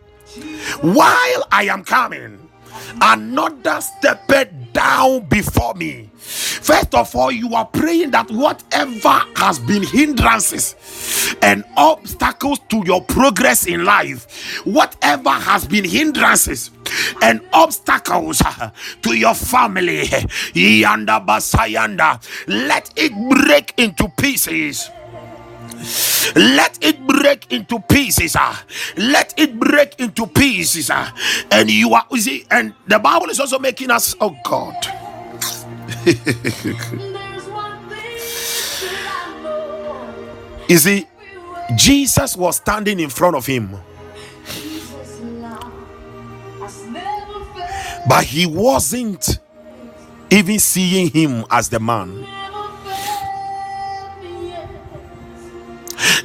While 0.82 1.48
I 1.52 1.68
am 1.70 1.84
coming 1.84 2.39
another 3.02 3.82
stepped 3.82 4.74
down 4.74 5.22
before 5.26 5.74
me. 5.74 6.10
First 6.18 6.94
of 6.94 7.16
all, 7.16 7.32
you 7.32 7.56
are 7.56 7.66
praying 7.66 8.12
that 8.12 8.30
whatever 8.30 9.22
has 9.36 9.60
been 9.60 9.84
hindrances 9.84 10.76
and 11.42 11.64
obstacles 11.76 12.60
to 12.70 12.84
your 12.86 13.02
progress 13.04 13.66
in 13.66 13.86
life, 13.86 14.62
whatever 14.66 15.32
has 15.32 15.68
been 15.68 15.86
hindrances 15.86 16.72
and 17.22 17.42
obstacles 17.54 18.42
to 19.02 19.18
your 19.18 19.34
family, 19.34 20.08
let 22.48 22.92
it 22.96 23.12
break 23.30 23.74
into 23.78 24.08
pieces 24.18 24.90
let 26.36 26.84
it 26.84 27.06
break 27.06 27.52
into 27.52 27.80
pieces. 27.80 28.36
Uh. 28.36 28.56
Let 28.98 29.34
it 29.38 29.60
break 29.60 30.00
into 30.00 30.28
pieces. 30.28 30.90
Uh. 30.90 31.10
And 31.52 31.70
you 31.70 31.94
are, 31.94 32.06
you 32.12 32.20
see, 32.20 32.46
and 32.52 32.74
the 32.88 33.00
Bible 33.00 33.30
is 33.30 33.40
also 33.40 33.60
making 33.60 33.92
us, 33.92 34.16
oh 34.20 34.36
God. 34.44 34.76
you 40.70 40.78
see, 40.78 41.06
Jesus 41.76 42.36
was 42.36 42.58
standing 42.58 43.00
in 43.00 43.10
front 43.10 43.36
of 43.36 43.46
him. 43.46 43.76
But 48.08 48.24
he 48.24 48.46
wasn't 48.46 49.40
even 50.32 50.60
seeing 50.60 51.10
him 51.10 51.46
as 51.52 51.70
the 51.70 51.80
man. 51.80 52.39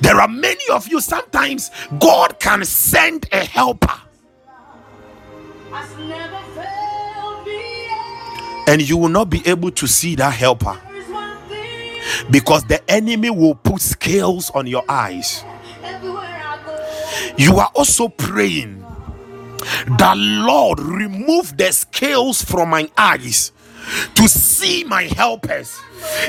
There 0.01 0.21
are 0.21 0.29
many 0.29 0.69
of 0.73 0.89
you, 0.89 1.01
sometimes 1.01 1.71
God 1.99 2.39
can 2.41 2.65
send 2.65 3.29
a 3.33 3.45
helper. 3.45 3.93
And 8.67 8.89
you 8.89 8.97
will 8.97 9.11
not 9.11 9.29
be 9.31 9.43
able 9.47 9.71
to 9.73 9.87
see 9.87 10.15
that 10.17 10.33
helper 10.33 10.81
because 12.31 12.65
the 12.65 12.83
enemy 12.91 13.31
will 13.31 13.55
put 13.55 13.81
scales 13.81 14.51
on 14.51 14.67
your 14.67 14.85
eyes. 14.89 15.45
You 17.37 17.57
are 17.59 17.71
also 17.75 18.09
praying 18.09 18.81
that 19.99 20.15
Lord 20.17 20.81
remove 20.81 21.57
the 21.57 21.73
scales 21.73 22.43
from 22.43 22.71
my 22.71 22.89
eyes 22.97 23.53
to 24.15 24.29
see 24.29 24.85
my 24.85 25.05
helpers 25.05 25.79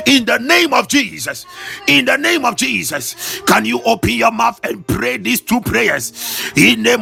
in 0.06 0.24
the 0.24 0.38
name 0.38 0.74
of 0.74 0.88
Jesus. 0.88 1.46
In 1.88 2.04
the 2.06 2.16
name 2.16 2.44
of 2.44 2.56
Jesus, 2.56 3.40
can 3.46 3.64
you 3.64 3.82
open 3.84 4.10
your 4.10 4.32
mouth 4.32 4.60
and 4.64 4.86
pray 4.86 5.16
these 5.18 5.40
two 5.40 5.60
prayers? 5.60 6.12
In 6.56 6.82
the 6.84 6.98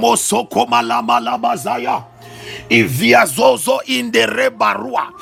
Ivia 2.70 3.27
zozo 3.27 3.81
in 3.89 4.11
the 4.11 4.27
rebarua. 4.27 5.12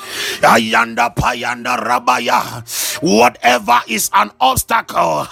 Ayanda 0.43 1.15
payanda 1.15 1.77
rabaya. 1.79 2.63
Whatever 3.03 3.81
is 3.89 4.11
an 4.15 4.31
obstacle. 4.41 5.27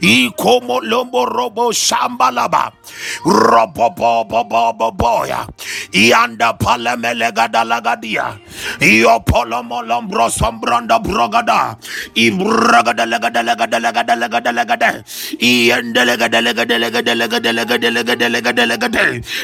Ikomo 0.00 0.80
lombo 0.82 1.26
robo 1.26 1.72
shambalaba. 1.72 2.72
Robo 3.26 3.90
bo 3.90 4.24
bo 4.24 4.44
bo 4.44 4.72
bo 4.72 4.92
boya. 4.92 5.46
Ianda 5.92 6.56
palemelega 6.58 7.50
dalagadia. 7.50 8.38
Io 8.80 9.20
polomo 9.20 9.82
lombro 9.82 10.30
sombranda 10.30 10.98
brogada. 11.02 11.76
Ibragada 12.14 13.06
legada 13.06 13.42
legada 13.42 13.78
legada 13.80 14.14
legada 14.16 14.52
legada. 14.52 14.90
Iendelega 15.40 16.28
delega 16.30 16.64
delega 16.64 17.02
delega 17.02 17.38
delega 17.40 17.78
delega 17.78 18.14
delega 18.16 18.52
delega. 18.54 18.88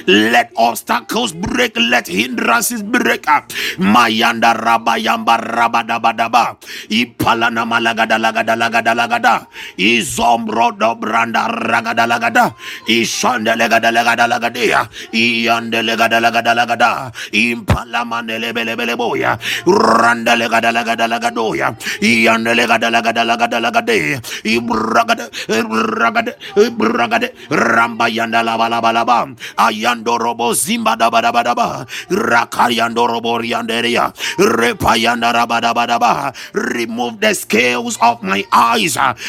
Let 0.07 0.53
obstacles 0.57 1.33
break. 1.33 1.77
Let 1.77 2.09
hindrances 2.09 2.83
break 2.83 3.29
up. 3.29 3.51
Mayanda 3.79 4.55
rabayamba 4.55 5.39
rabadabadaba. 5.41 6.57
Ipalana 6.91 7.67
malagada 7.73 8.21
lagada 8.21 8.55
lagada 8.57 8.93
lagada. 8.93 9.47
Izombro 9.79 10.77
do 10.79 10.95
branda 11.01 11.49
ragada 11.49 12.05
lagada. 12.05 12.55
Ishande 12.89 13.57
legada 13.57 13.89
legada 13.89 14.29
lagadia. 14.29 14.89
Iyande 15.13 15.81
legada 15.81 16.21
lagada 16.21 16.53
lagada. 16.55 17.13
Impalamane 17.33 18.37
lebelebele 18.39 18.97
boya. 18.97 19.39
Randa 19.67 20.37
legada 20.37 20.73
lagada 20.73 21.09
lagadoya. 21.09 21.73
Iyande 22.03 22.53
legada 22.55 22.91
lagada 22.93 23.25
lagada 23.25 23.59
lagade. 23.61 24.21
Ibragade 24.45 25.31
ibragade 25.49 26.33
ibragade 26.57 27.29
ramba 27.51 28.09
yanda 28.13 28.43
laba 28.45 28.69
laba 28.69 28.93
laba. 28.93 29.19
Ayando 29.57 30.19
robo 30.19 30.53
zimba 30.53 30.97
daba 30.97 31.23
daba 31.23 31.43
daba. 31.45 31.87
Rakayando 32.11 33.07
Roborianderia, 33.09 34.13
Repayanda 34.39 35.33
Rabadabadaba. 35.33 36.35
Remove 36.55 37.21
the 37.21 37.35
scales 37.53 37.99
of 38.01 38.23
my 38.23 38.45
eyes, 38.51 38.95
that 38.95 39.29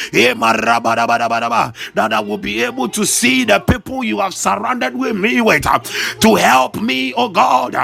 I 2.14 2.20
will 2.22 2.38
be 2.38 2.64
able 2.64 2.88
to 2.88 3.06
see 3.06 3.44
the 3.44 3.60
people 3.60 4.02
you 4.02 4.20
have 4.20 4.34
surrounded 4.34 4.96
with 4.96 5.18
me 5.18 5.42
with 5.42 5.68
ah, 5.68 5.80
to 6.22 6.36
help 6.36 6.82
me, 6.82 7.14
oh 7.16 7.28
God. 7.28 7.76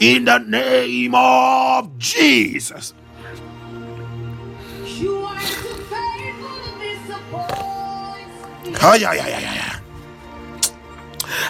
In 0.00 0.24
the 0.24 0.38
name 0.38 1.14
of 1.14 1.98
Jesus. 1.98 2.94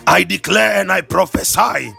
I 0.06 0.24
declare 0.24 0.80
and 0.80 0.90
I 0.90 1.00
prophesy 1.02 1.94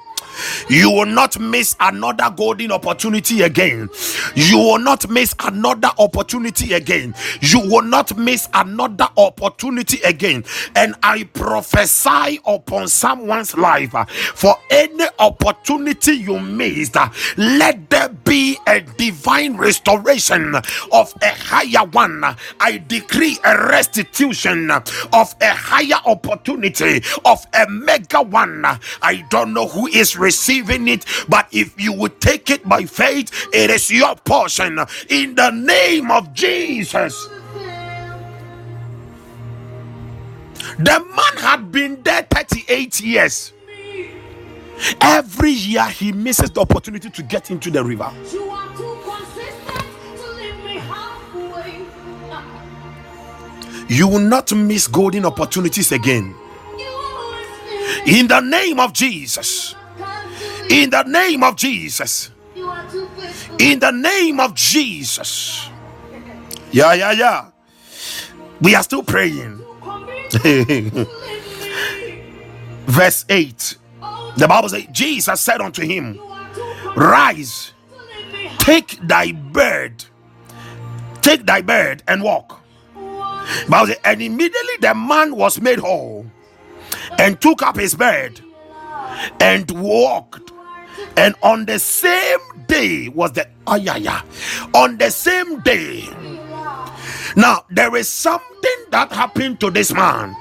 you 0.70 0.92
will 0.92 1.06
not 1.06 1.40
miss 1.40 1.76
another 1.80 2.30
golden 2.36 2.72
opportunity 2.72 3.42
again. 3.42 3.90
You 4.36 4.58
will 4.58 4.80
not 4.80 5.10
miss 5.10 5.36
another 5.40 5.92
opportunity 6.00 6.74
again. 6.74 7.14
You 7.42 7.60
will 7.60 7.84
not 7.84 8.18
miss 8.18 8.48
another 8.54 9.08
opportunity 9.18 10.02
again. 10.04 10.44
And 10.76 10.96
I 11.04 11.24
prophesy 11.26 12.40
upon 12.46 12.88
someone's 12.88 13.56
life 13.58 13.94
uh, 13.96 14.06
for 14.06 14.56
any 14.70 15.06
opportunity 15.20 16.14
you 16.14 16.40
missed, 16.40 16.98
uh, 16.98 17.10
let 17.38 17.90
there 17.90 18.10
be 18.10 18.58
a 18.68 18.82
divine 18.82 19.58
restoration 19.58 20.56
of 20.92 21.14
a 21.22 21.30
higher 21.30 21.86
one. 21.88 22.24
I 22.60 22.84
decree 22.88 23.38
a 23.44 23.68
restitution 23.70 24.72
of 24.72 25.36
a 25.42 25.50
higher 25.50 26.02
opportunity 26.06 27.02
of 27.26 27.46
a 27.54 27.68
mega 27.70 28.22
one. 28.22 28.64
I 28.66 29.26
don't 29.30 29.54
know 29.54 29.68
who 29.68 29.88
is 29.88 30.18
receiving 30.32 30.88
it, 30.88 31.06
but 31.28 31.46
if 31.52 31.80
you 31.80 31.92
would 31.92 32.22
take 32.22 32.50
it 32.50 32.64
by 32.68 32.86
faith, 32.86 33.50
it 33.52 33.70
is 33.70 33.92
your 33.92 34.16
portion 34.16 34.80
in 35.10 35.36
the 35.36 35.52
name 35.52 36.10
of 36.10 36.34
Jesus. 36.34 37.28
The 40.80 41.04
man 41.18 41.36
had 41.38 41.70
been 41.70 42.02
there 42.02 42.24
38 42.24 43.02
years. 43.02 43.52
Every 45.02 45.52
year 45.52 45.86
he 45.90 46.14
misses 46.14 46.50
the 46.50 46.62
opportunity 46.62 47.10
to 47.10 47.24
get 47.24 47.52
into 47.52 47.70
the 47.70 47.84
river. 47.84 48.10
You 53.90 54.08
will 54.12 54.20
not 54.20 54.56
miss 54.56 54.88
golden 54.88 55.26
opportunities 55.26 55.92
again. 55.92 56.34
In 58.06 58.28
the 58.28 58.40
name 58.40 58.80
of 58.80 58.94
Jesus. 58.94 59.76
In 60.70 60.90
the 60.90 61.04
name 61.04 61.44
of 61.44 61.56
Jesus. 61.56 62.32
In 63.60 63.80
the 63.80 63.92
name 63.92 64.40
of 64.40 64.56
Jesus. 64.56 65.70
Yeah, 66.72 66.94
yeah, 66.94 67.12
yeah. 67.12 67.48
We 68.62 68.76
are 68.76 68.84
still 68.84 69.04
praying. 69.04 69.62
Verse 72.86 73.26
8. 73.30 73.78
The 74.38 74.48
Bible 74.48 74.70
says, 74.70 74.86
Jesus 74.92 75.42
said 75.42 75.62
unto 75.62 75.84
him, 75.84 76.20
Rise, 76.96 77.74
take 78.60 79.00
thy 79.08 79.32
bed, 79.34 80.06
take 81.22 81.46
thy 81.46 81.62
bed 81.62 82.04
and 82.08 82.24
walk. 82.24 82.62
Bible 83.70 83.88
says, 83.88 84.00
and 84.04 84.22
immediately 84.22 84.78
the 84.82 84.94
man 84.96 85.36
was 85.36 85.60
made 85.62 85.80
whole 85.80 86.26
and 87.20 87.40
took 87.42 87.62
up 87.62 87.78
his 87.78 87.96
bed 87.96 88.42
and 89.40 89.70
walked 89.72 90.52
and 91.18 91.36
on 91.44 91.66
the 91.66 91.80
same 91.80 92.40
day 92.68 93.10
was 93.10 93.34
the 93.34 93.48
ah, 93.68 93.78
ayaya. 93.78 94.24
On 94.74 94.98
the 94.98 95.12
same 95.12 95.60
day. 95.62 96.08
Now 97.36 97.66
there 97.70 97.96
is 97.96 98.08
something 98.08 98.80
that 98.92 99.12
happened 99.12 99.60
to 99.62 99.70
this 99.70 99.94
man. 99.94 100.36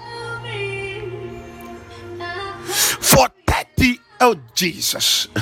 For 3.00 3.28
30 3.46 3.98
oh 4.20 4.36
Jesus. 4.54 5.28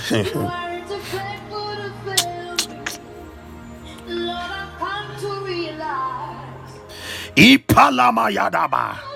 Ipalamayadaba. 7.39 9.08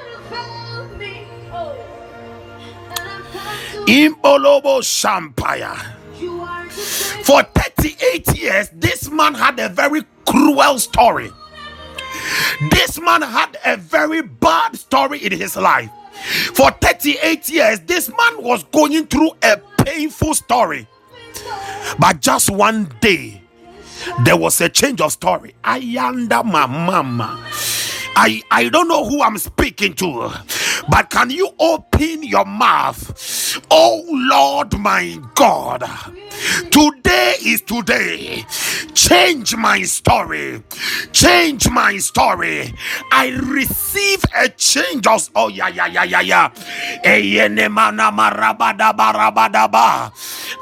Imbolobo 3.92 4.80
Shampaya. 4.80 5.76
For 7.26 7.42
38 7.42 8.38
years, 8.38 8.70
this 8.72 9.10
man 9.10 9.34
had 9.34 9.58
a 9.60 9.68
very 9.68 10.00
cruel 10.26 10.78
story. 10.78 11.30
This 12.70 12.98
man 12.98 13.20
had 13.20 13.58
a 13.66 13.76
very 13.76 14.22
bad 14.22 14.76
story 14.78 15.18
in 15.18 15.32
his 15.32 15.56
life. 15.58 15.90
For 16.54 16.70
38 16.70 17.50
years, 17.50 17.80
this 17.80 18.08
man 18.08 18.42
was 18.42 18.64
going 18.64 19.08
through 19.08 19.32
a 19.42 19.58
painful 19.84 20.32
story. 20.32 20.86
But 21.98 22.22
just 22.22 22.48
one 22.50 22.90
day, 23.02 23.42
there 24.24 24.38
was 24.38 24.58
a 24.62 24.70
change 24.70 25.02
of 25.02 25.12
story. 25.12 25.54
Ayanda 25.62 26.42
my 26.42 26.64
mama. 26.64 27.38
I, 28.16 28.42
I 28.50 28.68
don't 28.70 28.88
know 28.88 29.04
who 29.08 29.22
I'm 29.22 29.36
speaking 29.38 29.94
to, 29.94 30.32
but 30.90 31.10
can 31.10 31.30
you 31.30 31.50
open 31.60 32.22
your 32.24 32.44
mouth 32.46 33.60
Oh 33.70 34.04
Lord, 34.10 34.78
my 34.78 35.18
God. 35.34 35.84
Today 36.70 37.34
is 37.44 37.62
today. 37.62 38.44
Change 38.94 39.56
my 39.56 39.82
story. 39.82 40.62
Change 41.12 41.70
my 41.70 41.98
story. 41.98 42.74
I 43.12 43.28
receive 43.42 44.24
a 44.36 44.48
change 44.50 45.06
of 45.06 45.28
oh 45.36 45.48
yeah 45.48 45.68
yeah 45.68 45.86
yeah 45.86 46.04
yeah 46.04 46.20
yeah. 46.22 46.50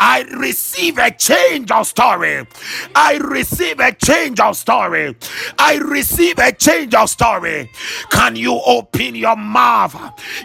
I 0.01 0.25
receive 0.39 0.99
a 0.99 1.11
change 1.13 1.71
of 1.71 1.87
story. 1.87 2.47
I 2.95 3.19
receive 3.19 3.81
a 3.81 3.93
change 3.93 4.41
of 4.41 4.57
story. 4.57 5.17
I 5.59 5.77
receive 5.77 6.39
a 6.39 6.53
change 6.53 6.95
of 6.95 7.11
story. 7.11 7.71
Can 8.11 8.37
you 8.37 8.61
open 8.67 9.15
your 9.17 9.37
mouth 9.37 9.97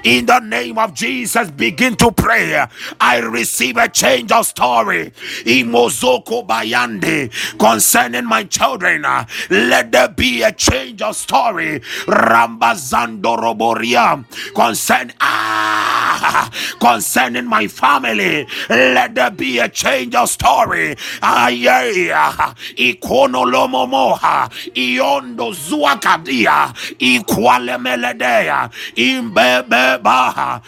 in 0.03 0.26
the 0.26 0.39
name 0.39 0.78
of 0.78 0.93
Jesus? 0.93 1.49
Begin 1.51 1.95
to 1.97 2.11
pray. 2.11 2.66
I 2.99 3.20
receive 3.20 3.78
a 3.78 3.88
change 3.88 4.32
of 4.32 4.45
story. 4.45 5.11
Imozoko 5.45 6.45
Bayande 6.45 7.32
concerning 7.57 8.26
my 8.26 8.43
children. 8.43 9.03
Let 9.49 9.91
there 9.91 10.09
be 10.09 10.43
a 10.43 10.51
change 10.51 11.01
of 11.01 11.16
story. 11.16 11.80
Rambazando 12.07 13.38
Roboria 13.38 14.24
ah 15.22 16.49
concerning 16.80 17.45
my 17.45 17.68
family. 17.68 18.47
Let 18.70 19.16
there 19.16 19.32
be 19.32 19.59
a 19.59 19.70
change 19.70 20.16
of 20.16 20.30
story. 20.30 20.95
Ayaya 21.22 22.55
ikonolomo 22.78 23.88
moha 23.88 24.49
iondo 24.76 25.51
zuakadia 25.53 26.74
ikwale 26.99 27.78
meledea 27.78 28.70
imbebe 29.62 29.97
baha 30.03 30.62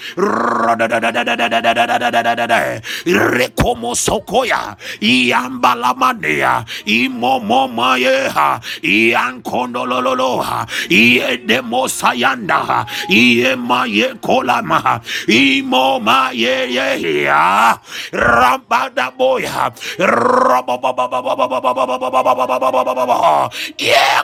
rekomo 3.38 3.96
sokoya 3.96 4.76
iambalamanea 5.02 6.64
imomomayeha 6.86 8.60
iankondololoha 8.84 10.66
iedemosayanda 10.90 12.86
iemaye 13.10 14.14
kolama 14.22 15.00
imomayeyea 15.28 17.78
rabadaboya 18.12 19.72
yeah 23.78 24.24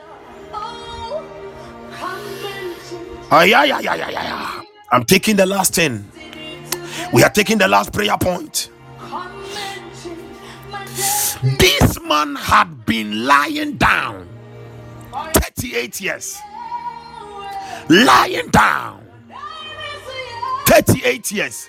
Oh, 3.31 3.43
yeah, 3.43 3.65
yeah, 3.65 3.81
yeah, 3.81 3.95
yeah, 3.97 4.11
yeah. 4.11 4.61
I'm 4.93 5.05
taking 5.05 5.37
the 5.37 5.47
last 5.47 5.75
10. 5.75 6.14
We 7.13 7.23
are 7.23 7.31
taking 7.31 7.59
the 7.59 7.69
last 7.69 7.93
prayer 7.93 8.17
point. 8.19 8.71
This 11.59 12.01
man 12.03 12.37
had 12.37 12.87
been 12.87 13.27
lying 13.27 13.77
down 13.77 14.29
38 15.13 16.01
years. 16.01 16.39
Lying 17.89 18.49
down 18.49 19.07
38 20.67 21.33
years. 21.33 21.69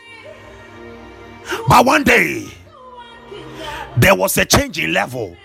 But 1.67 1.85
one 1.85 2.03
day, 2.03 2.47
there 3.97 4.15
was 4.15 4.37
a 4.37 4.45
change 4.45 4.79
in 4.79 4.93
level. 4.93 5.35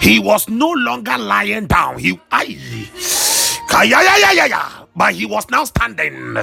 He 0.00 0.18
was 0.18 0.48
no 0.48 0.70
longer 0.70 1.16
lying 1.18 1.66
down. 1.66 1.98
He, 1.98 2.18
I, 2.30 2.58
but 4.96 5.14
he 5.14 5.26
was 5.26 5.48
now 5.50 5.64
standing 5.64 6.36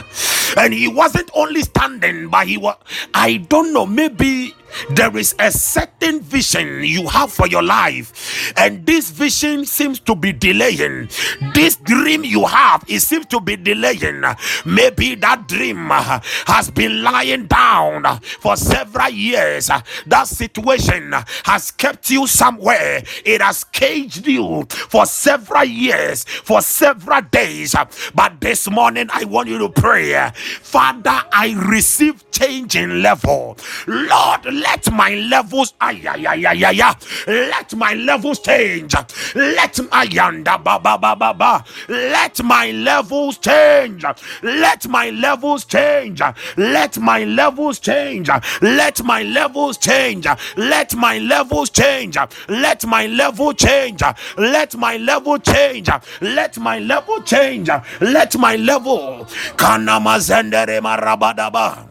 and 0.58 0.74
he 0.74 0.88
wasn't 0.88 1.30
only 1.34 1.62
standing 1.62 2.30
but 2.30 2.48
he 2.48 2.58
was 2.58 2.76
i 3.14 3.38
don't 3.38 3.74
know 3.74 3.86
maybe 3.86 4.54
there 4.92 5.16
is 5.18 5.36
a 5.39 5.52
certain 5.52 6.22
vision 6.22 6.84
you 6.84 7.08
have 7.08 7.32
for 7.32 7.48
your 7.48 7.64
life. 7.64 8.54
And 8.58 8.86
this 8.86 9.10
vision 9.10 9.66
seems 9.66 10.00
to 10.02 10.16
be 10.16 10.32
delaying. 10.32 11.10
This 11.54 11.76
dream 11.78 12.24
you 12.24 12.46
have 12.46 12.84
it 12.88 13.02
seems 13.02 13.26
to 13.28 13.42
be 13.42 13.56
delaying. 13.56 14.24
Maybe 14.66 15.16
that 15.16 15.48
dream 15.48 15.89
has 15.89 16.72
been 16.72 17.04
lying 17.04 17.48
down 17.48 18.20
for 18.22 18.56
several 18.56 19.10
years. 19.10 19.68
That 20.08 20.28
situation 20.28 21.14
has 21.46 21.72
kept 21.72 22.10
you 22.10 22.28
somewhere. 22.28 23.04
It 23.26 23.42
has 23.42 23.64
caged 23.64 24.28
you 24.28 24.66
for 24.70 25.06
several 25.06 25.66
years 25.66 26.24
for 26.24 26.62
several 26.62 27.22
days. 27.22 27.76
But 28.14 28.39
this 28.42 28.70
morning 28.70 29.08
i 29.14 29.24
want 29.26 29.48
you 29.50 29.58
to 29.58 29.70
pray 29.70 30.30
father 30.34 31.21
i 31.32 31.53
receive 31.67 32.23
change 32.32 32.75
in 32.75 33.01
level 33.01 33.57
lord 33.88 34.45
let 34.45 34.91
my 34.91 35.15
levels 35.15 35.73
ay, 35.82 36.01
ay, 36.07 36.25
ay, 36.27 36.45
ay, 36.45 36.63
ay, 36.65 36.82
ay. 36.82 36.95
let 37.27 37.73
my 37.75 37.93
levels 37.93 38.39
change 38.39 38.93
let 39.36 39.79
my 39.91 40.05
yanda 40.07 40.61
ba 40.63 40.79
ba 40.79 40.97
ba 40.97 41.15
ba 41.15 41.34
ba 41.34 41.63
let 41.88 42.41
my 42.43 42.71
levels 42.71 43.38
change 43.38 44.03
let 44.43 44.88
my 44.88 45.09
levels 45.11 45.65
change 45.65 46.21
let 46.57 46.97
my 46.99 47.23
levels 47.23 47.79
change 47.79 48.29
let 48.61 49.03
my 49.03 49.23
levels 49.23 49.77
change 49.77 50.27
let 50.57 50.95
my 50.95 51.17
levels 51.17 51.69
change 51.69 52.17
let 52.47 52.86
my 52.86 53.07
level 53.07 53.53
change 53.53 54.03
let 54.38 54.75
my 54.75 54.97
level 54.97 55.38
change 55.39 55.89
let 56.21 56.57
my 56.57 56.79
level 56.79 57.21
change 57.21 57.69
let 58.01 58.38
my 58.38 58.55
level 58.55 59.27
kana 59.57 59.99
mazendere 60.22 60.82
marabadaba 60.82 61.88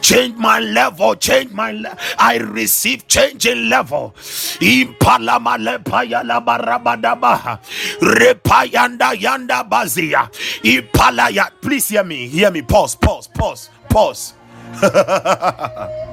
Change 0.00 0.36
my 0.38 0.60
level, 0.60 1.14
change 1.16 1.50
my 1.52 1.72
le- 1.72 1.96
I 2.18 2.36
receive 2.36 3.08
change 3.08 3.46
in 3.46 3.68
level. 3.68 4.14
Repayanda 8.00 9.14
yanda 9.14 9.68
bazia. 9.68 10.30
Impalaya. 10.62 11.50
Please 11.60 11.88
hear 11.88 12.04
me. 12.04 12.28
Hear 12.28 12.50
me. 12.52 12.62
Pause, 12.62 12.94
pause, 12.96 13.28
pause, 13.34 13.68
pause. 13.88 14.34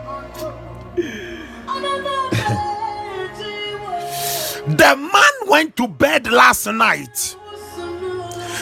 The 4.68 4.96
man 4.98 5.50
went 5.50 5.78
to 5.78 5.88
bed 5.88 6.30
last 6.30 6.68
night 6.68 7.36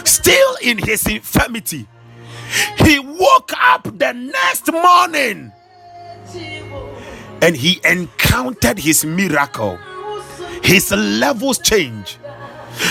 still 0.04 0.58
in 0.62 0.78
his 0.78 1.08
infirmity. 1.08 1.88
He 2.78 3.00
woke 3.00 3.52
up 3.60 3.84
the 3.98 4.14
next 4.14 4.72
morning 4.72 5.52
and 7.42 7.56
he 7.56 7.82
encountered 7.84 8.78
his 8.78 9.04
miracle. 9.04 9.78
His 10.64 10.92
levels 10.92 11.58
changed. 11.60 12.18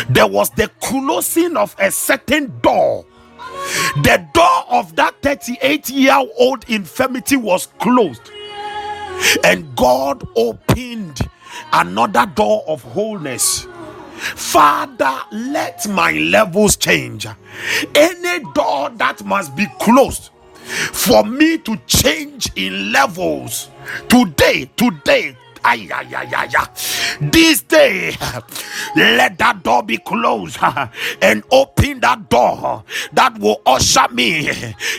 There 0.08 0.26
was 0.26 0.50
the 0.50 0.68
closing 0.80 1.56
of 1.56 1.76
a 1.78 1.90
certain 1.90 2.58
door. 2.62 3.04
The 4.02 4.26
door 4.34 4.64
of 4.68 4.96
that 4.96 5.14
38 5.22 5.88
year 5.90 6.20
old 6.38 6.68
infirmity 6.68 7.36
was 7.36 7.66
closed, 7.78 8.30
and 9.44 9.74
God 9.76 10.26
opened 10.36 11.20
another 11.74 12.24
door 12.26 12.64
of 12.66 12.82
wholeness. 12.82 13.66
Father, 14.16 15.20
let 15.32 15.86
my 15.88 16.12
levels 16.12 16.76
change. 16.76 17.26
Any 17.94 18.44
door 18.54 18.90
that 18.90 19.22
must 19.24 19.54
be 19.56 19.66
closed 19.80 20.30
for 20.92 21.24
me 21.24 21.58
to 21.58 21.76
change 21.86 22.50
in 22.56 22.92
levels 22.92 23.68
today, 24.08 24.70
today, 24.76 25.36
Ay, 25.64 25.88
ay, 25.92 26.14
ay, 26.14 26.28
ay, 26.36 26.48
ay. 26.58 26.66
This 27.20 27.62
day, 27.62 28.14
let 28.96 29.38
that 29.38 29.62
door 29.62 29.82
be 29.82 29.98
closed 29.98 30.58
and 31.22 31.42
open 31.50 32.00
that 32.00 32.28
door 32.28 32.84
that 33.12 33.38
will 33.38 33.62
usher 33.66 34.06
me 34.12 34.50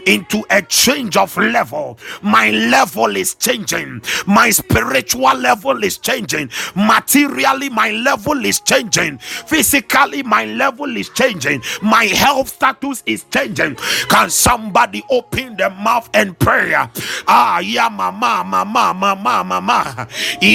into 0.07 0.43
a 0.49 0.61
change 0.63 1.17
of 1.17 1.35
level. 1.37 1.99
My 2.23 2.49
level 2.51 3.15
is 3.15 3.35
changing, 3.35 4.01
my 4.25 4.49
spiritual 4.49 5.35
level 5.35 5.83
is 5.83 5.97
changing, 5.99 6.49
materially, 6.75 7.69
my 7.69 7.91
level 7.91 8.43
is 8.45 8.59
changing, 8.61 9.19
physically, 9.19 10.23
my 10.23 10.45
level 10.45 10.97
is 10.97 11.09
changing, 11.09 11.61
my 11.81 12.05
health 12.05 12.49
status 12.49 13.03
is 13.05 13.25
changing. 13.31 13.75
Can 14.09 14.29
somebody 14.29 15.03
open 15.11 15.57
the 15.57 15.69
mouth 15.69 16.09
and 16.13 16.37
prayer? 16.39 16.89
Ah, 17.27 17.59
yeah, 17.59 17.89
mama, 17.89 18.43
mama, 18.45 18.93
mama, 18.93 19.43
mama 19.43 20.07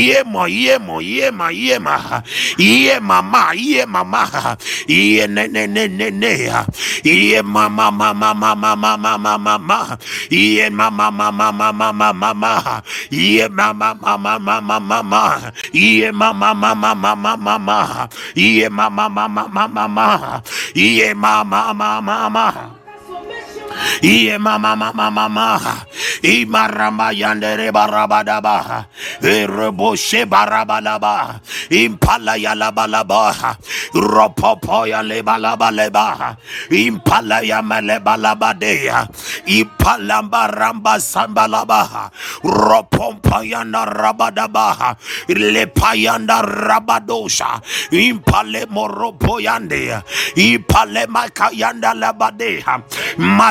ye 0.09 0.19
mo 0.25 0.45
ye 0.47 0.79
mo 0.79 0.97
ye 1.01 1.31
ma 1.31 1.49
ye 1.51 1.79
ma 1.79 2.23
ye 2.59 2.95
mama 3.01 3.53
ye 3.55 3.85
mama 3.87 4.25
ye 4.89 5.27
ne 5.27 5.45
ne 5.55 5.67
ne 5.67 5.85
ne 5.89 6.09
ne 6.11 6.33
ye 7.05 7.43
mama 7.43 7.91
mama 7.91 8.35
mama 8.35 8.75
mama 8.75 8.97
mama 8.97 9.39
mama 9.39 9.99
ye 10.31 10.69
mama 10.71 11.11
mama 11.11 11.53
mama 11.53 11.93
mama 11.93 12.13
mama 12.13 12.83
ye 13.11 13.49
mama 13.49 13.95
mama 13.95 14.39
mama 14.39 14.81
mama 14.81 15.53
ye 15.73 16.11
mama 16.11 16.55
mama 16.55 16.95
mama 16.95 17.37
mama 17.37 18.09
ye 18.35 18.69
mama 18.69 19.09
mama 19.09 19.45
mama 19.49 19.69
mama 19.69 20.43
ye 20.75 21.15
mama 21.15 21.75
mama 21.75 22.01
mama 22.01 22.80
Iye 24.03 24.39
mama 24.39 24.77
mama 24.77 25.11
mama. 25.11 25.61
Imarama 26.23 27.13
yandere 27.13 27.73
barabadaba. 27.73 28.87
Ereboshe 29.23 30.25
barabalaba. 30.27 31.41
Impala 31.71 32.37
yalabalaba. 32.37 33.57
Ropopo 33.95 34.87
ya 34.87 35.03
lebalaba 35.03 35.71
leba. 35.71 36.37
Impala 36.71 37.41
ya 37.43 37.63
malebalaba 37.63 38.55
dea. 38.55 39.07
Impalamba 39.47 40.47
ramba 40.49 41.01
sambalaba. 41.01 42.11
Ropompa 42.45 43.45
yanda 43.45 43.85
rabadaba. 43.87 44.97
Lepayanda 45.29 46.43
rabadosha. 46.43 47.61
Impale 47.93 48.67
moropo 48.67 49.41
yande. 49.41 50.03
Impale 50.37 51.07
makayanda 51.07 51.95
labadea. 51.95 52.83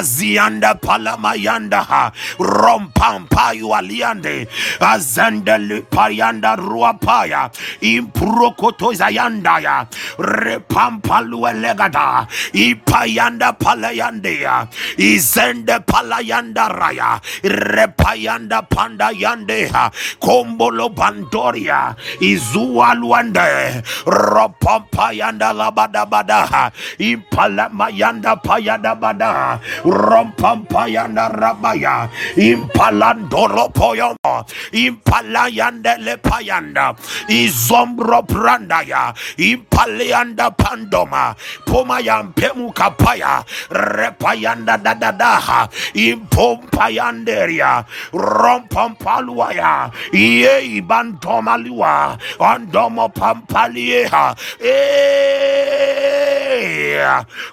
Mazianda 0.10 0.74
palamayanda 0.82 1.84
ha. 1.86 2.12
Rompampa 2.40 3.54
yualiande 3.54 4.48
azanda 4.80 5.58
lupayanda 5.58 6.56
ruapaya 6.58 7.50
improkoto 7.82 8.94
zayanda 8.94 9.60
ya. 9.62 9.86
Repampa 10.18 11.22
luelegada 11.22 12.28
ipayanda 12.54 13.54
palayande 13.54 14.42
ya. 14.42 14.68
Izende 14.98 15.80
palayanda 15.86 16.70
raya. 16.70 17.22
Repayanda 17.44 18.62
panda 18.68 19.12
yande 19.14 19.68
ha. 19.72 19.92
Kombolo 20.20 20.90
bandoria 20.90 21.96
izua 22.20 22.96
luande. 22.96 23.84
Ropampa 24.06 25.14
yanda 25.14 25.54
labada 25.54 26.72
impala 26.98 27.70
mayanda 27.70 28.36
payada 28.42 28.96
bada 28.96 29.60
rompampayanda 30.00 31.28
rabaya 31.28 32.08
impalandoro 32.40 33.68
poyomo 33.76 34.48
impalayanda 34.72 36.00
lepayanda 36.00 36.96
izombro 37.28 38.24
prandaya 38.24 39.12
impaleanda 39.36 40.52
pandoma 40.56 41.36
pomayampemu 41.68 42.72
kapaya 42.72 43.44
repayanda 43.70 44.78
dadadaha 44.80 45.68
impompayanderia 45.94 47.84
rompampaluaya. 48.14 49.92
Ye 50.14 50.80
ibantomaliwa 50.80 52.18
andomo 52.40 53.10
pampalieha 53.10 54.36
e 54.62 54.76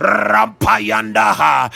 rampayandaha 0.00 1.70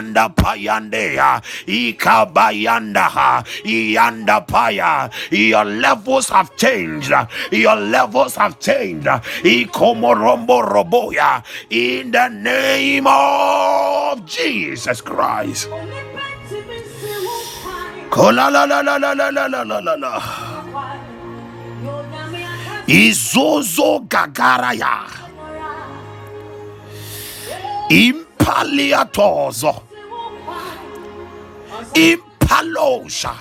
yanda 0.00 0.28
payandea 0.28 1.40
ikabayanda 1.66 3.44
yanda 3.64 4.40
paya. 4.46 5.10
Your 5.30 5.64
levels 5.64 6.28
have 6.30 6.54
changed. 6.56 7.12
Your 7.52 7.76
levels 7.76 8.36
have 8.36 8.58
changed. 8.58 9.06
Ikomorombo 9.44 10.62
roboya. 10.64 11.42
In 11.70 12.10
the 12.10 12.28
name 12.28 13.06
of 13.06 14.24
Jesus 14.24 15.00
Christ. 15.00 15.68
Kola 18.10 18.50
la 18.50 18.64
la 18.64 18.80
la 18.80 18.96
la 18.96 19.12
la 19.12 19.28
la 19.30 19.46
la 19.46 19.62
la 19.62 19.94
la 19.94 20.20
izozo 22.88 24.00
gagaraya. 24.08 25.06
Impaliatozo 27.90 29.89
impalosha. 31.94 33.36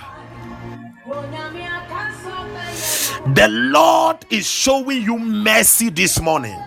The 3.35 3.47
lord 3.47 4.25
is 4.29 4.49
showing 4.49 5.01
you 5.01 5.17
mercy 5.19 5.89
this 5.89 6.19
morning. 6.21 6.57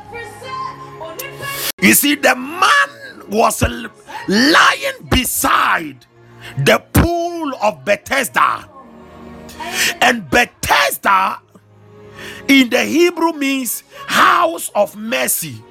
You 1.80 1.94
see 1.94 2.14
the 2.14 2.34
man 2.36 3.28
was 3.28 3.62
lying 4.28 5.08
beside 5.10 6.06
the 6.58 6.82
pool 6.92 7.54
of 7.62 7.84
bethesda. 7.84 8.68
And 10.00 10.28
bethesda 10.28 11.40
in 12.48 12.68
the 12.70 12.84
hebrew 12.84 13.32
means 13.32 13.82
house 14.06 14.70
of 14.74 14.96
mercy. 14.96 15.62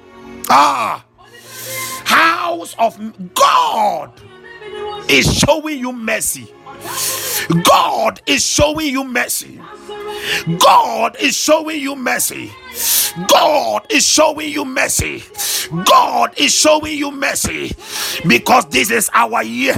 Ah 0.50 1.04
house 2.04 2.76
of 2.78 3.34
God 3.34 4.12
is 5.08 5.38
showing 5.38 5.78
you 5.78 5.92
mercy. 5.92 6.52
God 7.64 8.20
is 8.26 8.44
showing 8.44 8.88
you 8.88 9.04
mercy. 9.04 9.60
God 10.58 11.16
is 11.20 11.36
showing 11.36 11.80
you 11.80 11.96
mercy. 11.96 12.52
God 13.28 13.86
is 13.90 14.06
showing 14.06 14.50
you 14.50 14.64
mercy. 14.64 15.22
God 15.84 16.34
is 16.38 16.52
showing 16.54 16.96
you 16.98 17.10
mercy 17.12 17.74
because 18.26 18.66
this 18.66 18.90
is 18.90 19.10
our 19.14 19.42
year 19.42 19.76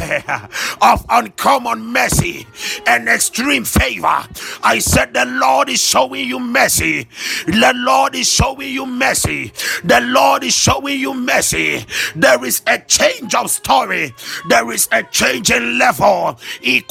of 0.82 1.04
uncommon 1.08 1.86
mercy 1.86 2.46
and 2.86 3.08
extreme 3.08 3.64
favor. 3.64 4.24
I 4.62 4.78
said, 4.80 5.14
The 5.14 5.24
Lord 5.26 5.68
is 5.68 5.80
showing 5.82 6.26
you 6.28 6.38
mercy. 6.40 7.08
The 7.46 7.72
Lord 7.76 8.14
is 8.14 8.28
showing 8.30 8.72
you 8.72 8.86
mercy. 8.86 9.52
The 9.84 10.00
Lord 10.00 10.44
is 10.44 10.54
showing 10.54 11.00
you 11.00 11.14
mercy. 11.14 11.84
There 12.16 12.44
is 12.44 12.62
a 12.66 12.78
change 12.80 13.34
of 13.34 13.50
story, 13.50 14.14
there 14.48 14.70
is 14.72 14.88
a 14.92 15.02
change 15.04 15.50
in 15.50 15.78
level. 15.78 16.38
In 16.62 16.82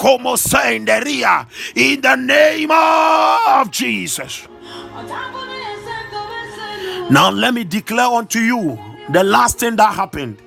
the 2.01 2.15
name 2.17 2.71
of 2.71 3.71
Jesus. 3.71 4.47
Now, 7.09 7.29
let 7.31 7.53
me 7.53 7.63
declare 7.63 8.07
unto 8.07 8.39
you 8.39 8.79
the 9.09 9.23
last 9.23 9.59
thing 9.59 9.75
that 9.75 9.93
happened. 9.93 10.37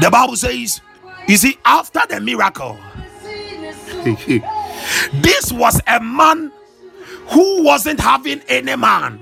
The 0.00 0.10
Bible 0.10 0.36
says, 0.36 0.80
you 1.26 1.36
see, 1.36 1.58
after 1.64 2.00
the 2.08 2.20
miracle, 2.20 2.78
this 5.12 5.52
was 5.52 5.80
a 5.86 6.00
man 6.00 6.52
who 7.28 7.64
wasn't 7.64 8.00
having 8.00 8.40
any 8.48 8.76
man 8.76 9.20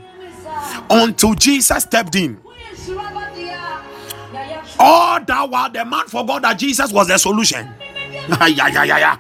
until 0.91 1.35
Jesus 1.35 1.83
stepped 1.85 2.15
in. 2.15 2.39
All 4.79 5.25
that 5.25 5.49
while 5.51 5.71
the 5.71 5.85
man 5.85 6.07
forgot 6.07 6.43
that 6.43 6.59
Jesus 6.59 6.93
was 6.93 7.09
the 7.09 7.19
solution. 7.19 7.67
yeah, 8.29 8.47
yeah, 8.47 8.85
yeah, 8.85 8.99
yeah. 8.99 9.19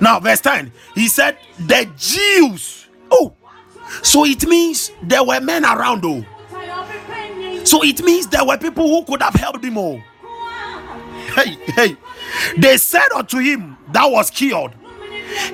Now, 0.00 0.20
verse 0.20 0.40
10, 0.40 0.70
he 0.94 1.08
said, 1.08 1.38
The 1.58 1.90
Jews. 1.96 2.83
Oh, 3.10 3.34
so 4.02 4.24
it 4.24 4.46
means 4.46 4.90
there 5.02 5.24
were 5.24 5.40
men 5.40 5.64
around, 5.64 6.02
though. 6.02 6.24
So 7.64 7.82
it 7.82 8.02
means 8.02 8.26
there 8.26 8.44
were 8.44 8.58
people 8.58 8.86
who 8.88 9.04
could 9.04 9.22
have 9.22 9.34
helped 9.34 9.64
him. 9.64 9.78
Oh, 9.78 10.02
hey, 11.34 11.56
hey. 11.66 11.96
They 12.58 12.76
said 12.76 13.08
unto 13.14 13.38
him, 13.38 13.76
That 13.92 14.10
was 14.10 14.30
cured. 14.30 14.72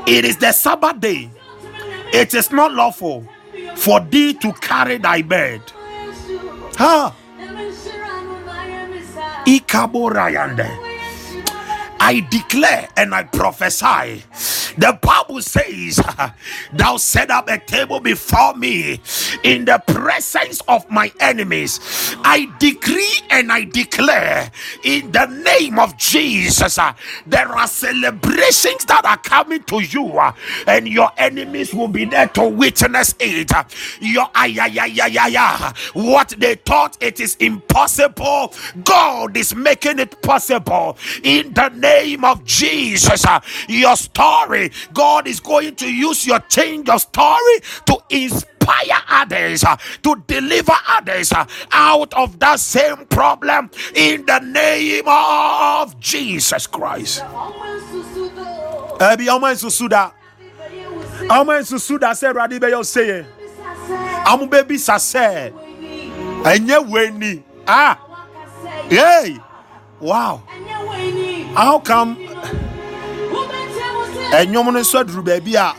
It 0.07 0.25
is 0.25 0.37
the 0.37 0.53
Sabbath 0.53 1.01
day. 1.01 1.31
It 2.13 2.35
is 2.35 2.51
not 2.51 2.73
lawful 2.73 3.27
for 3.77 4.01
thee 4.01 4.35
to 4.35 4.53
carry 4.55 4.99
thy 4.99 5.23
bed. 5.23 5.63
Ha! 6.77 7.15
Ikaborayande. 9.47 10.90
I 12.01 12.21
declare 12.31 12.89
and 12.97 13.15
I 13.15 13.25
prophesy. 13.25 14.25
The 14.79 14.99
Bible 15.03 15.43
says, 15.43 16.01
Thou 16.73 16.97
set 16.97 17.31
up 17.31 17.49
a 17.49 17.59
table 17.59 18.01
before 18.01 18.55
me 18.55 19.01
in 19.45 19.67
the 19.67 19.83
presence 19.87 20.63
of 20.69 20.91
my 20.91 21.13
enemies. 21.21 21.81
I 22.25 22.49
decree 22.59 23.21
and 23.31 23.53
I 23.53 23.65
declare 23.65 24.51
in 24.85 25.13
the 25.13 25.27
name 25.27 25.79
of 25.79 25.97
Jesus, 25.99 26.79
uh, 26.79 26.95
there 27.27 27.49
are 27.49 27.67
celebrations 27.69 28.85
that 28.87 29.05
are 29.05 29.19
coming 29.19 29.63
to 29.65 29.81
you, 29.81 30.19
uh, 30.19 30.33
and 30.67 30.89
your 30.89 31.11
enemies 31.19 31.75
will 31.75 31.89
be 31.89 32.07
there 32.07 32.29
to 32.29 32.49
witness 32.49 33.15
it. 33.21 33.53
Your 34.01 34.27
what 35.95 36.31
they 36.39 36.55
thought 36.57 36.97
it 37.03 37.21
is 37.21 37.37
impossible, 37.37 38.55
God 38.85 39.37
is 39.37 39.55
making 39.55 39.99
it 39.99 40.21
possible 40.23 40.97
in 41.23 41.53
the 41.53 41.69
name 41.71 41.90
name 41.91 42.25
of 42.25 42.45
Jesus. 42.45 43.25
Uh, 43.27 43.41
your 43.69 43.97
story, 43.97 44.71
God 44.95 45.27
is 45.27 45.41
going 45.41 45.75
to 45.77 45.93
use 45.93 46.27
your 46.27 46.41
change 46.41 46.89
of 46.89 47.01
story 47.01 47.57
to 47.87 47.97
inspire 48.11 49.01
others, 49.09 49.65
uh, 49.65 49.77
to 50.03 50.23
deliver 50.27 50.75
others 50.89 51.33
uh, 51.33 51.45
out 51.73 52.13
of 52.15 52.39
that 52.39 52.61
same 52.61 53.07
problem 53.07 53.71
in 53.95 54.25
the 54.27 54.39
name 54.41 55.05
of 55.07 55.99
Jesus 55.99 56.67
Christ. 56.67 57.25
Wẹni 66.91 67.43
ah 67.67 67.99
wow. 70.01 70.43
How 71.55 71.79
come 71.81 72.17
ɛnwom 74.33 74.73
no 74.73 74.81
nso 74.81 75.03
aduru 75.05 75.23
baabi 75.25 75.55
a 75.55 75.75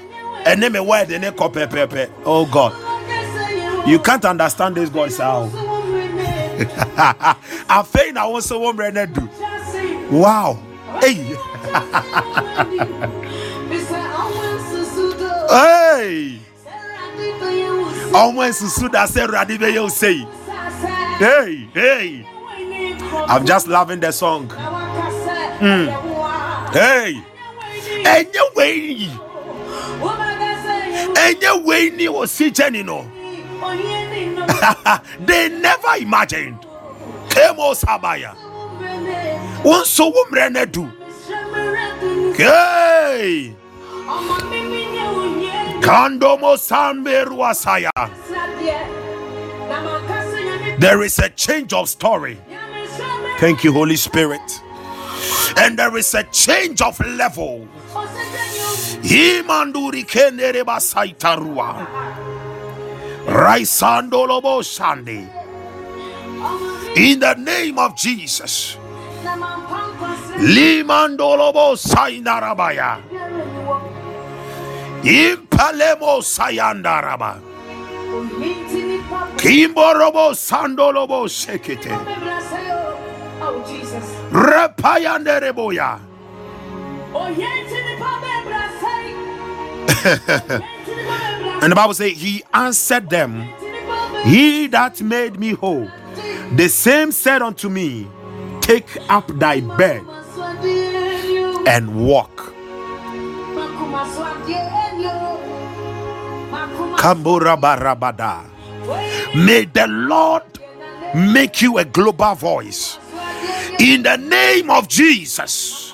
ɛne 0.49 0.71
me 0.71 0.79
word 0.79 1.09
ne 1.09 1.31
kɔ 1.31 1.51
pɛpɛɛpɛ? 1.53 2.09
Oh 2.25 2.45
god. 2.45 2.73
You 3.87 3.99
can't 3.99 4.23
understand 4.25 4.75
this 4.75 4.89
god 4.89 5.11
saa 5.11 5.39
o 5.39 5.49
afei 7.69 8.13
na 8.13 8.27
wo 8.27 8.37
nso 8.39 8.59
wo 8.59 8.73
mmerɛ 8.73 8.93
no 8.93 9.05
adu. 9.05 10.11
Wow. 10.11 10.59
Hey. 10.99 11.35
Hey. 15.51 16.39
Ɔmo 18.13 18.47
nsusu 18.47 18.89
da 18.91 19.05
sɛ 19.05 19.27
awurade 19.27 19.57
bɛyɛ 19.57 19.81
wo 19.81 19.89
sei. 19.89 20.25
Hey 21.19 21.67
hey 21.73 22.25
i'm 23.27 23.45
just 23.45 23.67
loving 23.67 23.99
the 23.99 24.11
song. 24.11 24.47
Mm. 25.59 25.87
hey. 26.73 27.21
Yi 28.03 29.09
ɛnyɛ 31.13 31.95
ni 31.97 32.07
wɔ 32.07 32.27
si 32.27 32.51
kyɛni 32.51 32.83
no. 32.85 33.05
They 35.25 35.49
never 35.49 35.95
imagined. 35.99 36.59
Kemo 37.29 37.73
sabaya. 37.75 38.35
Wọn 39.63 39.81
nso 39.83 40.11
wo 40.13 40.25
mmerɛ 40.31 40.51
no 40.51 40.61
adu 40.61 40.91
hey 42.37 43.53
kandomo 45.81 46.57
samberuasaya 46.57 47.91
there 50.79 51.03
is 51.03 51.19
a 51.19 51.29
change 51.29 51.73
of 51.73 51.87
story 51.89 52.37
thank 53.41 53.63
you 53.63 53.73
holy 53.73 53.97
spirit 53.97 54.61
and 55.57 55.77
there 55.77 55.97
is 55.97 56.13
a 56.13 56.23
change 56.31 56.81
of 56.81 56.99
level. 56.99 57.67
In 66.95 67.19
the 67.19 67.35
name 67.37 67.79
of 67.79 67.95
Jesus. 67.95 68.77
Limandolobo 70.37 71.75
sainarabaya. 71.77 73.01
Impalemo 75.03 76.21
sayandaraba. 76.21 77.39
Kimborobo 79.37 80.33
sandolobo 80.33 81.27
And 91.61 91.71
the 91.71 91.75
Bible 91.75 91.93
says, 91.93 92.13
He 92.13 92.43
answered 92.53 93.09
them, 93.09 93.47
He 94.23 94.67
that 94.67 94.99
made 95.01 95.39
me 95.39 95.51
whole, 95.51 95.87
the 96.55 96.67
same 96.69 97.11
said 97.11 97.41
unto 97.43 97.69
me, 97.69 98.07
Take 98.61 98.97
up 99.09 99.27
thy 99.37 99.59
bed 99.61 100.01
and 101.67 102.05
walk. 102.07 102.53
May 109.35 109.65
the 109.65 109.87
Lord 109.87 110.43
make 111.15 111.61
you 111.61 111.77
a 111.77 111.85
global 111.85 112.33
voice. 112.35 112.97
In 113.79 114.03
the 114.03 114.17
name 114.17 114.69
of 114.69 114.87
Jesus. 114.87 115.93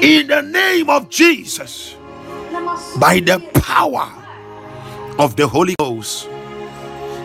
In 0.00 0.26
the 0.28 0.42
name 0.42 0.90
of 0.90 1.08
Jesus. 1.08 1.96
By 2.98 3.20
the 3.20 3.40
power 3.54 4.10
of 5.18 5.36
the 5.36 5.46
Holy 5.48 5.74
Ghost. 5.78 6.28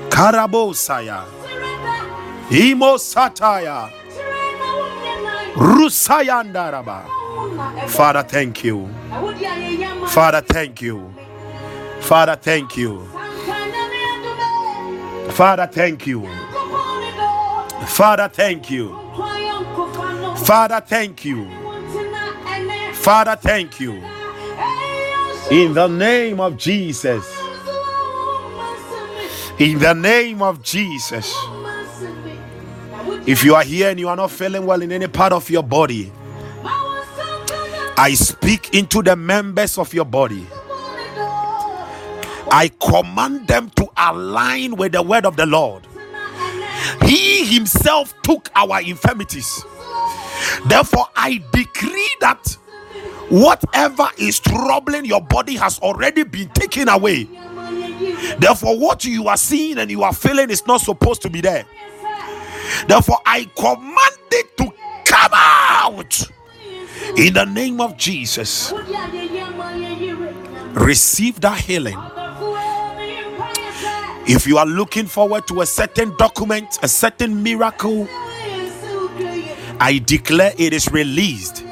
Karabosaya. 0.10 1.26
Imo 2.52 2.96
Sataya. 2.98 3.92
Rusayandaraba. 5.56 7.06
Father, 7.90 8.24
thank 8.24 8.64
you. 8.64 8.88
Father, 10.08 10.42
thank 10.42 10.82
you. 10.82 11.14
Father, 12.00 12.36
thank 12.36 12.78
you. 12.78 13.08
Father, 15.32 15.68
thank 15.68 16.08
you. 16.08 16.28
Father, 17.86 18.30
thank 18.30 18.70
you. 18.72 19.07
Father, 20.48 20.80
thank 20.80 21.26
you. 21.26 21.46
Father, 22.94 23.36
thank 23.36 23.82
you. 23.82 24.02
In 25.52 25.74
the 25.74 25.90
name 25.90 26.40
of 26.40 26.56
Jesus. 26.56 27.38
In 29.60 29.78
the 29.78 29.94
name 29.94 30.42
of 30.42 30.64
Jesus. 30.64 31.36
If 33.26 33.44
you 33.44 33.56
are 33.56 33.64
here 33.64 33.90
and 33.90 34.00
you 34.00 34.08
are 34.08 34.16
not 34.16 34.32
feeling 34.32 34.66
well 34.66 34.82
in 34.82 34.94
any 34.94 35.08
part 35.08 35.34
of 35.34 35.50
your 35.50 35.64
body, 35.64 36.14
I 37.98 38.14
speak 38.14 38.74
into 38.74 39.04
the 39.04 39.18
members 39.18 39.78
of 39.78 39.94
your 39.94 40.06
body. 40.06 40.48
I 42.50 42.72
command 42.80 43.50
them 43.50 43.70
to 43.72 43.90
align 43.98 44.78
with 44.78 44.94
the 44.94 45.02
word 45.02 45.26
of 45.26 45.36
the 45.36 45.46
Lord. 45.46 45.86
He 47.04 47.44
himself 47.54 48.14
took 48.22 48.50
our 48.56 48.82
infirmities. 48.82 49.62
Therefore, 50.68 51.08
I 51.16 51.44
decree 51.52 52.16
that 52.22 52.58
whatever 53.30 54.08
is 54.18 54.40
troubling 54.40 55.06
your 55.06 55.22
body 55.22 55.56
has 55.56 55.80
already 55.80 56.24
been 56.24 56.50
taken 56.50 56.90
away. 56.90 57.28
Therefore, 58.40 58.78
what 58.78 59.06
you 59.06 59.28
are 59.28 59.38
seeing 59.38 59.78
and 59.78 59.90
you 59.92 60.04
are 60.04 60.14
feeling 60.14 60.50
is 60.50 60.66
not 60.66 60.82
supposed 60.82 61.22
to 61.24 61.30
be 61.30 61.42
there. 61.42 61.66
Therefore, 62.88 63.20
I 63.26 63.46
command 63.56 64.18
it 64.32 64.58
to 64.58 64.74
come 65.06 65.32
out 65.34 66.22
in 67.18 67.34
the 67.34 67.46
name 67.46 67.82
of 67.82 67.98
Jesus. 67.98 68.74
Receive 70.74 71.40
that 71.42 71.60
healing. 71.60 71.98
If 74.30 74.46
you 74.46 74.58
are 74.58 74.66
looking 74.66 75.06
forward 75.06 75.48
to 75.48 75.62
a 75.62 75.66
certain 75.66 76.14
document, 76.18 76.80
a 76.84 76.88
certain 76.88 77.42
miracle, 77.42 78.08
I 79.80 80.00
declare 80.00 80.54
it 80.58 80.74
is 80.74 80.90
released. 80.92 81.64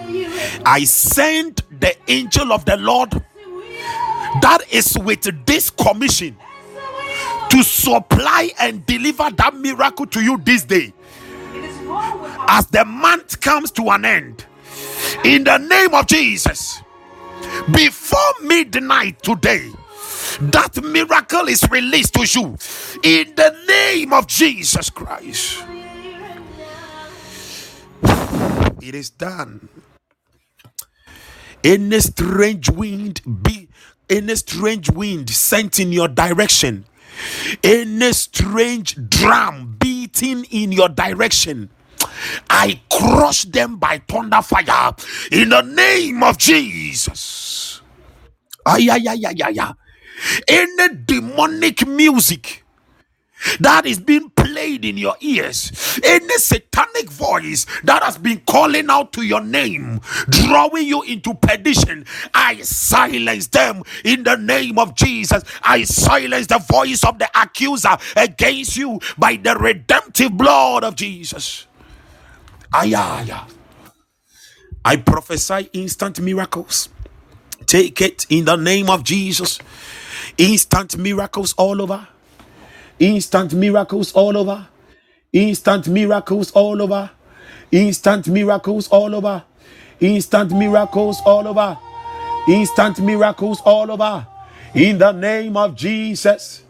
I 0.65 0.84
send 0.84 1.64
the 1.80 1.95
angel 2.07 2.52
of 2.52 2.65
the 2.65 2.77
Lord 2.77 3.11
that 4.41 4.60
is 4.72 4.98
with 4.98 5.45
this 5.45 5.69
commission 5.69 6.36
to 7.49 7.64
supply 7.64 8.52
and 8.60 8.86
deliver 8.86 9.30
that 9.32 9.56
miracle 9.56 10.06
to 10.07 10.22
you 10.22 10.38
this 10.38 10.64
day 10.64 10.94
as 12.48 12.68
the 12.68 12.84
month 12.86 13.40
comes 13.41 13.72
to 13.72 13.90
an 13.90 14.06
end. 14.06 14.45
In 15.23 15.44
the 15.44 15.57
name 15.57 15.94
of 15.94 16.07
Jesus, 16.07 16.82
before 17.72 18.19
midnight 18.44 19.22
today 19.23 19.72
that 20.40 20.84
miracle 20.84 21.48
is 21.48 21.65
released 21.69 22.14
to 22.14 22.26
you 22.26 22.57
in 23.03 23.34
the 23.36 23.56
name 23.68 24.11
of 24.14 24.27
Jesus 24.27 24.90
Christ. 24.90 25.64
It 28.88 28.94
is 28.94 29.10
done. 29.10 29.68
Any 31.64 31.99
strange 31.99 32.70
wind 32.70 33.22
be 33.26 33.68
any 34.07 34.36
strange 34.36 34.91
wind 34.91 35.28
sent 35.32 35.80
in 35.80 35.91
your 35.91 36.07
direction, 36.07 36.86
any 37.64 38.14
strange 38.14 38.95
drum 39.10 39.76
beating 39.80 40.45
in 40.52 40.72
your 40.72 40.90
direction. 40.90 41.72
I 42.48 42.80
crush 42.91 43.45
them 43.45 43.78
by 43.78 44.03
thunder 44.07 44.44
fire 44.44 44.94
in 45.32 45.49
the 45.49 45.64
name 45.64 46.22
of 46.22 46.38
Jesus. 46.38 47.82
Ay, 48.68 48.88
ay, 48.91 49.02
ay, 49.10 49.20
ay, 49.26 49.36
ay, 49.45 49.56
ay. 49.60 49.74
Any 50.48 50.95
demonic 51.06 51.88
music 51.88 52.64
that 53.60 53.88
is 53.88 53.99
being 53.99 54.30
played 54.56 54.86
in 54.86 54.95
your 54.95 55.18
ears, 55.19 55.99
any 56.02 56.38
satanic 56.38 57.10
voice 57.10 57.65
that 57.84 58.02
has 58.02 58.18
been 58.18 58.40
calling 58.48 58.90
out 58.90 59.11
to 59.11 59.22
your 59.22 59.41
name, 59.41 59.99
drawing 60.30 60.88
you 60.88 61.02
into 61.03 61.34
perdition, 61.34 62.06
I 62.34 62.61
silence 62.61 63.48
them 63.48 63.84
in 64.06 64.23
the 64.23 64.38
name 64.38 64.80
of 64.80 64.95
Jesus. 64.95 65.44
I 65.61 65.84
silence 65.84 66.48
the 66.48 66.60
voice 66.60 67.03
of 67.03 67.19
the 67.19 67.30
accuser 67.36 67.98
against 68.15 68.77
you 68.77 69.02
by 69.18 69.36
the 69.36 69.56
redemptive 69.56 70.32
blood 70.38 70.86
of 70.86 70.95
Jesus. 70.95 71.68
Ayaya. 72.72 73.49
I 74.86 74.95
prophesy 74.95 75.69
instant 75.73 76.22
miracles. 76.22 76.88
Take 77.65 77.99
it 77.99 78.26
in 78.30 78.45
the 78.45 78.56
name 78.56 78.90
of 78.90 79.03
Jesus. 79.03 79.60
Instant 80.38 80.98
miracles 80.98 81.53
all 81.57 81.82
over. 81.82 82.07
Instant 82.99 83.53
miracles 83.53 84.11
all 84.13 84.38
over. 84.38 84.67
Instant 85.34 85.88
miracles 85.88 86.51
all 86.51 86.81
over. 86.81 87.11
Instant 87.72 88.27
miracles 88.27 88.88
all 88.88 89.13
over. 89.15 89.43
Instant 89.99 90.51
miracles 90.51 91.22
all 91.26 91.47
over. 91.47 91.77
Instant 92.47 92.99
miracles 92.99 93.61
all 93.65 93.91
over. 93.91 94.27
In 94.73 94.97
the 94.97 95.11
name 95.11 95.57
of 95.57 95.76
Jesus. 95.76 96.63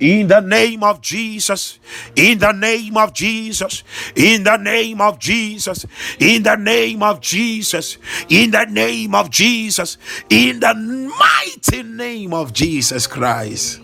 In 0.00 0.28
the 0.28 0.40
name 0.40 0.84
of 0.84 1.00
Jesus, 1.00 1.80
in 2.14 2.38
the 2.38 2.52
name 2.52 2.96
of 2.96 3.12
Jesus, 3.12 3.82
in 4.14 4.44
the 4.44 4.56
name 4.56 5.00
of 5.00 5.18
Jesus, 5.18 5.86
in 6.20 6.44
the 6.44 6.54
name 6.54 7.02
of 7.02 7.20
Jesus, 7.20 7.98
in 8.28 8.52
the 8.52 8.64
name 8.66 9.14
of 9.14 9.30
Jesus, 9.30 9.98
in 10.30 10.60
the 10.60 10.74
mighty 10.74 11.82
name 11.82 12.32
of 12.32 12.52
Jesus 12.52 13.08
Christ. 13.08 13.80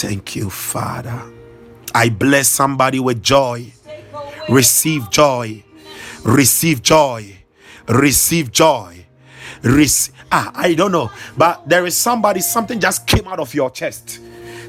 Thank 0.00 0.34
you, 0.34 0.48
Father. 0.48 1.20
I 1.94 2.08
bless 2.08 2.48
somebody 2.48 2.98
with 3.00 3.22
joy. 3.22 3.70
Receive 4.48 5.10
joy. 5.10 5.62
Receive 6.24 6.80
joy. 6.80 7.36
Receive 7.86 8.50
joy. 8.50 9.04
Rec- 9.62 10.14
ah, 10.32 10.52
I 10.54 10.72
don't 10.72 10.92
know, 10.92 11.10
but 11.36 11.68
there 11.68 11.84
is 11.84 11.94
somebody, 11.98 12.40
something 12.40 12.80
just 12.80 13.06
came 13.06 13.28
out 13.28 13.40
of 13.40 13.52
your 13.52 13.68
chest. 13.70 14.20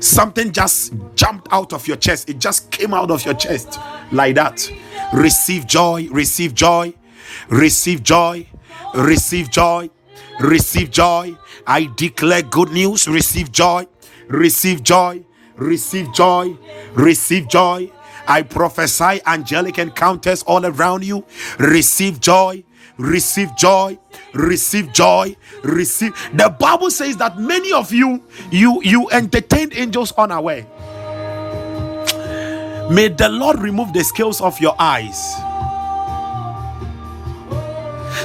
Something 0.02 0.52
just 0.52 0.92
jumped 1.16 1.48
out 1.50 1.72
of 1.72 1.88
your 1.88 1.96
chest. 1.96 2.30
It 2.30 2.38
just 2.38 2.70
came 2.70 2.94
out 2.94 3.10
of 3.10 3.24
your 3.24 3.36
chest 3.36 3.80
like 4.12 4.36
that. 4.36 4.70
Receive 5.14 5.66
joy. 5.66 6.10
Receive 6.12 6.54
joy. 6.54 6.94
Receive 7.50 8.04
joy. 8.04 8.48
Receive 8.94 9.50
joy. 9.50 9.90
Receive 10.42 10.92
joy. 10.92 11.38
I 11.66 11.90
declare 11.96 12.42
good 12.42 12.72
news. 12.74 13.08
Receive 13.08 13.50
joy. 13.50 13.88
Receive 14.32 14.84
joy. 14.84 15.24
Receive 15.56 16.14
joy. 16.14 16.58
Receive 16.94 17.48
joy. 17.50 17.92
I 18.28 18.44
prophesy 18.44 19.22
angelic 19.26 19.78
encounters 19.78 20.44
all 20.44 20.66
around 20.66 21.04
you. 21.06 21.26
Receive 21.60 22.20
joy. 22.20 22.64
Receive 22.98 23.56
joy. 23.58 24.00
Receive 24.34 24.94
joy. 24.94 25.36
Receive. 25.64 26.14
The 26.34 26.50
Bible 26.50 26.92
says 26.92 27.18
that 27.18 27.40
many 27.40 27.74
of 27.74 27.92
you, 27.94 28.24
you, 28.52 28.82
you 28.84 29.10
entertained 29.12 29.74
angels 29.76 30.14
unaware. 30.18 30.66
May 32.92 33.10
the 33.10 33.30
Lord 33.30 33.60
remove 33.60 33.94
the 33.94 34.04
scales 34.04 34.42
of 34.42 34.60
your 34.62 34.76
eyes 34.80 35.36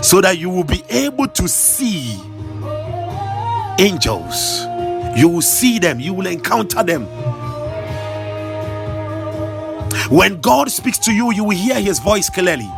so 0.03 0.21
that 0.21 0.39
you 0.39 0.51
will 0.51 0.65
be 0.65 0.85
able 0.91 1.29
to 1.29 1.49
see 1.49 2.21
angels. 3.79 4.67
You 5.17 5.29
will 5.29 5.43
see 5.43 5.79
them, 5.79 5.99
you 5.99 6.13
will 6.15 6.27
encounter 6.27 6.83
them. 6.83 7.07
When 10.11 10.41
God 10.41 10.71
speaks 10.71 10.99
to 10.99 11.13
you, 11.13 11.33
you 11.33 11.43
will 11.45 11.57
hear 11.57 11.81
his 11.81 11.99
voice 11.99 12.31
clearly. 12.31 12.71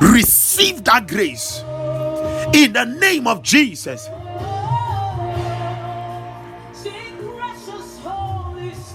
Receive 0.00 0.84
that 0.84 1.08
grace 1.08 1.60
in 2.54 2.72
the 2.72 2.84
name 2.84 3.26
of 3.26 3.42
Jesus. 3.42 4.08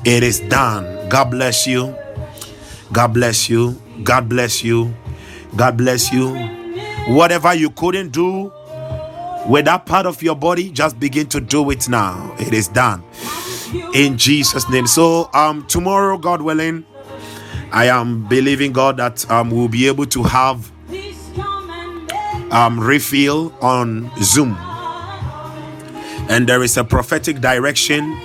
It 0.06 0.24
is 0.24 0.40
done. 0.42 1.10
God 1.10 1.32
bless 1.32 1.66
you. 1.68 1.96
God 2.92 3.14
bless 3.14 3.50
you. 3.50 3.82
God 4.04 4.30
bless 4.30 4.64
you. 4.64 4.94
God 5.56 5.78
bless 5.78 6.12
you. 6.14 6.36
Whatever 7.08 7.54
you 7.54 7.70
couldn't 7.70 8.10
do 8.12 8.52
with 9.48 9.66
that 9.66 9.86
part 9.86 10.06
of 10.06 10.22
your 10.24 10.36
body, 10.36 10.72
just 10.72 11.00
begin 11.00 11.28
to 11.28 11.42
do 11.42 11.70
it 11.72 11.90
now. 11.90 12.36
It 12.40 12.54
is 12.54 12.68
done. 12.68 13.04
In 13.94 14.18
Jesus' 14.18 14.70
name. 14.70 14.88
So 14.88 15.30
um 15.34 15.66
tomorrow, 15.68 16.18
God 16.18 16.42
willing, 16.42 16.86
I 17.72 17.86
am 17.88 18.28
believing 18.28 18.72
God 18.74 18.98
that 18.98 19.30
um 19.32 19.52
we'll 19.52 19.68
be 19.68 19.88
able 19.88 20.06
to 20.08 20.24
have 20.24 20.72
um 22.52 22.80
refill 22.80 23.54
on 23.62 24.12
Zoom. 24.22 24.58
And 26.30 26.48
there 26.48 26.64
is 26.64 26.78
a 26.78 26.84
prophetic 26.84 27.42
direction 27.42 28.18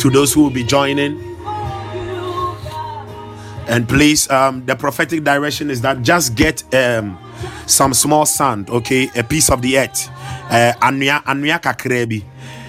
to 0.00 0.10
those 0.10 0.32
who 0.32 0.42
will 0.42 0.50
be 0.50 0.64
joining. 0.64 1.26
And 3.68 3.88
please, 3.88 4.28
um, 4.30 4.66
the 4.66 4.74
prophetic 4.74 5.22
direction 5.22 5.70
is 5.70 5.80
that 5.82 6.02
just 6.02 6.34
get 6.34 6.62
um 6.74 7.18
some 7.66 7.94
small 7.94 8.26
sand, 8.26 8.68
okay, 8.70 9.10
a 9.16 9.22
piece 9.22 9.50
of 9.50 9.62
the 9.62 9.78
earth. 9.78 10.08
Uh, 10.50 10.72
anua 10.80 11.22
anua 11.24 11.60
kakra 11.60 12.06
bi. 12.08 12.22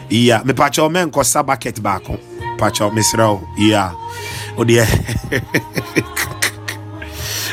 Yeah, 0.10 0.44
me 0.44 0.54
pacho 0.54 0.90
men 0.90 1.12
kosa 1.12 1.44
bucket 1.46 1.76
baako. 1.76 2.20
Pacho 2.58 2.90
misrao. 2.92 3.42
Yeah. 3.58 3.94
O 4.58 4.64
de 4.64 4.78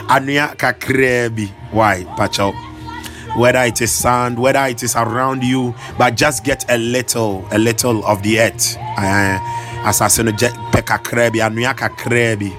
anua 0.08 0.54
kakra 0.56 1.28
bi. 1.34 1.46
Why, 1.72 2.04
pacho? 2.16 2.52
Whether 3.36 3.60
it 3.64 3.80
is 3.80 3.92
sand, 3.92 4.38
whether 4.38 4.64
it 4.66 4.82
is 4.82 4.96
around 4.96 5.44
you, 5.44 5.74
but 5.98 6.16
just 6.16 6.44
get 6.44 6.64
a 6.70 6.78
little, 6.78 7.46
a 7.52 7.58
little 7.58 8.04
of 8.06 8.22
the 8.22 8.40
earth. 8.40 8.76
Uh, 8.96 9.38
asasino 9.84 10.32
je 10.36 10.48
pe 10.72 10.82
kakra 10.82 11.30
bi, 11.32 11.38
anua 11.38 11.74
kakra 11.74 12.36
bi. 12.38 12.50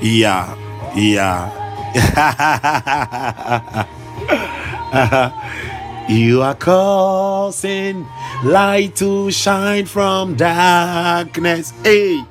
Yeah. 0.00 0.56
Yeah. 0.94 1.65
you 6.08 6.42
are 6.42 6.54
causing 6.54 8.06
light 8.44 8.94
to 8.96 9.30
shine 9.30 9.86
from 9.86 10.36
darkness. 10.36 11.70
Hey, 11.82 12.22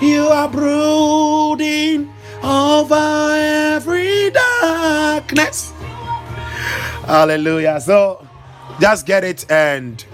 you 0.00 0.28
are 0.28 0.48
brooding 0.48 2.12
over 2.44 3.32
every 3.34 4.30
darkness. 4.30 5.72
Hallelujah. 7.06 7.80
So 7.80 8.24
just 8.80 9.04
get 9.04 9.24
it 9.24 9.50
and 9.50 10.04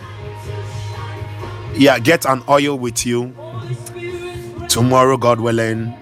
yeah, 1.75 1.99
get 1.99 2.25
an 2.25 2.43
oil 2.49 2.79
with 2.79 3.05
you. 3.07 3.35
Tomorrow, 4.69 5.17
God 5.17 5.41
willing, 5.41 5.95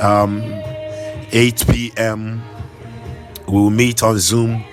um, 0.00 0.40
8 1.34 1.64
p.m. 1.68 2.40
We'll 3.48 3.70
meet 3.70 4.04
on 4.04 4.20
Zoom. 4.20 4.64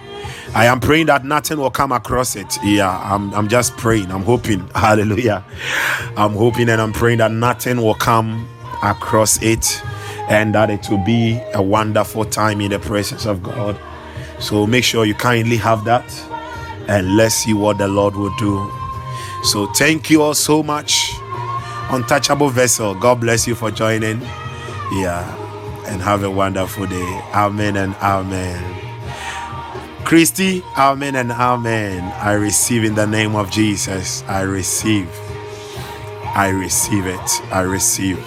I 0.53 0.65
am 0.65 0.79
praying 0.79 1.07
that 1.07 1.25
nothing 1.25 1.57
will 1.57 1.71
come 1.71 1.91
across 1.91 2.35
it. 2.35 2.57
Yeah, 2.63 2.99
I'm, 3.03 3.33
I'm 3.33 3.47
just 3.47 3.75
praying. 3.77 4.11
I'm 4.11 4.21
hoping. 4.21 4.67
Hallelujah. 4.75 5.43
I'm 6.15 6.33
hoping 6.33 6.69
and 6.69 6.79
I'm 6.79 6.93
praying 6.93 7.17
that 7.17 7.31
nothing 7.31 7.81
will 7.81 7.95
come 7.95 8.47
across 8.83 9.41
it 9.41 9.81
and 10.29 10.53
that 10.53 10.69
it 10.69 10.87
will 10.87 11.03
be 11.03 11.41
a 11.55 11.61
wonderful 11.61 12.25
time 12.25 12.61
in 12.61 12.69
the 12.69 12.79
presence 12.79 13.25
of 13.25 13.41
God. 13.41 13.79
So 14.39 14.67
make 14.67 14.83
sure 14.83 15.05
you 15.05 15.15
kindly 15.15 15.57
have 15.57 15.83
that 15.85 16.05
and 16.87 17.17
let's 17.17 17.33
see 17.33 17.53
what 17.53 17.79
the 17.79 17.87
Lord 17.87 18.15
will 18.15 18.35
do. 18.37 18.71
So 19.43 19.65
thank 19.73 20.11
you 20.11 20.21
all 20.21 20.35
so 20.35 20.61
much. 20.61 21.11
Untouchable 21.89 22.49
vessel. 22.49 22.93
God 22.93 23.19
bless 23.19 23.47
you 23.47 23.55
for 23.55 23.71
joining. 23.71 24.21
Yeah 24.91 25.40
and 25.91 26.01
have 26.01 26.23
a 26.23 26.31
wonderful 26.31 26.87
day. 26.87 27.21
Amen 27.35 27.75
and 27.75 27.93
amen. 27.95 28.63
Christy, 30.05 30.63
amen 30.77 31.15
and 31.15 31.31
amen. 31.31 32.01
I 32.15 32.33
receive 32.33 32.85
in 32.85 32.95
the 32.95 33.05
name 33.05 33.35
of 33.35 33.51
Jesus. 33.51 34.23
I 34.23 34.41
receive. 34.41 35.09
I 36.33 36.47
receive 36.47 37.05
it. 37.05 37.29
I 37.51 37.61
receive 37.61 38.17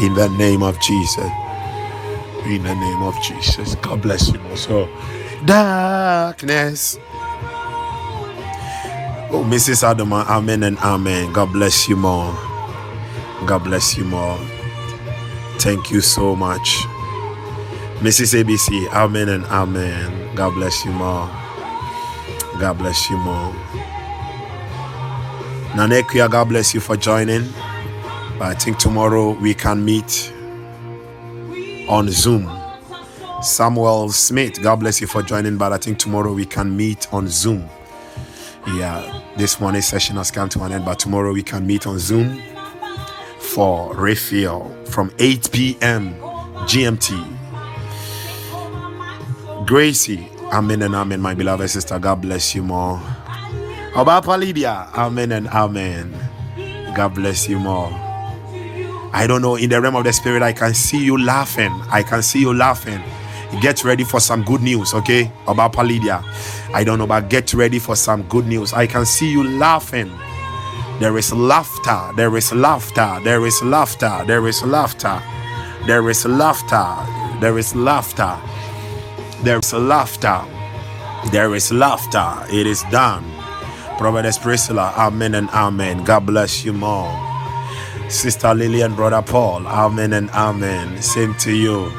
in 0.00 0.14
the 0.14 0.28
name 0.38 0.62
of 0.62 0.80
Jesus. 0.80 1.30
In 2.46 2.62
the 2.62 2.74
name 2.74 3.02
of 3.02 3.14
Jesus. 3.22 3.74
God 3.76 4.00
bless 4.00 4.32
you. 4.32 4.40
So, 4.56 4.88
darkness. 5.44 6.98
Oh, 9.34 9.44
Mrs. 9.48 9.82
Adama, 9.82 10.24
amen 10.26 10.62
and 10.62 10.78
amen. 10.78 11.32
God 11.32 11.52
bless 11.52 11.88
you 11.88 11.96
more. 11.96 12.32
God 13.46 13.64
bless 13.64 13.96
you 13.96 14.04
more. 14.04 14.38
Thank 15.58 15.90
you 15.90 16.00
so 16.00 16.36
much. 16.36 16.86
Mrs. 18.02 18.34
ABC, 18.42 18.92
amen 18.92 19.28
and 19.28 19.44
amen. 19.46 20.34
God 20.34 20.54
bless 20.54 20.84
you 20.84 20.92
more. 20.92 21.28
God 22.60 22.78
bless 22.78 23.08
you 23.08 23.16
more. 23.18 23.52
Nanekia, 25.74 26.30
God 26.30 26.48
bless 26.48 26.74
you 26.74 26.80
for 26.80 26.96
joining. 26.96 27.48
I 28.40 28.54
think 28.54 28.78
tomorrow 28.78 29.32
we 29.40 29.54
can 29.54 29.84
meet 29.84 30.32
on 31.88 32.08
Zoom. 32.10 32.50
Samuel 33.42 34.10
Smith, 34.10 34.60
God 34.62 34.80
bless 34.80 35.00
you 35.00 35.06
for 35.06 35.22
joining. 35.22 35.56
But 35.56 35.72
I 35.72 35.78
think 35.78 35.98
tomorrow 35.98 36.32
we 36.32 36.46
can 36.46 36.76
meet 36.76 37.12
on 37.14 37.28
Zoom. 37.28 37.68
Yeah, 38.76 39.22
this 39.36 39.60
morning 39.60 39.82
session 39.82 40.16
has 40.16 40.30
come 40.30 40.48
to 40.50 40.62
an 40.64 40.72
end, 40.72 40.84
but 40.84 40.98
tomorrow 40.98 41.32
we 41.32 41.42
can 41.42 41.66
meet 41.66 41.86
on 41.86 41.98
Zoom 42.00 42.42
for 43.38 43.94
Raphael 43.94 44.70
from 44.86 45.12
8 45.18 45.50
p.m. 45.52 46.14
GMT. 46.66 47.31
Gracie, 49.66 50.28
amen 50.52 50.82
and 50.82 50.94
amen, 50.94 51.20
my 51.20 51.34
beloved 51.34 51.68
sister. 51.70 51.98
God 51.98 52.22
bless 52.22 52.54
you 52.54 52.62
more. 52.62 52.98
Obapa 53.94 54.38
Lydia, 54.38 54.88
amen 54.94 55.32
and 55.32 55.48
amen. 55.48 56.14
God 56.96 57.14
bless 57.14 57.48
you 57.48 57.58
more. 57.58 57.90
I 59.14 59.26
don't 59.26 59.42
know, 59.42 59.56
in 59.56 59.70
the 59.70 59.80
realm 59.80 59.96
of 59.96 60.04
the 60.04 60.12
spirit, 60.12 60.42
I 60.42 60.52
can 60.52 60.74
see 60.74 61.04
you 61.04 61.22
laughing. 61.22 61.72
I 61.90 62.02
can 62.02 62.22
see 62.22 62.40
you 62.40 62.54
laughing. 62.54 63.02
Get 63.60 63.84
ready 63.84 64.04
for 64.04 64.20
some 64.20 64.42
good 64.42 64.62
news, 64.62 64.94
okay? 64.94 65.30
About 65.46 65.76
Lydia. 65.76 66.24
I 66.72 66.82
don't 66.84 66.98
know, 66.98 67.06
but 67.06 67.28
get 67.28 67.52
ready 67.52 67.78
for 67.78 67.94
some 67.94 68.22
good 68.24 68.46
news. 68.46 68.72
I 68.72 68.86
can 68.86 69.04
see 69.04 69.30
you 69.30 69.44
laughing. 69.46 70.10
There 70.98 71.16
is 71.18 71.32
laughter. 71.32 72.12
There 72.16 72.34
is 72.36 72.52
laughter. 72.52 73.20
There 73.22 73.44
is 73.44 73.62
laughter. 73.62 74.24
There 74.26 74.46
is 74.48 74.62
laughter. 74.62 75.22
There 75.86 76.08
is 76.08 76.24
laughter. 76.24 77.40
There 77.40 77.58
is 77.58 77.74
laughter. 77.74 78.38
There 79.42 79.58
is 79.58 79.72
laughter. 79.72 80.40
There 81.32 81.54
is 81.54 81.72
laughter. 81.72 82.46
It 82.54 82.66
is 82.66 82.82
done. 82.90 83.24
Prophetess 83.98 84.38
Priscilla, 84.38 84.94
amen 84.96 85.34
and 85.34 85.48
amen. 85.50 86.04
God 86.04 86.26
bless 86.26 86.64
you 86.64 86.72
more. 86.72 87.10
Sister 88.08 88.54
Lily 88.54 88.82
and 88.82 88.94
Brother 88.94 89.22
Paul, 89.22 89.66
amen 89.66 90.12
and 90.12 90.30
amen. 90.30 91.02
Same 91.02 91.34
to 91.36 91.52
you. 91.52 91.90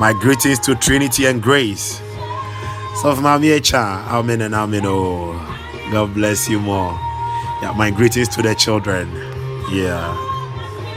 My 0.00 0.12
greetings 0.20 0.58
to 0.60 0.74
Trinity 0.74 1.26
and 1.26 1.42
Grace. 1.42 1.98
So, 3.02 3.14
Mami 3.14 3.56
Echa, 3.58 4.06
amen 4.08 4.40
and 4.42 4.54
amen. 4.54 4.82
Oh, 4.84 5.32
God 5.92 6.12
bless 6.14 6.48
you 6.48 6.58
more. 6.60 6.92
Yeah, 7.62 7.72
my 7.76 7.90
greetings 7.90 8.28
to 8.30 8.42
the 8.42 8.54
children. 8.54 9.08
Yeah, 9.70 10.10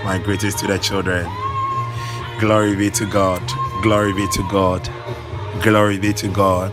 my 0.04 0.20
greetings 0.24 0.56
to 0.56 0.68
the 0.68 0.80
children. 0.80 1.30
Glory 2.40 2.76
be 2.76 2.90
to 2.92 3.06
God. 3.06 3.42
Glory 3.84 4.14
be 4.14 4.28
to 4.34 4.48
God. 4.50 4.90
Glory 5.62 5.98
be 6.00 6.14
to 6.14 6.28
God. 6.28 6.72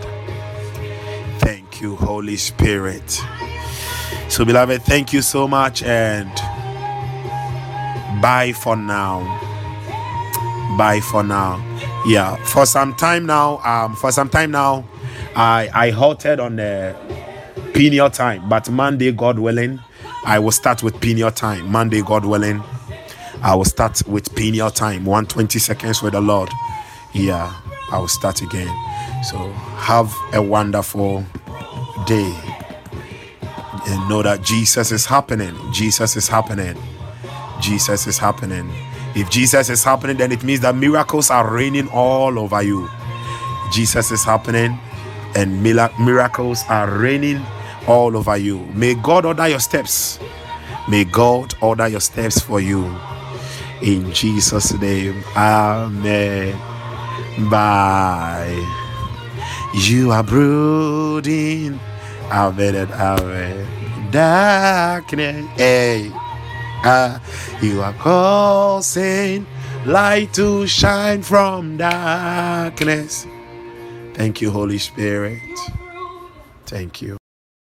Thank 1.38 1.80
you, 1.80 1.96
Holy 1.96 2.36
Spirit. 2.36 3.20
So, 4.28 4.44
beloved, 4.44 4.82
thank 4.82 5.12
you 5.12 5.22
so 5.22 5.46
much 5.46 5.82
and 5.82 6.30
bye 8.22 8.52
for 8.52 8.76
now. 8.76 9.20
Bye 10.78 11.00
for 11.00 11.22
now. 11.22 11.62
Yeah, 12.06 12.36
for 12.44 12.64
some 12.66 12.94
time 12.96 13.26
now, 13.26 13.58
um, 13.58 13.94
for 13.96 14.10
some 14.12 14.28
time 14.28 14.50
now, 14.52 14.84
I 15.36 15.68
I 15.74 15.90
halted 15.90 16.40
on 16.40 16.56
the 16.56 16.96
Peniel 17.74 18.10
time. 18.10 18.48
But 18.48 18.70
Monday, 18.70 19.12
God 19.12 19.38
willing, 19.38 19.80
I 20.24 20.38
will 20.38 20.52
start 20.52 20.82
with 20.82 21.00
Peniel 21.00 21.30
time. 21.30 21.70
Monday, 21.70 22.02
God 22.02 22.24
willing, 22.24 22.62
I 23.42 23.54
will 23.54 23.64
start 23.64 24.02
with 24.06 24.34
Peniel 24.34 24.70
time. 24.70 25.04
120 25.04 25.58
seconds 25.58 26.02
with 26.02 26.12
the 26.14 26.20
Lord. 26.20 26.48
Yeah, 27.12 27.52
I 27.90 27.98
will 27.98 28.08
start 28.08 28.42
again. 28.42 28.68
So 29.24 29.36
have 29.76 30.14
a 30.32 30.42
wonderful 30.42 31.24
day. 32.06 32.34
And 33.86 34.08
know 34.08 34.22
that 34.22 34.42
Jesus 34.42 34.92
is 34.92 35.06
happening. 35.06 35.56
Jesus 35.72 36.16
is 36.16 36.28
happening. 36.28 36.76
Jesus 37.60 38.06
is 38.06 38.18
happening. 38.18 38.70
If 39.14 39.30
Jesus 39.30 39.70
is 39.70 39.82
happening, 39.82 40.16
then 40.16 40.32
it 40.32 40.44
means 40.44 40.60
that 40.60 40.76
miracles 40.76 41.30
are 41.30 41.52
raining 41.52 41.88
all 41.88 42.38
over 42.38 42.62
you. 42.62 42.88
Jesus 43.72 44.10
is 44.10 44.24
happening, 44.24 44.78
and 45.34 45.62
miracles 45.62 46.62
are 46.68 46.90
raining 46.90 47.42
all 47.86 48.16
over 48.16 48.36
you. 48.36 48.60
May 48.74 48.94
God 48.94 49.24
order 49.24 49.48
your 49.48 49.60
steps. 49.60 50.18
May 50.88 51.04
God 51.04 51.54
order 51.60 51.88
your 51.88 52.00
steps 52.00 52.40
for 52.40 52.60
you. 52.60 52.84
In 53.82 54.12
Jesus' 54.12 54.72
name, 54.74 55.24
Amen. 55.36 56.69
Bye. 57.48 58.66
You 59.74 60.10
are 60.10 60.22
brooding. 60.22 61.78
And 62.30 62.60
Amen. 62.60 64.10
Darkness. 64.10 65.46
Hey. 65.56 66.10
Uh, 66.82 67.18
you 67.60 67.82
are 67.82 67.92
causing 67.94 69.46
light 69.84 70.32
to 70.34 70.66
shine 70.66 71.22
from 71.22 71.76
darkness. 71.76 73.26
Thank 74.14 74.40
you, 74.40 74.50
Holy 74.50 74.78
Spirit. 74.78 75.40
Thank 76.66 77.02
you. 77.02 77.19